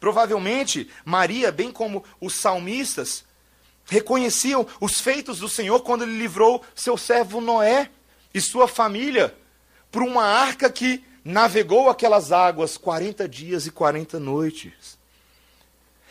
Provavelmente, 0.00 0.90
Maria, 1.04 1.52
bem 1.52 1.70
como 1.70 2.04
os 2.20 2.36
salmistas, 2.36 3.24
reconheciam 3.86 4.66
os 4.80 5.00
feitos 5.00 5.38
do 5.38 5.48
Senhor 5.48 5.80
quando 5.80 6.02
ele 6.02 6.16
livrou 6.16 6.62
seu 6.74 6.96
servo 6.96 7.40
Noé 7.40 7.90
e 8.32 8.40
sua 8.40 8.66
família 8.66 9.36
por 9.90 10.02
uma 10.02 10.24
arca 10.24 10.70
que 10.70 11.04
navegou 11.24 11.88
aquelas 11.88 12.30
águas 12.32 12.76
40 12.76 13.28
dias 13.28 13.66
e 13.66 13.70
40 13.70 14.20
noites. 14.20 14.98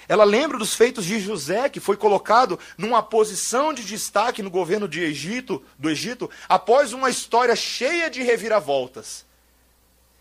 Ela 0.07 0.23
lembra 0.23 0.57
dos 0.57 0.73
feitos 0.73 1.05
de 1.05 1.19
José, 1.19 1.69
que 1.69 1.79
foi 1.79 1.95
colocado 1.95 2.59
numa 2.77 3.01
posição 3.01 3.73
de 3.73 3.83
destaque 3.83 4.41
no 4.41 4.49
governo 4.49 4.87
de 4.87 5.01
Egito, 5.01 5.63
do 5.77 5.89
Egito, 5.89 6.29
após 6.49 6.91
uma 6.91 7.09
história 7.09 7.55
cheia 7.55 8.09
de 8.09 8.21
reviravoltas, 8.21 9.25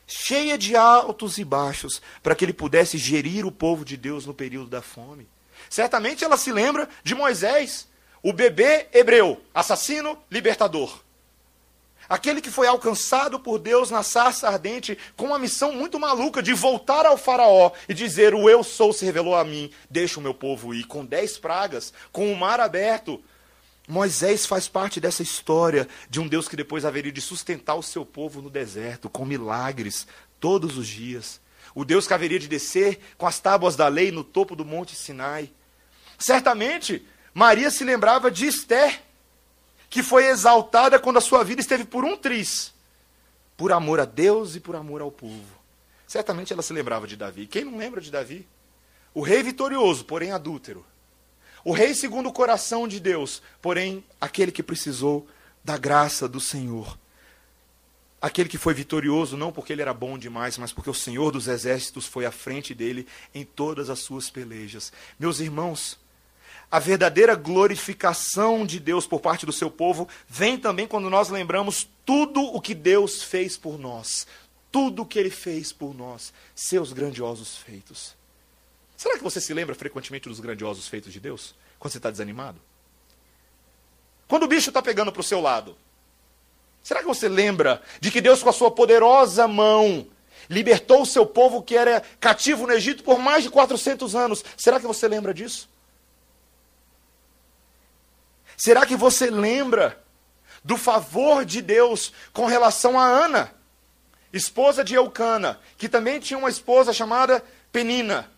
cheia 0.06 0.56
de 0.56 0.76
altos 0.76 1.38
e 1.38 1.44
baixos, 1.44 2.00
para 2.22 2.34
que 2.34 2.44
ele 2.44 2.52
pudesse 2.52 2.96
gerir 2.96 3.44
o 3.44 3.50
povo 3.50 3.84
de 3.84 3.96
Deus 3.96 4.24
no 4.24 4.34
período 4.34 4.68
da 4.68 4.82
fome. 4.82 5.26
Certamente 5.68 6.22
ela 6.22 6.36
se 6.36 6.52
lembra 6.52 6.88
de 7.02 7.14
Moisés, 7.14 7.88
o 8.22 8.32
bebê 8.32 8.86
hebreu, 8.92 9.40
assassino, 9.52 10.16
libertador. 10.30 11.00
Aquele 12.08 12.40
que 12.40 12.50
foi 12.50 12.66
alcançado 12.66 13.38
por 13.38 13.58
Deus 13.58 13.90
na 13.90 14.02
sarça 14.02 14.48
ardente 14.48 14.98
com 15.16 15.26
uma 15.26 15.38
missão 15.38 15.72
muito 15.72 15.98
maluca 15.98 16.42
de 16.42 16.52
voltar 16.52 17.06
ao 17.06 17.16
faraó 17.16 17.72
e 17.88 17.94
dizer: 17.94 18.34
O 18.34 18.50
eu 18.50 18.62
sou 18.62 18.92
se 18.92 19.04
revelou 19.04 19.34
a 19.34 19.44
mim, 19.44 19.70
deixa 19.88 20.18
o 20.18 20.22
meu 20.22 20.34
povo 20.34 20.74
ir. 20.74 20.84
Com 20.84 21.04
dez 21.04 21.38
pragas, 21.38 21.92
com 22.10 22.32
o 22.32 22.36
mar 22.36 22.60
aberto. 22.60 23.22
Moisés 23.88 24.46
faz 24.46 24.68
parte 24.68 25.00
dessa 25.00 25.22
história 25.22 25.88
de 26.08 26.20
um 26.20 26.28
Deus 26.28 26.48
que 26.48 26.56
depois 26.56 26.84
haveria 26.84 27.10
de 27.10 27.20
sustentar 27.20 27.74
o 27.74 27.82
seu 27.82 28.06
povo 28.06 28.40
no 28.40 28.48
deserto, 28.48 29.10
com 29.10 29.24
milagres, 29.24 30.06
todos 30.38 30.78
os 30.78 30.86
dias. 30.86 31.40
O 31.74 31.84
Deus 31.84 32.06
que 32.06 32.14
haveria 32.14 32.38
de 32.38 32.48
descer 32.48 33.00
com 33.16 33.26
as 33.26 33.40
tábuas 33.40 33.74
da 33.74 33.88
lei 33.88 34.12
no 34.12 34.22
topo 34.22 34.54
do 34.54 34.64
monte 34.64 34.94
Sinai. 34.94 35.50
Certamente, 36.18 37.06
Maria 37.34 37.70
se 37.70 37.82
lembrava 37.82 38.30
de 38.30 38.46
Esther 38.46 39.02
que 39.92 40.02
foi 40.02 40.24
exaltada 40.24 40.98
quando 40.98 41.18
a 41.18 41.20
sua 41.20 41.44
vida 41.44 41.60
esteve 41.60 41.84
por 41.84 42.02
um 42.02 42.16
triz, 42.16 42.72
por 43.58 43.70
amor 43.72 44.00
a 44.00 44.06
Deus 44.06 44.56
e 44.56 44.60
por 44.60 44.74
amor 44.74 45.02
ao 45.02 45.12
povo. 45.12 45.44
Certamente 46.08 46.50
ela 46.50 46.62
se 46.62 46.72
lembrava 46.72 47.06
de 47.06 47.14
Davi. 47.14 47.46
Quem 47.46 47.62
não 47.62 47.76
lembra 47.76 48.00
de 48.00 48.10
Davi? 48.10 48.48
O 49.12 49.20
rei 49.20 49.42
vitorioso, 49.42 50.06
porém 50.06 50.32
adúltero. 50.32 50.82
O 51.62 51.72
rei 51.72 51.92
segundo 51.92 52.30
o 52.30 52.32
coração 52.32 52.88
de 52.88 52.98
Deus, 52.98 53.42
porém 53.60 54.02
aquele 54.18 54.50
que 54.50 54.62
precisou 54.62 55.28
da 55.62 55.76
graça 55.76 56.26
do 56.26 56.40
Senhor. 56.40 56.98
Aquele 58.18 58.48
que 58.48 58.56
foi 58.56 58.72
vitorioso 58.72 59.36
não 59.36 59.52
porque 59.52 59.74
ele 59.74 59.82
era 59.82 59.92
bom 59.92 60.16
demais, 60.16 60.56
mas 60.56 60.72
porque 60.72 60.88
o 60.88 60.94
Senhor 60.94 61.30
dos 61.30 61.48
exércitos 61.48 62.06
foi 62.06 62.24
à 62.24 62.32
frente 62.32 62.74
dele 62.74 63.06
em 63.34 63.44
todas 63.44 63.90
as 63.90 63.98
suas 63.98 64.30
pelejas. 64.30 64.90
Meus 65.18 65.38
irmãos, 65.38 65.98
a 66.72 66.78
verdadeira 66.78 67.34
glorificação 67.34 68.64
de 68.64 68.80
Deus 68.80 69.06
por 69.06 69.20
parte 69.20 69.44
do 69.44 69.52
seu 69.52 69.70
povo 69.70 70.08
vem 70.26 70.56
também 70.56 70.86
quando 70.86 71.10
nós 71.10 71.28
lembramos 71.28 71.86
tudo 72.02 72.40
o 72.40 72.62
que 72.62 72.74
Deus 72.74 73.22
fez 73.22 73.58
por 73.58 73.78
nós. 73.78 74.26
Tudo 74.70 75.02
o 75.02 75.06
que 75.06 75.18
ele 75.18 75.28
fez 75.28 75.70
por 75.70 75.94
nós, 75.94 76.32
seus 76.54 76.94
grandiosos 76.94 77.58
feitos. 77.58 78.14
Será 78.96 79.18
que 79.18 79.22
você 79.22 79.38
se 79.38 79.52
lembra 79.52 79.74
frequentemente 79.74 80.30
dos 80.30 80.40
grandiosos 80.40 80.88
feitos 80.88 81.12
de 81.12 81.20
Deus? 81.20 81.54
Quando 81.78 81.92
você 81.92 81.98
está 81.98 82.10
desanimado? 82.10 82.58
Quando 84.26 84.44
o 84.44 84.48
bicho 84.48 84.70
está 84.70 84.80
pegando 84.80 85.12
para 85.12 85.20
o 85.20 85.24
seu 85.24 85.42
lado? 85.42 85.76
Será 86.82 87.00
que 87.00 87.06
você 87.06 87.28
lembra 87.28 87.82
de 88.00 88.10
que 88.10 88.22
Deus, 88.22 88.42
com 88.42 88.48
a 88.48 88.52
sua 88.52 88.70
poderosa 88.70 89.46
mão, 89.46 90.06
libertou 90.48 91.02
o 91.02 91.06
seu 91.06 91.26
povo 91.26 91.62
que 91.62 91.76
era 91.76 92.02
cativo 92.18 92.66
no 92.66 92.72
Egito 92.72 93.04
por 93.04 93.18
mais 93.18 93.44
de 93.44 93.50
400 93.50 94.16
anos? 94.16 94.42
Será 94.56 94.80
que 94.80 94.86
você 94.86 95.06
lembra 95.06 95.34
disso? 95.34 95.70
Será 98.64 98.86
que 98.86 98.94
você 98.94 99.28
lembra 99.28 100.00
do 100.62 100.76
favor 100.76 101.44
de 101.44 101.60
Deus 101.60 102.12
com 102.32 102.46
relação 102.46 102.96
a 102.96 103.04
Ana, 103.04 103.52
esposa 104.32 104.84
de 104.84 104.94
Eucana, 104.94 105.58
que 105.76 105.88
também 105.88 106.20
tinha 106.20 106.38
uma 106.38 106.48
esposa 106.48 106.92
chamada 106.92 107.44
Penina, 107.72 108.30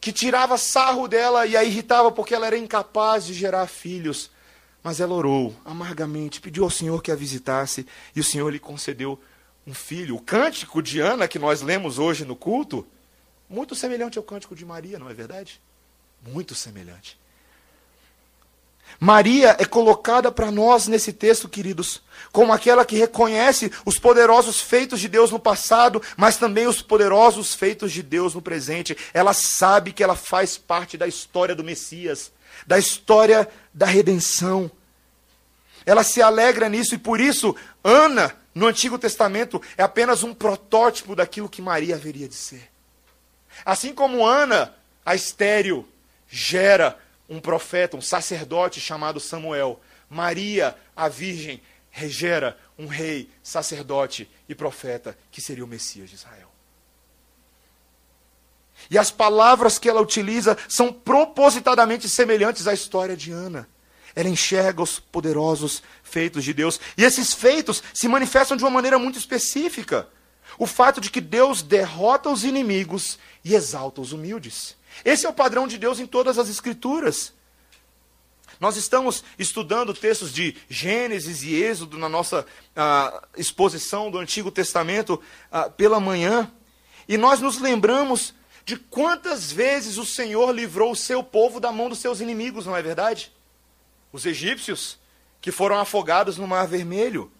que 0.00 0.12
tirava 0.12 0.56
sarro 0.56 1.08
dela 1.08 1.46
e 1.46 1.56
a 1.56 1.64
irritava 1.64 2.12
porque 2.12 2.32
ela 2.32 2.46
era 2.46 2.56
incapaz 2.56 3.26
de 3.26 3.34
gerar 3.34 3.66
filhos. 3.66 4.30
Mas 4.84 5.00
ela 5.00 5.14
orou 5.14 5.52
amargamente, 5.64 6.40
pediu 6.40 6.62
ao 6.62 6.70
Senhor 6.70 7.02
que 7.02 7.10
a 7.10 7.16
visitasse 7.16 7.88
e 8.14 8.20
o 8.20 8.24
Senhor 8.24 8.48
lhe 8.50 8.60
concedeu 8.60 9.20
um 9.66 9.74
filho. 9.74 10.14
O 10.14 10.22
cântico 10.22 10.80
de 10.80 11.00
Ana 11.00 11.26
que 11.26 11.40
nós 11.40 11.60
lemos 11.60 11.98
hoje 11.98 12.24
no 12.24 12.36
culto, 12.36 12.86
muito 13.50 13.74
semelhante 13.74 14.16
ao 14.16 14.22
cântico 14.22 14.54
de 14.54 14.64
Maria, 14.64 14.96
não 14.96 15.10
é 15.10 15.12
verdade? 15.12 15.60
Muito 16.24 16.54
semelhante. 16.54 17.18
Maria 19.00 19.56
é 19.58 19.64
colocada 19.64 20.30
para 20.32 20.50
nós 20.50 20.88
nesse 20.88 21.12
texto, 21.12 21.48
queridos, 21.48 22.02
como 22.32 22.52
aquela 22.52 22.84
que 22.84 22.96
reconhece 22.96 23.70
os 23.84 23.98
poderosos 23.98 24.60
feitos 24.60 24.98
de 24.98 25.08
Deus 25.08 25.30
no 25.30 25.38
passado, 25.38 26.02
mas 26.16 26.36
também 26.36 26.66
os 26.66 26.82
poderosos 26.82 27.54
feitos 27.54 27.92
de 27.92 28.02
Deus 28.02 28.34
no 28.34 28.42
presente. 28.42 28.96
Ela 29.14 29.32
sabe 29.32 29.92
que 29.92 30.02
ela 30.02 30.16
faz 30.16 30.58
parte 30.58 30.96
da 30.96 31.06
história 31.06 31.54
do 31.54 31.62
Messias, 31.62 32.32
da 32.66 32.78
história 32.78 33.48
da 33.72 33.86
redenção. 33.86 34.70
Ela 35.86 36.02
se 36.02 36.20
alegra 36.20 36.68
nisso 36.68 36.94
e 36.94 36.98
por 36.98 37.20
isso 37.20 37.54
Ana, 37.82 38.34
no 38.54 38.66
Antigo 38.66 38.98
Testamento, 38.98 39.62
é 39.76 39.82
apenas 39.82 40.22
um 40.24 40.34
protótipo 40.34 41.14
daquilo 41.14 41.48
que 41.48 41.62
Maria 41.62 41.94
haveria 41.94 42.28
de 42.28 42.34
ser. 42.34 42.68
Assim 43.64 43.94
como 43.94 44.26
Ana, 44.26 44.74
a 45.06 45.14
estéril, 45.14 45.88
gera 46.28 46.98
um 47.28 47.40
profeta, 47.40 47.96
um 47.96 48.00
sacerdote 48.00 48.80
chamado 48.80 49.20
Samuel. 49.20 49.80
Maria, 50.08 50.76
a 50.96 51.08
Virgem, 51.08 51.60
regera 51.90 52.56
um 52.78 52.86
rei, 52.86 53.28
sacerdote 53.42 54.30
e 54.48 54.54
profeta 54.54 55.16
que 55.30 55.40
seria 55.40 55.64
o 55.64 55.68
Messias 55.68 56.08
de 56.08 56.16
Israel. 56.16 56.48
E 58.90 58.96
as 58.96 59.10
palavras 59.10 59.78
que 59.78 59.88
ela 59.88 60.00
utiliza 60.00 60.56
são 60.68 60.92
propositadamente 60.92 62.08
semelhantes 62.08 62.66
à 62.66 62.72
história 62.72 63.16
de 63.16 63.32
Ana. 63.32 63.68
Ela 64.14 64.28
enxerga 64.28 64.82
os 64.82 64.98
poderosos 64.98 65.82
feitos 66.02 66.44
de 66.44 66.54
Deus. 66.54 66.80
E 66.96 67.04
esses 67.04 67.34
feitos 67.34 67.82
se 67.92 68.08
manifestam 68.08 68.56
de 68.56 68.64
uma 68.64 68.70
maneira 68.70 68.98
muito 68.98 69.18
específica. 69.18 70.08
O 70.58 70.66
fato 70.66 71.00
de 71.00 71.10
que 71.10 71.20
Deus 71.20 71.60
derrota 71.60 72.30
os 72.30 72.44
inimigos 72.44 73.18
e 73.44 73.54
exalta 73.54 74.00
os 74.00 74.12
humildes. 74.12 74.77
Esse 75.04 75.26
é 75.26 75.28
o 75.28 75.32
padrão 75.32 75.66
de 75.66 75.78
Deus 75.78 75.98
em 76.00 76.06
todas 76.06 76.38
as 76.38 76.48
Escrituras. 76.48 77.32
Nós 78.60 78.76
estamos 78.76 79.22
estudando 79.38 79.94
textos 79.94 80.32
de 80.32 80.56
Gênesis 80.68 81.42
e 81.42 81.54
Êxodo 81.54 81.96
na 81.96 82.08
nossa 82.08 82.44
ah, 82.74 83.22
exposição 83.36 84.10
do 84.10 84.18
Antigo 84.18 84.50
Testamento 84.50 85.20
ah, 85.50 85.70
pela 85.70 86.00
manhã, 86.00 86.50
e 87.08 87.16
nós 87.16 87.40
nos 87.40 87.58
lembramos 87.58 88.34
de 88.64 88.76
quantas 88.76 89.50
vezes 89.50 89.96
o 89.96 90.04
Senhor 90.04 90.50
livrou 90.50 90.92
o 90.92 90.96
seu 90.96 91.22
povo 91.22 91.60
da 91.60 91.72
mão 91.72 91.88
dos 91.88 92.00
seus 92.00 92.20
inimigos, 92.20 92.66
não 92.66 92.76
é 92.76 92.82
verdade? 92.82 93.32
Os 94.12 94.26
egípcios, 94.26 94.98
que 95.40 95.52
foram 95.52 95.78
afogados 95.78 96.36
no 96.36 96.46
Mar 96.46 96.66
Vermelho, 96.66 97.30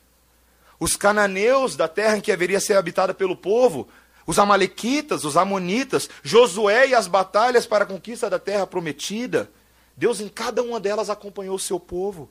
os 0.78 0.96
cananeus 0.96 1.74
da 1.76 1.88
terra 1.88 2.16
em 2.16 2.20
que 2.20 2.30
haveria 2.30 2.60
ser 2.60 2.76
habitada 2.76 3.12
pelo 3.12 3.36
povo, 3.36 3.88
os 4.28 4.38
amalequitas, 4.38 5.24
os 5.24 5.38
amonitas, 5.38 6.10
Josué 6.22 6.88
e 6.88 6.94
as 6.94 7.06
batalhas 7.06 7.66
para 7.66 7.84
a 7.84 7.86
conquista 7.86 8.28
da 8.28 8.38
terra 8.38 8.66
prometida. 8.66 9.50
Deus 9.96 10.20
em 10.20 10.28
cada 10.28 10.62
uma 10.62 10.78
delas 10.78 11.08
acompanhou 11.08 11.56
o 11.56 11.58
seu 11.58 11.80
povo. 11.80 12.28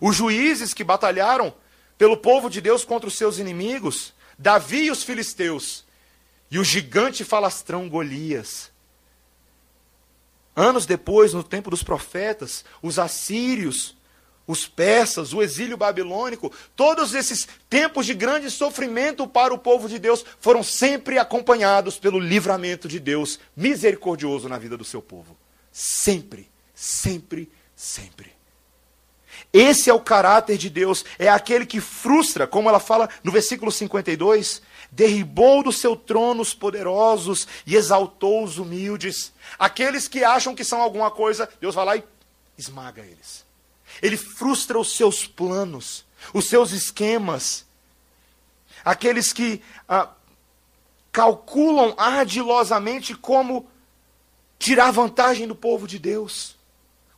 Os 0.00 0.16
juízes 0.16 0.72
que 0.72 0.82
batalharam 0.82 1.52
pelo 1.98 2.16
povo 2.16 2.48
de 2.48 2.62
Deus 2.62 2.82
contra 2.82 3.06
os 3.06 3.14
seus 3.14 3.38
inimigos, 3.38 4.14
Davi 4.38 4.84
e 4.84 4.90
os 4.90 5.02
filisteus, 5.02 5.84
e 6.50 6.58
o 6.58 6.64
gigante 6.64 7.24
falastrão 7.24 7.90
Golias. 7.90 8.70
Anos 10.56 10.86
depois, 10.86 11.34
no 11.34 11.44
tempo 11.44 11.68
dos 11.68 11.82
profetas, 11.82 12.64
os 12.80 12.98
assírios, 12.98 13.97
os 14.48 14.66
persas, 14.66 15.32
o 15.32 15.40
exílio 15.40 15.76
babilônico, 15.76 16.52
todos 16.74 17.14
esses 17.14 17.46
tempos 17.70 18.04
de 18.04 18.14
grande 18.14 18.50
sofrimento 18.50 19.28
para 19.28 19.54
o 19.54 19.58
povo 19.58 19.88
de 19.88 20.00
Deus 20.00 20.24
foram 20.40 20.64
sempre 20.64 21.18
acompanhados 21.18 21.98
pelo 21.98 22.18
livramento 22.18 22.88
de 22.88 22.98
Deus 22.98 23.38
misericordioso 23.56 24.48
na 24.48 24.58
vida 24.58 24.76
do 24.76 24.84
seu 24.84 25.00
povo. 25.00 25.36
Sempre 25.70 26.48
sempre, 26.78 27.50
sempre. 27.74 28.32
Esse 29.52 29.90
é 29.90 29.94
o 29.94 30.00
caráter 30.00 30.56
de 30.56 30.70
Deus, 30.70 31.04
é 31.18 31.28
aquele 31.28 31.66
que 31.66 31.80
frustra, 31.80 32.46
como 32.46 32.68
ela 32.68 32.78
fala 32.78 33.08
no 33.24 33.32
versículo 33.32 33.72
52, 33.72 34.62
derribou 34.90 35.62
do 35.62 35.72
seu 35.72 35.96
trono 35.96 36.40
os 36.40 36.54
poderosos 36.54 37.48
e 37.66 37.74
exaltou 37.74 38.44
os 38.44 38.58
humildes. 38.58 39.32
Aqueles 39.58 40.06
que 40.06 40.22
acham 40.22 40.54
que 40.54 40.64
são 40.64 40.80
alguma 40.80 41.10
coisa, 41.10 41.48
Deus 41.60 41.74
vai 41.74 41.84
lá 41.84 41.96
e 41.96 42.04
esmaga 42.56 43.02
eles. 43.02 43.44
Ele 44.02 44.16
frustra 44.16 44.78
os 44.78 44.96
seus 44.96 45.26
planos, 45.26 46.04
os 46.32 46.46
seus 46.46 46.72
esquemas. 46.72 47.66
Aqueles 48.84 49.32
que 49.32 49.62
ah, 49.88 50.10
calculam 51.10 51.94
ardilosamente 51.96 53.14
como 53.14 53.68
tirar 54.58 54.90
vantagem 54.90 55.46
do 55.46 55.54
povo 55.54 55.86
de 55.86 55.98
Deus 55.98 56.58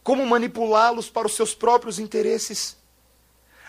como 0.03 0.27
manipulá-los 0.27 1.09
para 1.09 1.27
os 1.27 1.35
seus 1.35 1.55
próprios 1.55 1.99
interesses. 1.99 2.77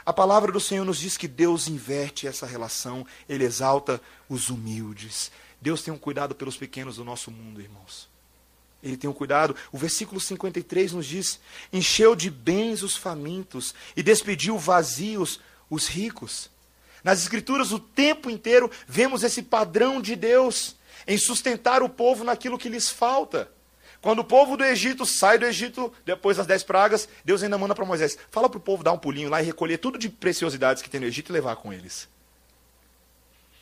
A 0.06 0.12
palavra 0.12 0.52
do 0.52 0.60
Senhor 0.60 0.84
nos 0.84 0.98
diz 0.98 1.16
que 1.16 1.28
Deus 1.28 1.68
inverte 1.68 2.28
essa 2.28 2.46
relação, 2.46 3.06
Ele 3.30 3.44
exalta 3.44 4.02
os 4.28 4.50
humildes. 4.50 5.32
Deus 5.62 5.84
tem 5.84 5.94
um 5.94 5.98
cuidado 5.98 6.34
pelos 6.34 6.58
pequenos 6.58 6.96
do 6.96 7.06
nosso 7.06 7.30
mundo, 7.30 7.62
irmãos. 7.62 8.10
Ele 8.84 8.98
tem 8.98 9.10
um 9.10 9.14
cuidado. 9.14 9.56
O 9.72 9.78
versículo 9.78 10.20
53 10.20 10.94
nos 10.94 11.06
diz: 11.06 11.40
encheu 11.72 12.16
de 12.16 12.30
bens 12.30 12.84
os 12.84 12.96
famintos 12.96 13.74
e 13.96 14.02
despediu 14.02 14.58
vazios 14.58 15.40
os 15.70 15.88
ricos. 15.88 16.50
Nas 17.04 17.22
Escrituras, 17.22 17.72
o 17.72 17.80
tempo 17.80 18.30
inteiro, 18.30 18.70
vemos 18.88 19.24
esse 19.24 19.42
padrão 19.42 20.02
de 20.02 20.16
Deus 20.16 20.76
em 21.08 21.18
sustentar 21.18 21.82
o 21.82 21.90
povo 21.90 22.24
naquilo 22.24 22.58
que 22.58 22.70
lhes 22.70 22.90
falta. 22.90 23.52
Quando 24.02 24.20
o 24.20 24.24
povo 24.24 24.58
do 24.58 24.64
Egito 24.64 25.06
sai 25.06 25.38
do 25.38 25.46
Egito, 25.46 25.94
depois 26.04 26.38
das 26.38 26.48
dez 26.48 26.64
pragas, 26.64 27.08
Deus 27.24 27.44
ainda 27.44 27.58
manda 27.58 27.76
para 27.76 27.86
Moisés: 27.86 28.18
fala 28.32 28.50
para 28.50 28.58
o 28.58 28.62
povo 28.62 28.84
dar 28.84 28.92
um 28.92 28.98
pulinho 28.98 29.30
lá 29.30 29.42
e 29.42 29.46
recolher 29.46 29.78
tudo 29.78 29.98
de 29.98 30.10
preciosidades 30.10 30.82
que 30.82 30.90
tem 30.90 31.00
no 31.00 31.06
Egito 31.06 31.32
e 31.32 31.34
levar 31.34 31.56
com 31.56 31.72
eles. 31.72 32.10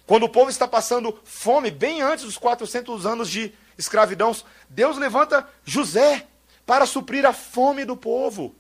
Quando 0.10 0.24
o 0.24 0.30
povo 0.30 0.49
está 0.49 0.68
passando 0.68 1.20
fome, 1.24 1.70
bem 1.70 2.01
antes 2.01 2.26
dos 2.26 2.36
400 2.36 3.05
anos 3.05 3.30
de 3.30 3.53
escravidão, 3.78 4.36
Deus 4.68 4.97
levanta 4.97 5.47
José 5.64 6.26
para 6.66 6.88
suprir 6.88 7.28
a 7.28 7.32
fome 7.32 7.86
do 7.86 7.95
povo. 7.95 8.55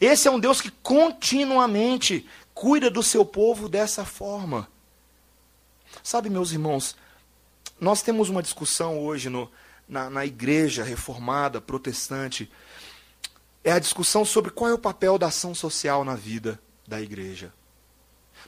Esse 0.00 0.26
é 0.26 0.30
um 0.30 0.40
Deus 0.40 0.62
que 0.62 0.70
continuamente 0.70 2.26
cuida 2.54 2.88
do 2.90 3.02
seu 3.02 3.22
povo 3.22 3.68
dessa 3.68 4.02
forma. 4.02 4.66
Sabe, 6.02 6.30
meus 6.30 6.52
irmãos, 6.52 6.96
nós 7.78 8.00
temos 8.00 8.30
uma 8.30 8.42
discussão 8.42 8.98
hoje 8.98 9.28
no, 9.28 9.52
na, 9.86 10.08
na 10.08 10.24
igreja 10.24 10.82
reformada, 10.82 11.60
protestante, 11.60 12.50
é 13.62 13.72
a 13.72 13.78
discussão 13.78 14.24
sobre 14.24 14.52
qual 14.52 14.70
é 14.70 14.72
o 14.72 14.78
papel 14.78 15.18
da 15.18 15.26
ação 15.26 15.54
social 15.54 16.02
na 16.02 16.14
vida 16.14 16.58
da 16.88 16.98
igreja. 16.98 17.52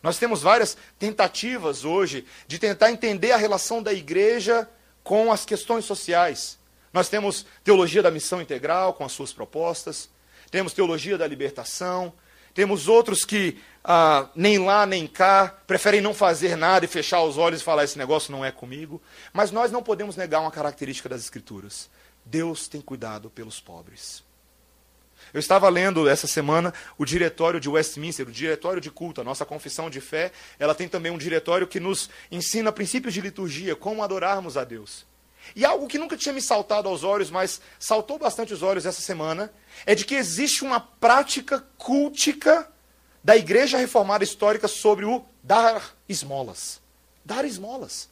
Nós 0.03 0.19
temos 0.19 0.43
várias 0.43 0.77
tentativas 0.99 1.85
hoje 1.85 2.25
de 2.47 2.59
tentar 2.59 2.91
entender 2.91 3.33
a 3.33 3.37
relação 3.37 3.83
da 3.83 3.93
igreja 3.93 4.69
com 5.03 5.31
as 5.31 5.45
questões 5.45 5.85
sociais. 5.85 6.59
Nós 6.93 7.09
temos 7.09 7.45
teologia 7.63 8.03
da 8.03 8.11
missão 8.11 8.41
integral 8.41 8.95
com 8.95 9.05
as 9.05 9.13
suas 9.13 9.33
propostas, 9.33 10.09
temos 10.51 10.73
teologia 10.73 11.19
da 11.19 11.27
libertação, 11.27 12.13
temos 12.55 12.89
outros 12.89 13.25
que 13.25 13.61
ah, 13.83 14.31
nem 14.35 14.59
lá 14.59 14.87
nem 14.87 15.07
cá 15.07 15.49
preferem 15.67 16.01
não 16.01 16.15
fazer 16.15 16.57
nada 16.57 16.87
e 16.87 16.89
fechar 16.89 17.23
os 17.23 17.37
olhos 17.37 17.61
e 17.61 17.65
falar: 17.65 17.85
esse 17.85 17.99
negócio 17.99 18.33
não 18.33 18.45
é 18.45 18.51
comigo. 18.51 19.03
Mas 19.33 19.51
nós 19.51 19.71
não 19.71 19.83
podemos 19.83 20.17
negar 20.17 20.41
uma 20.41 20.51
característica 20.51 21.09
das 21.09 21.21
Escrituras: 21.21 21.91
Deus 22.25 22.67
tem 22.67 22.81
cuidado 22.81 23.29
pelos 23.29 23.61
pobres. 23.61 24.24
Eu 25.35 25.41
estava 25.41 25.69
lendo 25.69 26.09
essa 26.09 26.29
semana 26.29 26.73
o 26.97 27.05
diretório 27.05 27.59
de 27.59 27.69
Westminster, 27.69 28.29
o 28.29 28.31
diretório 28.31 28.81
de 28.81 28.89
culto, 28.89 29.21
a 29.21 29.25
nossa 29.25 29.45
confissão 29.45 29.91
de 29.91 30.01
fé. 30.01 30.31
Ela 30.61 30.77
tem 30.77 30.89
também 30.89 31.11
um 31.11 31.19
diretório 31.19 31.67
que 31.67 31.81
nos 31.81 32.09
ensina 32.31 32.71
princípios 32.71 33.13
de 33.13 33.21
liturgia, 33.21 33.75
como 33.75 34.05
adorarmos 34.05 34.57
a 34.57 34.63
Deus. 34.63 35.05
E 35.57 35.65
algo 35.65 35.89
que 35.89 35.99
nunca 35.99 36.17
tinha 36.17 36.33
me 36.33 36.41
saltado 36.41 36.89
aos 36.89 37.03
olhos, 37.03 37.33
mas 37.33 37.61
saltou 37.81 38.17
bastante 38.17 38.55
os 38.55 38.63
olhos 38.63 38.87
essa 38.87 39.03
semana, 39.03 39.53
é 39.85 39.93
de 39.97 40.05
que 40.05 40.15
existe 40.15 40.63
uma 40.63 40.79
prática 40.79 41.67
cultica 41.77 42.71
da 43.23 43.37
Igreja 43.37 43.77
Reformada 43.77 44.23
Histórica 44.23 44.69
sobre 44.69 45.05
o 45.05 45.25
dar 45.43 45.97
esmolas. 46.09 46.81
Dar 47.25 47.45
esmolas. 47.45 48.09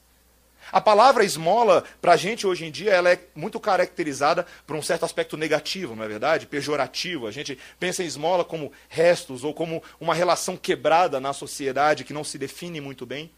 A 0.71 0.81
palavra 0.81 1.25
esmola, 1.25 1.85
para 2.01 2.13
a 2.13 2.17
gente 2.17 2.47
hoje 2.47 2.65
em 2.65 2.71
dia, 2.71 2.93
ela 2.93 3.11
é 3.11 3.21
muito 3.35 3.59
caracterizada 3.59 4.47
por 4.67 4.77
um 4.77 4.83
certo 4.83 5.05
aspecto 5.05 5.37
negativo, 5.37 5.97
não 5.97 6.05
é 6.05 6.09
verdade? 6.09 6.47
Pejorativo. 6.47 7.27
A 7.27 7.31
gente 7.31 7.59
pensa 7.81 8.03
em 8.03 8.07
esmola 8.07 8.45
como 8.45 8.73
restos 8.89 9.45
ou 9.45 9.53
como 9.53 9.83
uma 10.01 10.15
relação 10.15 10.57
quebrada 10.57 11.21
na 11.21 11.33
sociedade 11.33 12.05
que 12.05 12.13
não 12.13 12.25
se 12.25 12.39
define 12.39 12.81
muito 12.81 13.05
bem. 13.05 13.31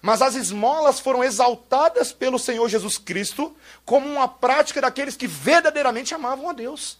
Mas 0.00 0.22
as 0.22 0.34
esmolas 0.34 0.98
foram 0.98 1.22
exaltadas 1.22 2.12
pelo 2.12 2.38
Senhor 2.38 2.68
Jesus 2.68 2.96
Cristo 2.96 3.54
como 3.84 4.08
uma 4.08 4.28
prática 4.28 4.80
daqueles 4.80 5.16
que 5.16 5.26
verdadeiramente 5.26 6.14
amavam 6.14 6.48
a 6.48 6.52
Deus. 6.52 6.98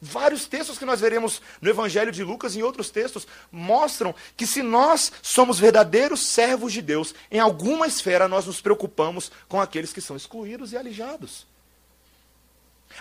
Vários 0.00 0.46
textos 0.46 0.78
que 0.78 0.84
nós 0.84 1.00
veremos 1.00 1.42
no 1.60 1.68
Evangelho 1.68 2.12
de 2.12 2.22
Lucas 2.22 2.54
e 2.54 2.60
em 2.60 2.62
outros 2.62 2.88
textos 2.88 3.26
mostram 3.50 4.14
que 4.36 4.46
se 4.46 4.62
nós 4.62 5.10
somos 5.20 5.58
verdadeiros 5.58 6.20
servos 6.20 6.72
de 6.72 6.80
Deus, 6.80 7.14
em 7.30 7.40
alguma 7.40 7.86
esfera 7.86 8.28
nós 8.28 8.46
nos 8.46 8.60
preocupamos 8.60 9.32
com 9.48 9.60
aqueles 9.60 9.92
que 9.92 10.00
são 10.00 10.16
excluídos 10.16 10.72
e 10.72 10.76
alijados. 10.76 11.46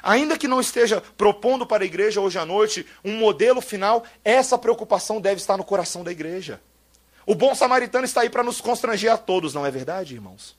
Ainda 0.01 0.37
que 0.37 0.47
não 0.47 0.59
esteja 0.59 1.01
propondo 1.15 1.67
para 1.67 1.83
a 1.83 1.85
igreja 1.85 2.19
hoje 2.19 2.39
à 2.39 2.45
noite 2.45 2.85
um 3.05 3.15
modelo 3.15 3.61
final, 3.61 4.03
essa 4.25 4.57
preocupação 4.57 5.21
deve 5.21 5.39
estar 5.39 5.55
no 5.55 5.63
coração 5.63 6.03
da 6.03 6.11
igreja. 6.11 6.59
O 7.27 7.35
bom 7.35 7.53
samaritano 7.53 8.05
está 8.05 8.21
aí 8.21 8.29
para 8.29 8.43
nos 8.43 8.59
constranger 8.59 9.11
a 9.11 9.17
todos, 9.17 9.53
não 9.53 9.65
é 9.65 9.69
verdade, 9.69 10.15
irmãos? 10.15 10.56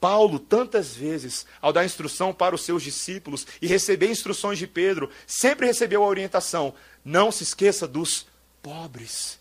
Paulo, 0.00 0.38
tantas 0.38 0.96
vezes, 0.96 1.46
ao 1.60 1.72
dar 1.72 1.84
instrução 1.84 2.32
para 2.32 2.54
os 2.54 2.62
seus 2.62 2.82
discípulos 2.82 3.46
e 3.60 3.66
receber 3.66 4.10
instruções 4.10 4.58
de 4.58 4.66
Pedro, 4.66 5.10
sempre 5.26 5.66
recebeu 5.66 6.02
a 6.02 6.06
orientação: 6.06 6.74
não 7.04 7.30
se 7.30 7.42
esqueça 7.42 7.86
dos 7.86 8.26
pobres. 8.62 9.38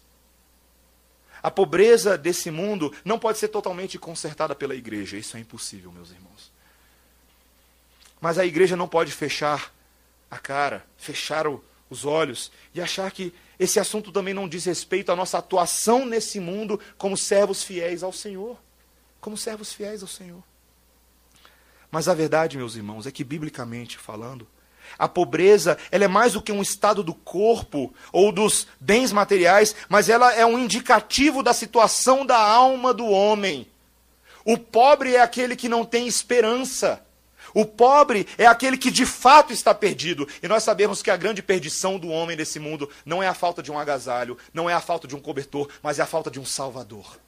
A 1.42 1.50
pobreza 1.50 2.18
desse 2.18 2.52
mundo 2.52 2.94
não 3.06 3.18
pode 3.18 3.38
ser 3.38 3.48
totalmente 3.48 3.98
consertada 3.98 4.54
pela 4.54 4.76
igreja, 4.76 5.18
isso 5.18 5.38
é 5.38 5.40
impossível, 5.40 5.90
meus 5.94 6.12
irmãos. 6.12 6.52
Mas 8.20 8.38
a 8.38 8.46
igreja 8.46 8.76
não 8.76 8.90
pode 8.90 9.14
fechar 9.14 9.74
a 10.30 10.38
cara, 10.38 10.86
fechar 10.98 11.48
o, 11.48 11.64
os 11.90 12.04
olhos 12.04 12.52
e 12.76 12.82
achar 12.82 13.10
que 13.12 13.34
esse 13.58 13.80
assunto 13.80 14.12
também 14.12 14.34
não 14.34 14.50
diz 14.50 14.66
respeito 14.66 15.10
à 15.14 15.16
nossa 15.16 15.38
atuação 15.38 16.06
nesse 16.06 16.42
mundo 16.42 16.78
como 16.98 17.16
servos 17.16 17.64
fiéis 17.64 18.04
ao 18.04 18.12
Senhor. 18.12 18.58
Como 19.20 19.38
servos 19.38 19.74
fiéis 19.74 20.02
ao 20.02 20.08
Senhor. 20.08 20.44
Mas 21.92 22.08
a 22.08 22.14
verdade, 22.14 22.58
meus 22.58 22.76
irmãos, 22.76 23.08
é 23.08 23.12
que 23.12 23.24
biblicamente 23.24 23.98
falando, 23.98 24.48
a 24.98 25.08
pobreza 25.08 25.78
ela 25.92 26.06
é 26.06 26.08
mais 26.08 26.34
do 26.34 26.42
que 26.42 26.52
um 26.52 26.62
estado 26.62 27.04
do 27.04 27.14
corpo 27.14 27.94
ou 28.12 28.32
dos 28.32 28.68
bens 28.80 29.12
materiais, 29.12 29.76
mas 29.88 30.10
ela 30.10 30.34
é 30.34 30.46
um 30.46 30.58
indicativo 30.58 31.44
da 31.44 31.54
situação 31.54 32.26
da 32.26 32.38
alma 32.38 32.94
do 32.94 33.08
homem. 33.08 33.68
O 34.46 34.58
pobre 34.58 35.16
é 35.16 35.22
aquele 35.22 35.56
que 35.56 35.70
não 35.70 35.86
tem 35.86 36.08
esperança. 36.08 37.04
O 37.54 37.66
pobre 37.66 38.28
é 38.38 38.46
aquele 38.46 38.78
que 38.78 38.92
de 38.92 39.06
fato 39.06 39.52
está 39.52 39.74
perdido. 39.74 40.28
E 40.42 40.48
nós 40.48 40.64
sabemos 40.64 41.02
que 41.02 41.12
a 41.12 41.18
grande 41.18 41.42
perdição 41.42 41.98
do 41.98 42.10
homem 42.10 42.38
nesse 42.38 42.60
mundo 42.60 42.90
não 43.06 43.22
é 43.22 43.28
a 43.28 43.34
falta 43.34 43.62
de 43.62 43.72
um 43.72 43.80
agasalho, 43.80 44.38
não 44.54 44.70
é 44.70 44.74
a 44.74 44.82
falta 44.82 45.08
de 45.08 45.16
um 45.16 45.20
cobertor, 45.20 45.68
mas 45.82 46.00
é 46.00 46.04
a 46.04 46.08
falta 46.08 46.30
de 46.30 46.40
um 46.40 46.46
salvador. 46.46 47.20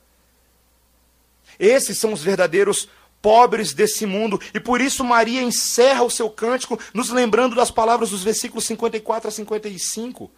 Esses 1.60 1.98
são 1.98 2.14
os 2.14 2.24
verdadeiros 2.24 2.88
pobres 3.22 3.74
desse 3.74 4.06
mundo. 4.06 4.42
E 4.54 4.60
por 4.60 4.82
isso 4.82 5.04
Maria 5.04 5.42
encerra 5.42 6.04
o 6.04 6.10
seu 6.10 6.30
cântico 6.30 6.80
nos 6.94 7.10
lembrando 7.10 7.56
das 7.56 7.72
palavras 7.72 8.10
dos 8.10 8.24
versículos 8.24 8.66
54 8.66 9.28
a 9.28 9.32
55. 9.32 10.32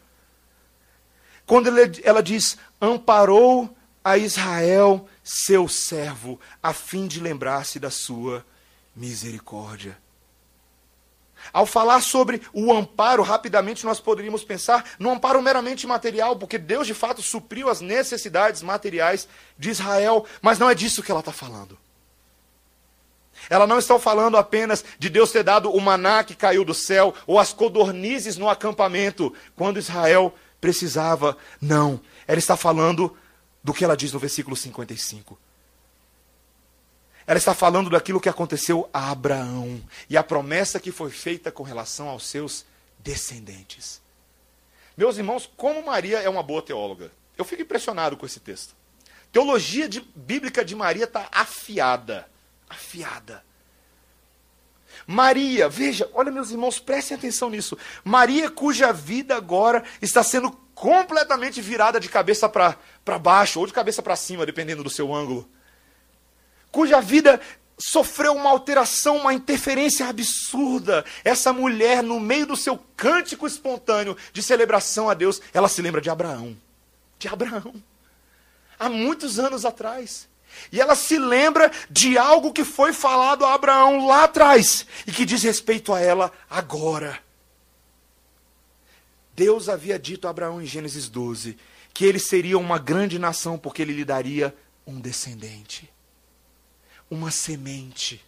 Quando 1.45 1.70
ela 2.03 2.22
diz: 2.22 2.57
Amparou 2.80 3.76
a 4.03 4.18
Israel, 4.18 5.07
seu 5.24 5.68
servo, 5.68 6.39
a 6.61 6.74
fim 6.74 7.07
de 7.07 7.20
lembrar-se 7.20 7.80
da 7.80 7.89
sua 7.89 8.45
misericórdia. 8.95 9.97
Ao 11.51 11.65
falar 11.65 12.01
sobre 12.01 12.41
o 12.53 12.71
amparo, 12.71 13.23
rapidamente 13.23 13.85
nós 13.85 13.99
poderíamos 13.99 14.43
pensar 14.43 14.85
no 14.97 15.11
amparo 15.11 15.41
meramente 15.41 15.85
material, 15.85 16.35
porque 16.35 16.57
Deus 16.57 16.87
de 16.87 16.93
fato 16.93 17.21
supriu 17.21 17.69
as 17.69 17.81
necessidades 17.81 18.61
materiais 18.61 19.27
de 19.57 19.69
Israel, 19.69 20.25
mas 20.41 20.59
não 20.59 20.69
é 20.69 20.75
disso 20.75 21.03
que 21.03 21.11
ela 21.11 21.19
está 21.19 21.31
falando. 21.31 21.77
Ela 23.49 23.67
não 23.67 23.77
está 23.77 23.99
falando 23.99 24.37
apenas 24.37 24.85
de 24.97 25.09
Deus 25.09 25.31
ter 25.31 25.43
dado 25.43 25.69
o 25.69 25.81
maná 25.81 26.23
que 26.23 26.35
caiu 26.35 26.63
do 26.63 26.73
céu 26.73 27.13
ou 27.27 27.39
as 27.39 27.51
codornizes 27.51 28.37
no 28.37 28.49
acampamento 28.49 29.33
quando 29.55 29.79
Israel 29.79 30.33
precisava. 30.61 31.37
Não. 31.59 31.99
Ela 32.25 32.39
está 32.39 32.55
falando 32.55 33.15
do 33.63 33.73
que 33.73 33.83
ela 33.83 33.97
diz 33.97 34.13
no 34.13 34.19
versículo 34.19 34.55
55. 34.55 35.37
Ela 37.26 37.38
está 37.38 37.53
falando 37.53 37.89
daquilo 37.89 38.19
que 38.19 38.30
aconteceu 38.30 38.89
a 38.93 39.11
Abraão 39.11 39.82
e 40.09 40.17
a 40.17 40.24
promessa 40.24 40.80
que 40.80 40.91
foi 40.91 41.09
feita 41.09 41.51
com 41.51 41.63
relação 41.63 42.09
aos 42.09 42.28
seus 42.28 42.65
descendentes. 42.99 44.01
Meus 44.95 45.17
irmãos, 45.17 45.49
como 45.57 45.86
Maria 45.86 46.19
é 46.19 46.30
uma 46.30 46.43
boa 46.43 46.61
teóloga. 46.61 47.11
Eu 47.38 47.45
fico 47.45 47.61
impressionado 47.61 48.15
com 48.17 48.26
esse 48.26 48.39
texto. 48.39 48.76
Teologia 49.32 49.89
de, 49.89 50.01
bíblica 50.15 50.63
de 50.63 50.76
Maria 50.76 51.05
está 51.05 51.28
afiada 51.32 52.28
afiada. 52.74 53.43
Maria, 55.05 55.67
veja, 55.67 56.09
olha 56.13 56.32
meus 56.32 56.51
irmãos, 56.51 56.80
prestem 56.80 57.17
atenção 57.17 57.49
nisso. 57.49 57.78
Maria, 58.03 58.49
cuja 58.49 58.91
vida 58.91 59.36
agora 59.36 59.84
está 60.01 60.24
sendo 60.24 60.51
completamente 60.74 61.61
virada 61.61 61.99
de 61.99 62.09
cabeça 62.09 62.47
para 62.47 63.19
baixo, 63.19 63.59
ou 63.59 63.67
de 63.67 63.74
cabeça 63.74 64.01
para 64.01 64.15
cima, 64.15 64.45
dependendo 64.45 64.84
do 64.84 64.89
seu 64.89 65.13
ângulo. 65.13 65.49
Cuja 66.74 66.99
vida 66.99 67.39
sofreu 67.78 68.34
uma 68.34 68.49
alteração, 68.49 69.17
uma 69.17 69.34
interferência 69.34 70.07
absurda. 70.07 71.05
Essa 71.24 71.53
mulher, 71.53 72.01
no 72.01 72.19
meio 72.19 72.47
do 72.47 72.57
seu 72.57 72.80
cântico 72.97 73.45
espontâneo 73.45 74.17
de 74.34 74.41
celebração 74.41 75.07
a 75.07 75.13
Deus, 75.13 75.39
ela 75.53 75.69
se 75.69 75.84
lembra 75.84 76.01
de 76.01 76.09
Abraão. 76.09 76.57
De 77.19 77.28
Abraão. 77.28 77.76
Há 78.80 78.89
muitos 78.89 79.38
anos 79.38 79.65
atrás. 79.65 80.28
E 80.71 80.82
ela 80.82 80.95
se 80.95 81.19
lembra 81.19 81.71
de 81.91 82.17
algo 82.17 82.51
que 82.51 82.65
foi 82.65 82.91
falado 82.91 83.45
a 83.45 83.53
Abraão 83.53 84.07
lá 84.07 84.24
atrás 84.24 84.88
e 85.05 85.11
que 85.11 85.26
diz 85.26 85.43
respeito 85.43 85.93
a 85.93 85.99
ela 85.99 86.32
agora. 86.49 87.19
Deus 89.36 89.69
havia 89.69 89.99
dito 89.99 90.26
a 90.26 90.32
Abraão 90.32 90.59
em 90.59 90.65
Gênesis 90.65 91.07
12 91.07 91.55
que 91.93 92.03
ele 92.03 92.17
seria 92.17 92.57
uma 92.57 92.80
grande 92.80 93.19
nação 93.19 93.59
porque 93.59 93.84
ele 93.84 93.93
lhe 93.93 94.03
daria 94.03 94.55
um 94.88 94.99
descendente, 94.99 95.92
uma 97.14 97.32
semente. 97.32 98.24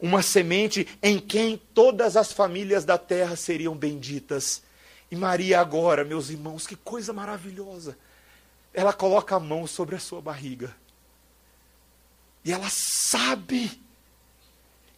Uma 0.00 0.22
semente 0.22 0.86
em 1.02 1.18
quem 1.18 1.60
todas 1.74 2.16
as 2.16 2.32
famílias 2.32 2.84
da 2.84 2.98
terra 2.98 3.36
seriam 3.36 3.74
benditas. 3.74 4.62
E 5.10 5.16
Maria, 5.16 5.60
agora, 5.60 6.04
meus 6.04 6.30
irmãos, 6.30 6.66
que 6.66 6.76
coisa 6.76 7.12
maravilhosa! 7.12 7.96
Ela 8.74 8.92
coloca 8.92 9.36
a 9.36 9.40
mão 9.40 9.66
sobre 9.66 9.94
a 9.96 10.00
sua 10.00 10.20
barriga 10.20 10.74
e 12.46 12.52
ela 12.52 12.68
sabe 12.70 13.72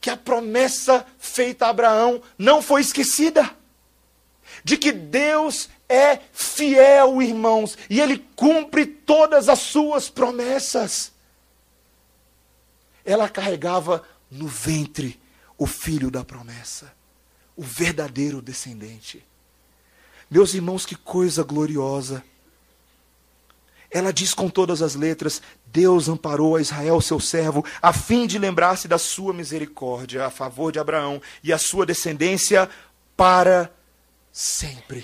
que 0.02 0.10
a 0.10 0.16
promessa 0.18 1.06
feita 1.18 1.64
a 1.64 1.70
Abraão 1.70 2.20
não 2.36 2.60
foi 2.60 2.82
esquecida. 2.82 3.56
De 4.62 4.76
que 4.76 4.92
Deus 4.92 5.70
é 5.88 6.18
fiel, 6.30 7.22
irmãos, 7.22 7.78
e 7.88 8.02
ele 8.02 8.18
cumpre 8.36 8.84
todas 8.84 9.48
as 9.48 9.60
suas 9.60 10.10
promessas. 10.10 11.10
Ela 13.08 13.26
carregava 13.26 14.06
no 14.30 14.46
ventre 14.46 15.18
o 15.56 15.66
filho 15.66 16.10
da 16.10 16.22
promessa, 16.22 16.92
o 17.56 17.62
verdadeiro 17.62 18.42
descendente. 18.42 19.24
Meus 20.30 20.52
irmãos, 20.52 20.84
que 20.84 20.94
coisa 20.94 21.42
gloriosa. 21.42 22.22
Ela 23.90 24.12
diz 24.12 24.34
com 24.34 24.50
todas 24.50 24.82
as 24.82 24.94
letras: 24.94 25.40
Deus 25.64 26.06
amparou 26.06 26.54
a 26.54 26.60
Israel, 26.60 27.00
seu 27.00 27.18
servo, 27.18 27.64
a 27.80 27.94
fim 27.94 28.26
de 28.26 28.38
lembrar-se 28.38 28.86
da 28.86 28.98
sua 28.98 29.32
misericórdia 29.32 30.26
a 30.26 30.30
favor 30.30 30.70
de 30.70 30.78
Abraão 30.78 31.18
e 31.42 31.50
a 31.50 31.56
sua 31.56 31.86
descendência 31.86 32.68
para 33.16 33.72
sempre. 34.30 35.02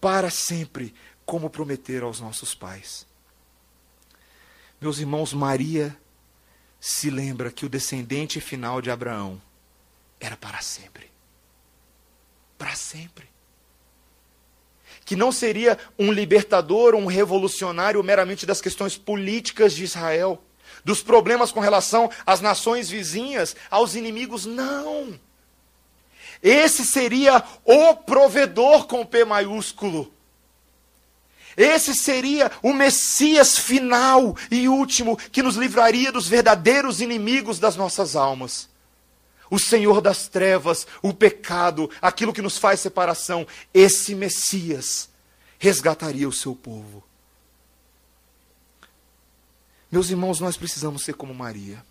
Para 0.00 0.30
sempre, 0.30 0.92
como 1.24 1.48
prometeram 1.48 2.08
aos 2.08 2.18
nossos 2.18 2.56
pais. 2.56 3.06
Meus 4.80 4.98
irmãos, 4.98 5.32
Maria 5.32 5.96
se 6.86 7.08
lembra 7.08 7.50
que 7.50 7.64
o 7.64 7.68
descendente 7.68 8.42
final 8.42 8.82
de 8.82 8.90
Abraão 8.90 9.40
era 10.20 10.36
para 10.36 10.60
sempre. 10.60 11.10
Para 12.58 12.74
sempre 12.74 13.26
que 15.02 15.16
não 15.16 15.32
seria 15.32 15.78
um 15.98 16.12
libertador, 16.12 16.94
um 16.94 17.06
revolucionário 17.06 18.02
meramente 18.04 18.44
das 18.44 18.60
questões 18.60 18.98
políticas 18.98 19.74
de 19.74 19.84
Israel, 19.84 20.42
dos 20.84 21.02
problemas 21.02 21.50
com 21.50 21.60
relação 21.60 22.10
às 22.26 22.42
nações 22.42 22.90
vizinhas, 22.90 23.56
aos 23.70 23.94
inimigos. 23.94 24.44
Não! 24.44 25.18
Esse 26.42 26.84
seria 26.84 27.42
o 27.64 27.94
provedor 27.94 28.86
com 28.86 29.06
P 29.06 29.24
maiúsculo. 29.24 30.13
Esse 31.56 31.94
seria 31.94 32.50
o 32.62 32.72
Messias 32.72 33.58
final 33.58 34.36
e 34.50 34.68
último 34.68 35.16
que 35.16 35.42
nos 35.42 35.56
livraria 35.56 36.10
dos 36.10 36.26
verdadeiros 36.28 37.00
inimigos 37.00 37.58
das 37.58 37.76
nossas 37.76 38.16
almas 38.16 38.68
o 39.50 39.58
Senhor 39.58 40.00
das 40.00 40.26
trevas, 40.26 40.86
o 41.00 41.12
pecado, 41.12 41.90
aquilo 42.02 42.32
que 42.32 42.42
nos 42.42 42.58
faz 42.58 42.80
separação, 42.80 43.46
esse 43.72 44.14
Messias 44.14 45.08
resgataria 45.58 46.28
o 46.28 46.32
seu 46.32 46.56
povo. 46.56 47.04
Meus 49.90 50.10
irmãos, 50.10 50.40
nós 50.40 50.56
precisamos 50.56 51.04
ser 51.04 51.14
como 51.14 51.32
Maria. 51.32 51.84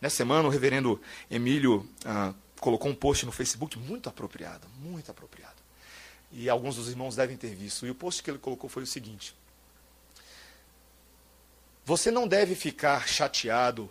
Nessa 0.00 0.16
semana, 0.16 0.48
o 0.48 0.50
reverendo 0.50 0.98
Emílio 1.30 1.86
ah, 2.04 2.32
colocou 2.58 2.90
um 2.90 2.94
post 2.94 3.26
no 3.26 3.32
Facebook 3.32 3.78
muito 3.78 4.08
apropriado, 4.08 4.66
muito 4.80 5.10
apropriado. 5.10 5.56
E 6.32 6.48
alguns 6.48 6.76
dos 6.76 6.88
irmãos 6.88 7.16
devem 7.16 7.36
ter 7.36 7.54
visto. 7.54 7.86
E 7.86 7.90
o 7.90 7.94
post 7.94 8.22
que 8.22 8.30
ele 8.30 8.38
colocou 8.38 8.70
foi 8.70 8.82
o 8.82 8.86
seguinte: 8.86 9.34
Você 11.84 12.10
não 12.10 12.28
deve 12.28 12.54
ficar 12.54 13.08
chateado 13.08 13.90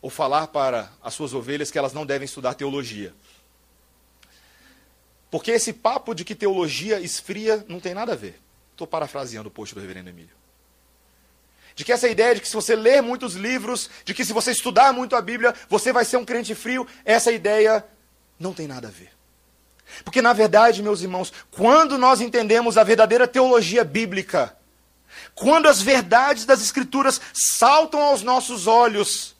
ou 0.00 0.10
falar 0.10 0.48
para 0.48 0.92
as 1.02 1.14
suas 1.14 1.34
ovelhas 1.34 1.70
que 1.70 1.78
elas 1.78 1.92
não 1.92 2.06
devem 2.06 2.24
estudar 2.24 2.54
teologia. 2.54 3.14
Porque 5.30 5.50
esse 5.50 5.72
papo 5.72 6.14
de 6.14 6.24
que 6.24 6.34
teologia 6.34 7.00
esfria 7.00 7.64
não 7.68 7.80
tem 7.80 7.94
nada 7.94 8.12
a 8.12 8.16
ver. 8.16 8.40
Estou 8.72 8.86
parafraseando 8.86 9.48
o 9.48 9.52
post 9.52 9.74
do 9.74 9.80
reverendo 9.80 10.08
Emílio. 10.08 10.36
De 11.74 11.84
que 11.84 11.92
essa 11.92 12.08
ideia 12.08 12.34
de 12.34 12.40
que 12.40 12.48
se 12.48 12.54
você 12.54 12.74
ler 12.74 13.02
muitos 13.02 13.34
livros, 13.34 13.90
de 14.04 14.14
que 14.14 14.24
se 14.24 14.32
você 14.32 14.50
estudar 14.52 14.92
muito 14.92 15.14
a 15.14 15.20
Bíblia, 15.20 15.54
você 15.68 15.92
vai 15.92 16.04
ser 16.04 16.16
um 16.16 16.24
crente 16.24 16.54
frio, 16.54 16.86
essa 17.04 17.30
ideia 17.30 17.84
não 18.38 18.54
tem 18.54 18.66
nada 18.66 18.88
a 18.88 18.90
ver. 18.90 19.17
Porque, 20.04 20.22
na 20.22 20.32
verdade, 20.32 20.82
meus 20.82 21.02
irmãos, 21.02 21.32
quando 21.50 21.98
nós 21.98 22.20
entendemos 22.20 22.76
a 22.76 22.84
verdadeira 22.84 23.26
teologia 23.26 23.84
bíblica, 23.84 24.56
quando 25.34 25.68
as 25.68 25.80
verdades 25.80 26.44
das 26.44 26.60
Escrituras 26.60 27.20
saltam 27.32 28.00
aos 28.00 28.22
nossos 28.22 28.66
olhos, 28.66 29.36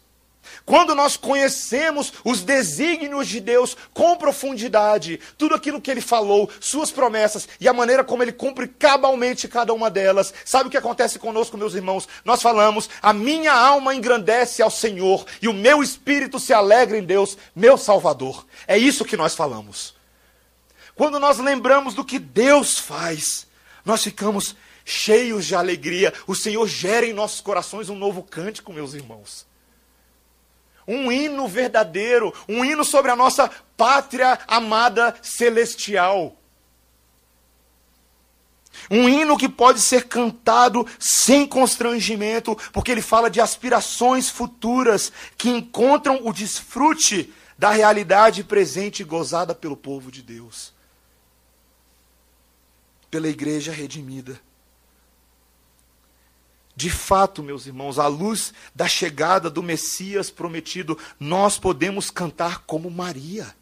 quando 0.64 0.94
nós 0.94 1.16
conhecemos 1.16 2.12
os 2.24 2.42
desígnios 2.42 3.26
de 3.26 3.40
Deus 3.40 3.76
com 3.94 4.16
profundidade, 4.16 5.18
tudo 5.36 5.54
aquilo 5.54 5.80
que 5.80 5.90
ele 5.90 6.00
falou, 6.00 6.50
suas 6.60 6.90
promessas 6.90 7.48
e 7.58 7.66
a 7.66 7.72
maneira 7.72 8.04
como 8.04 8.22
ele 8.22 8.32
cumpre 8.32 8.68
cabalmente 8.68 9.48
cada 9.48 9.72
uma 9.72 9.90
delas, 9.90 10.32
sabe 10.44 10.68
o 10.68 10.70
que 10.70 10.76
acontece 10.76 11.18
conosco, 11.18 11.56
meus 11.56 11.74
irmãos? 11.74 12.06
Nós 12.24 12.42
falamos: 12.42 12.88
a 13.00 13.12
minha 13.12 13.52
alma 13.52 13.94
engrandece 13.94 14.62
ao 14.62 14.70
Senhor 14.70 15.24
e 15.40 15.48
o 15.48 15.54
meu 15.54 15.82
espírito 15.82 16.38
se 16.38 16.52
alegra 16.52 16.98
em 16.98 17.02
Deus, 17.02 17.38
meu 17.56 17.78
Salvador. 17.78 18.46
É 18.66 18.76
isso 18.76 19.04
que 19.04 19.16
nós 19.16 19.34
falamos. 19.34 19.97
Quando 20.98 21.18
nós 21.18 21.38
lembramos 21.38 21.94
do 21.94 22.04
que 22.04 22.18
Deus 22.18 22.78
faz, 22.78 23.46
nós 23.86 24.04
ficamos 24.04 24.54
cheios 24.84 25.46
de 25.46 25.54
alegria. 25.54 26.12
O 26.26 26.34
Senhor 26.34 26.68
gera 26.68 27.06
em 27.06 27.14
nossos 27.14 27.40
corações 27.40 27.88
um 27.88 27.96
novo 27.96 28.22
cântico, 28.22 28.70
meus 28.70 28.92
irmãos 28.92 29.48
um 30.88 31.12
hino 31.12 31.46
verdadeiro, 31.46 32.32
um 32.48 32.64
hino 32.64 32.82
sobre 32.82 33.10
a 33.10 33.16
nossa 33.16 33.50
pátria 33.76 34.38
amada 34.48 35.14
celestial. 35.22 36.34
Um 38.90 39.06
hino 39.06 39.36
que 39.36 39.48
pode 39.48 39.80
ser 39.82 40.08
cantado 40.08 40.86
sem 40.98 41.46
constrangimento, 41.46 42.56
porque 42.72 42.90
ele 42.90 43.02
fala 43.02 43.28
de 43.28 43.38
aspirações 43.38 44.30
futuras 44.30 45.12
que 45.36 45.50
encontram 45.50 46.20
o 46.26 46.32
desfrute 46.32 47.34
da 47.58 47.70
realidade 47.70 48.42
presente 48.42 49.04
gozada 49.04 49.54
pelo 49.54 49.76
povo 49.76 50.10
de 50.10 50.22
Deus, 50.22 50.72
pela 53.10 53.28
igreja 53.28 53.72
redimida. 53.72 54.40
De 56.76 56.90
fato, 56.90 57.42
meus 57.42 57.66
irmãos, 57.66 57.98
à 57.98 58.06
luz 58.06 58.54
da 58.72 58.86
chegada 58.86 59.50
do 59.50 59.62
Messias 59.62 60.30
prometido, 60.30 60.96
nós 61.18 61.58
podemos 61.58 62.08
cantar 62.08 62.60
como 62.60 62.88
Maria. 62.88 63.52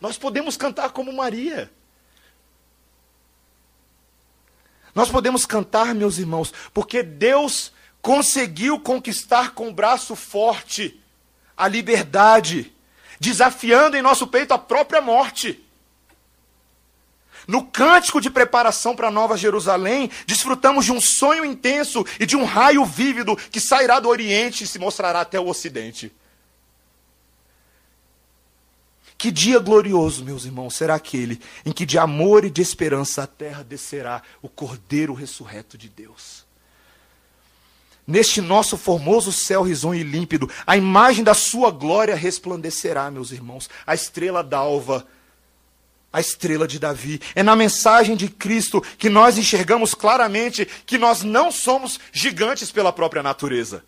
Nós 0.00 0.16
podemos 0.16 0.56
cantar 0.56 0.90
como 0.90 1.12
Maria. 1.12 1.70
Nós 4.94 5.10
podemos 5.10 5.44
cantar, 5.44 5.94
meus 5.94 6.18
irmãos, 6.18 6.52
porque 6.72 7.02
Deus 7.02 7.72
conseguiu 8.00 8.80
conquistar 8.80 9.52
com 9.52 9.68
o 9.68 9.72
braço 9.74 10.16
forte 10.16 10.98
a 11.56 11.68
liberdade, 11.68 12.72
desafiando 13.20 13.96
em 13.96 14.02
nosso 14.02 14.26
peito 14.26 14.52
a 14.52 14.58
própria 14.58 15.00
morte. 15.00 15.62
No 17.46 17.64
cântico 17.64 18.20
de 18.20 18.30
preparação 18.30 18.94
para 18.94 19.08
a 19.08 19.10
Nova 19.10 19.36
Jerusalém, 19.36 20.10
desfrutamos 20.26 20.84
de 20.84 20.92
um 20.92 21.00
sonho 21.00 21.44
intenso 21.44 22.04
e 22.20 22.26
de 22.26 22.36
um 22.36 22.44
raio 22.44 22.84
vívido 22.84 23.36
que 23.36 23.60
sairá 23.60 23.98
do 23.98 24.08
Oriente 24.08 24.64
e 24.64 24.66
se 24.66 24.78
mostrará 24.78 25.20
até 25.20 25.40
o 25.40 25.48
Ocidente. 25.48 26.12
Que 29.18 29.30
dia 29.30 29.60
glorioso, 29.60 30.24
meus 30.24 30.44
irmãos, 30.44 30.74
será 30.74 30.96
aquele 30.96 31.40
em 31.64 31.70
que 31.70 31.86
de 31.86 31.96
amor 31.96 32.44
e 32.44 32.50
de 32.50 32.60
esperança 32.60 33.22
a 33.22 33.26
terra 33.26 33.62
descerá 33.62 34.20
o 34.40 34.48
Cordeiro 34.48 35.14
ressurreto 35.14 35.78
de 35.78 35.88
Deus. 35.88 36.44
Neste 38.04 38.40
nosso 38.40 38.76
formoso 38.76 39.30
céu 39.30 39.62
risonho 39.62 40.00
e 40.00 40.02
límpido, 40.02 40.50
a 40.66 40.76
imagem 40.76 41.22
da 41.22 41.34
sua 41.34 41.70
glória 41.70 42.16
resplandecerá, 42.16 43.10
meus 43.12 43.30
irmãos, 43.30 43.70
a 43.86 43.94
estrela 43.94 44.42
d'alva, 44.42 45.06
a 46.12 46.20
estrela 46.20 46.68
de 46.68 46.78
Davi. 46.78 47.20
É 47.34 47.42
na 47.42 47.56
mensagem 47.56 48.16
de 48.16 48.28
Cristo 48.28 48.82
que 48.98 49.08
nós 49.08 49.38
enxergamos 49.38 49.94
claramente 49.94 50.66
que 50.84 50.98
nós 50.98 51.22
não 51.22 51.50
somos 51.50 51.98
gigantes 52.12 52.70
pela 52.70 52.92
própria 52.92 53.22
natureza. 53.22 53.84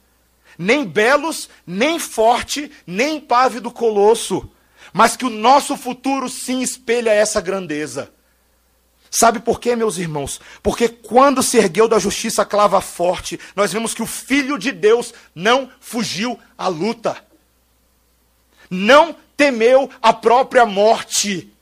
Nem 0.56 0.84
belos, 0.84 1.48
nem 1.66 1.98
forte, 1.98 2.70
nem 2.86 3.20
pávido 3.20 3.70
colosso 3.70 4.50
mas 4.94 5.16
que 5.16 5.24
o 5.24 5.30
nosso 5.30 5.76
futuro 5.76 6.28
sim 6.28 6.62
espelha 6.62 7.10
essa 7.10 7.40
grandeza. 7.40 8.12
Sabe 9.10 9.40
por 9.40 9.58
quê, 9.58 9.74
meus 9.74 9.98
irmãos? 9.98 10.40
Porque 10.62 10.88
quando 10.88 11.42
se 11.42 11.58
ergueu 11.58 11.88
da 11.88 11.98
justiça 11.98 12.44
clava 12.44 12.80
forte, 12.80 13.38
nós 13.56 13.72
vemos 13.72 13.92
que 13.92 14.02
o 14.02 14.06
Filho 14.06 14.56
de 14.56 14.70
Deus 14.70 15.12
não 15.34 15.68
fugiu 15.80 16.38
à 16.56 16.68
luta, 16.68 17.16
não 18.70 19.16
temeu 19.36 19.90
a 20.00 20.12
própria 20.12 20.64
morte, 20.64 21.52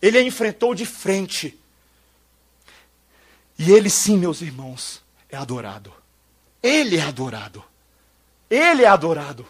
ele 0.00 0.18
a 0.18 0.22
enfrentou 0.22 0.74
de 0.74 0.86
frente. 0.86 1.58
E 3.58 3.70
ele 3.70 3.90
sim, 3.90 4.16
meus 4.16 4.40
irmãos, 4.40 5.02
é 5.28 5.36
adorado. 5.36 5.92
Ele 6.62 6.96
é 6.96 7.02
adorado. 7.02 7.62
Ele 8.48 8.82
é 8.82 8.88
adorado. 8.88 9.46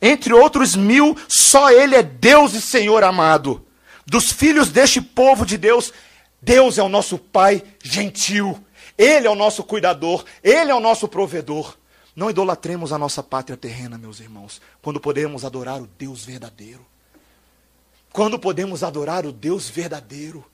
Entre 0.00 0.32
outros 0.32 0.76
mil, 0.76 1.16
só 1.28 1.70
Ele 1.70 1.96
é 1.96 2.02
Deus 2.02 2.54
e 2.54 2.60
Senhor 2.60 3.02
amado. 3.02 3.66
Dos 4.06 4.32
filhos 4.32 4.70
deste 4.70 5.00
povo 5.02 5.44
de 5.44 5.58
Deus, 5.58 5.92
Deus 6.40 6.78
é 6.78 6.82
o 6.82 6.88
nosso 6.88 7.18
Pai 7.18 7.62
gentil. 7.82 8.64
Ele 8.96 9.26
é 9.26 9.30
o 9.30 9.34
nosso 9.34 9.62
cuidador. 9.64 10.24
Ele 10.42 10.70
é 10.70 10.74
o 10.74 10.80
nosso 10.80 11.08
provedor. 11.08 11.76
Não 12.14 12.30
idolatremos 12.30 12.92
a 12.92 12.98
nossa 12.98 13.22
pátria 13.22 13.56
terrena, 13.56 13.98
meus 13.98 14.18
irmãos, 14.18 14.60
quando 14.80 14.98
podemos 15.00 15.44
adorar 15.44 15.80
o 15.80 15.88
Deus 15.98 16.24
verdadeiro. 16.24 16.84
Quando 18.12 18.38
podemos 18.38 18.82
adorar 18.82 19.26
o 19.26 19.32
Deus 19.32 19.68
verdadeiro, 19.68 20.44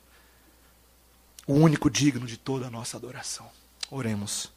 o 1.46 1.54
único 1.54 1.90
digno 1.90 2.26
de 2.26 2.36
toda 2.36 2.66
a 2.66 2.70
nossa 2.70 2.96
adoração. 2.96 3.50
Oremos. 3.90 4.52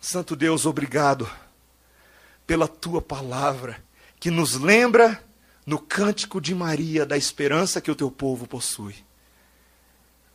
Santo 0.00 0.34
Deus, 0.34 0.66
obrigado 0.66 1.30
pela 2.46 2.66
tua 2.66 3.00
palavra, 3.00 3.82
que 4.18 4.30
nos 4.30 4.54
lembra 4.54 5.22
no 5.64 5.78
cântico 5.78 6.40
de 6.40 6.54
Maria 6.54 7.06
da 7.06 7.16
esperança 7.16 7.80
que 7.80 7.90
o 7.90 7.94
teu 7.94 8.10
povo 8.10 8.46
possui. 8.46 8.96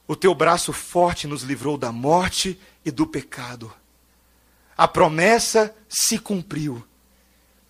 O 0.07 0.15
teu 0.15 0.33
braço 0.35 0.71
forte 0.71 1.27
nos 1.27 1.41
livrou 1.41 1.77
da 1.77 1.91
morte 1.91 2.59
e 2.85 2.91
do 2.91 3.07
pecado. 3.07 3.73
A 4.77 4.87
promessa 4.87 5.75
se 5.89 6.19
cumpriu. 6.19 6.85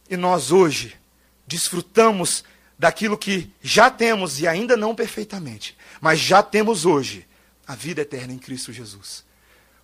E 0.09 0.17
nós 0.17 0.51
hoje 0.51 0.95
desfrutamos 1.47 2.43
daquilo 2.77 3.17
que 3.17 3.51
já 3.61 3.89
temos 3.89 4.39
e 4.39 4.47
ainda 4.47 4.75
não 4.75 4.95
perfeitamente, 4.95 5.77
mas 6.01 6.19
já 6.19 6.43
temos 6.43 6.85
hoje 6.85 7.25
a 7.65 7.75
vida 7.75 8.01
eterna 8.01 8.33
em 8.33 8.37
Cristo 8.37 8.73
Jesus. 8.73 9.23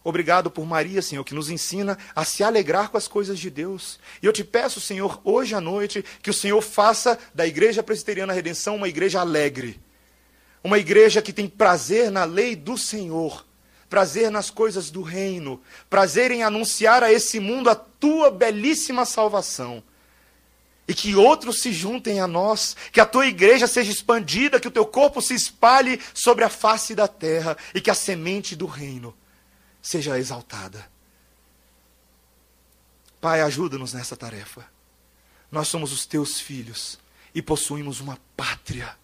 Obrigado 0.04 0.50
por 0.50 0.66
Maria, 0.66 1.02
Senhor, 1.02 1.24
que 1.24 1.34
nos 1.34 1.50
ensina 1.50 1.98
a 2.16 2.26
se 2.26 2.44
alegrar 2.44 2.90
com 2.90 2.98
as 2.98 3.08
coisas 3.08 3.38
de 3.38 3.52
Deus. 3.52 4.00
E 4.22 4.26
eu 4.26 4.34
te 4.34 4.44
peço, 4.44 4.82
Senhor, 4.82 5.22
hoje 5.24 5.54
à 5.54 5.62
noite, 5.62 6.04
que 6.24 6.30
o 6.30 6.34
Senhor 6.34 6.60
faça 6.62 7.20
da 7.36 7.46
Igreja 7.46 7.84
Presbiteriana 7.84 8.34
Redenção 8.34 8.76
uma 8.76 8.90
igreja 8.90 9.20
alegre. 9.20 9.80
Uma 10.64 10.80
igreja 10.80 11.22
que 11.22 11.32
tem 11.32 11.48
prazer 11.48 12.10
na 12.10 12.24
lei 12.24 12.56
do 12.56 12.78
Senhor, 12.78 13.46
prazer 13.90 14.32
nas 14.32 14.50
coisas 14.50 14.90
do 14.90 15.04
reino, 15.04 15.62
prazer 15.88 16.32
em 16.32 16.44
anunciar 16.44 17.04
a 17.04 17.12
esse 17.12 17.40
mundo 17.40 17.70
a 17.70 17.76
tua 17.76 18.32
belíssima 18.32 19.06
salvação. 19.06 19.84
E 20.88 20.94
que 20.94 21.16
outros 21.16 21.62
se 21.62 21.72
juntem 21.72 22.20
a 22.20 22.28
nós, 22.28 22.76
que 22.92 23.00
a 23.00 23.06
tua 23.06 23.26
igreja 23.26 23.68
seja 23.68 23.92
expandida, 23.92 24.60
que 24.60 24.68
o 24.68 24.72
teu 24.72 24.86
corpo 24.86 25.22
se 25.22 25.34
espalhe 25.34 26.02
sobre 26.14 26.44
a 26.44 26.50
face 26.50 26.94
da 26.96 27.08
terra 27.08 27.56
e 27.74 27.80
que 27.80 27.90
a 27.90 27.96
semente 27.96 28.56
do 28.56 28.66
reino 28.66 29.16
seja 29.82 30.18
exaltada. 30.18 30.90
Pai, 33.20 33.42
ajuda-nos 33.42 33.94
nessa 33.94 34.18
tarefa. 34.18 34.66
Nós 35.52 35.68
somos 35.68 35.92
os 35.92 36.06
teus 36.06 36.40
filhos 36.40 36.98
e 37.34 37.42
possuímos 37.42 38.00
uma 38.00 38.18
pátria, 38.36 38.98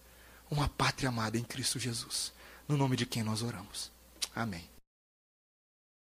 uma 0.50 0.68
pátria 0.68 1.08
amada 1.08 1.38
em 1.38 1.44
Cristo 1.44 1.78
Jesus. 1.78 2.32
No 2.66 2.76
nome 2.76 2.96
de 2.96 3.06
quem 3.06 3.22
nós 3.22 3.42
oramos. 3.42 3.90
Amém. 4.34 4.77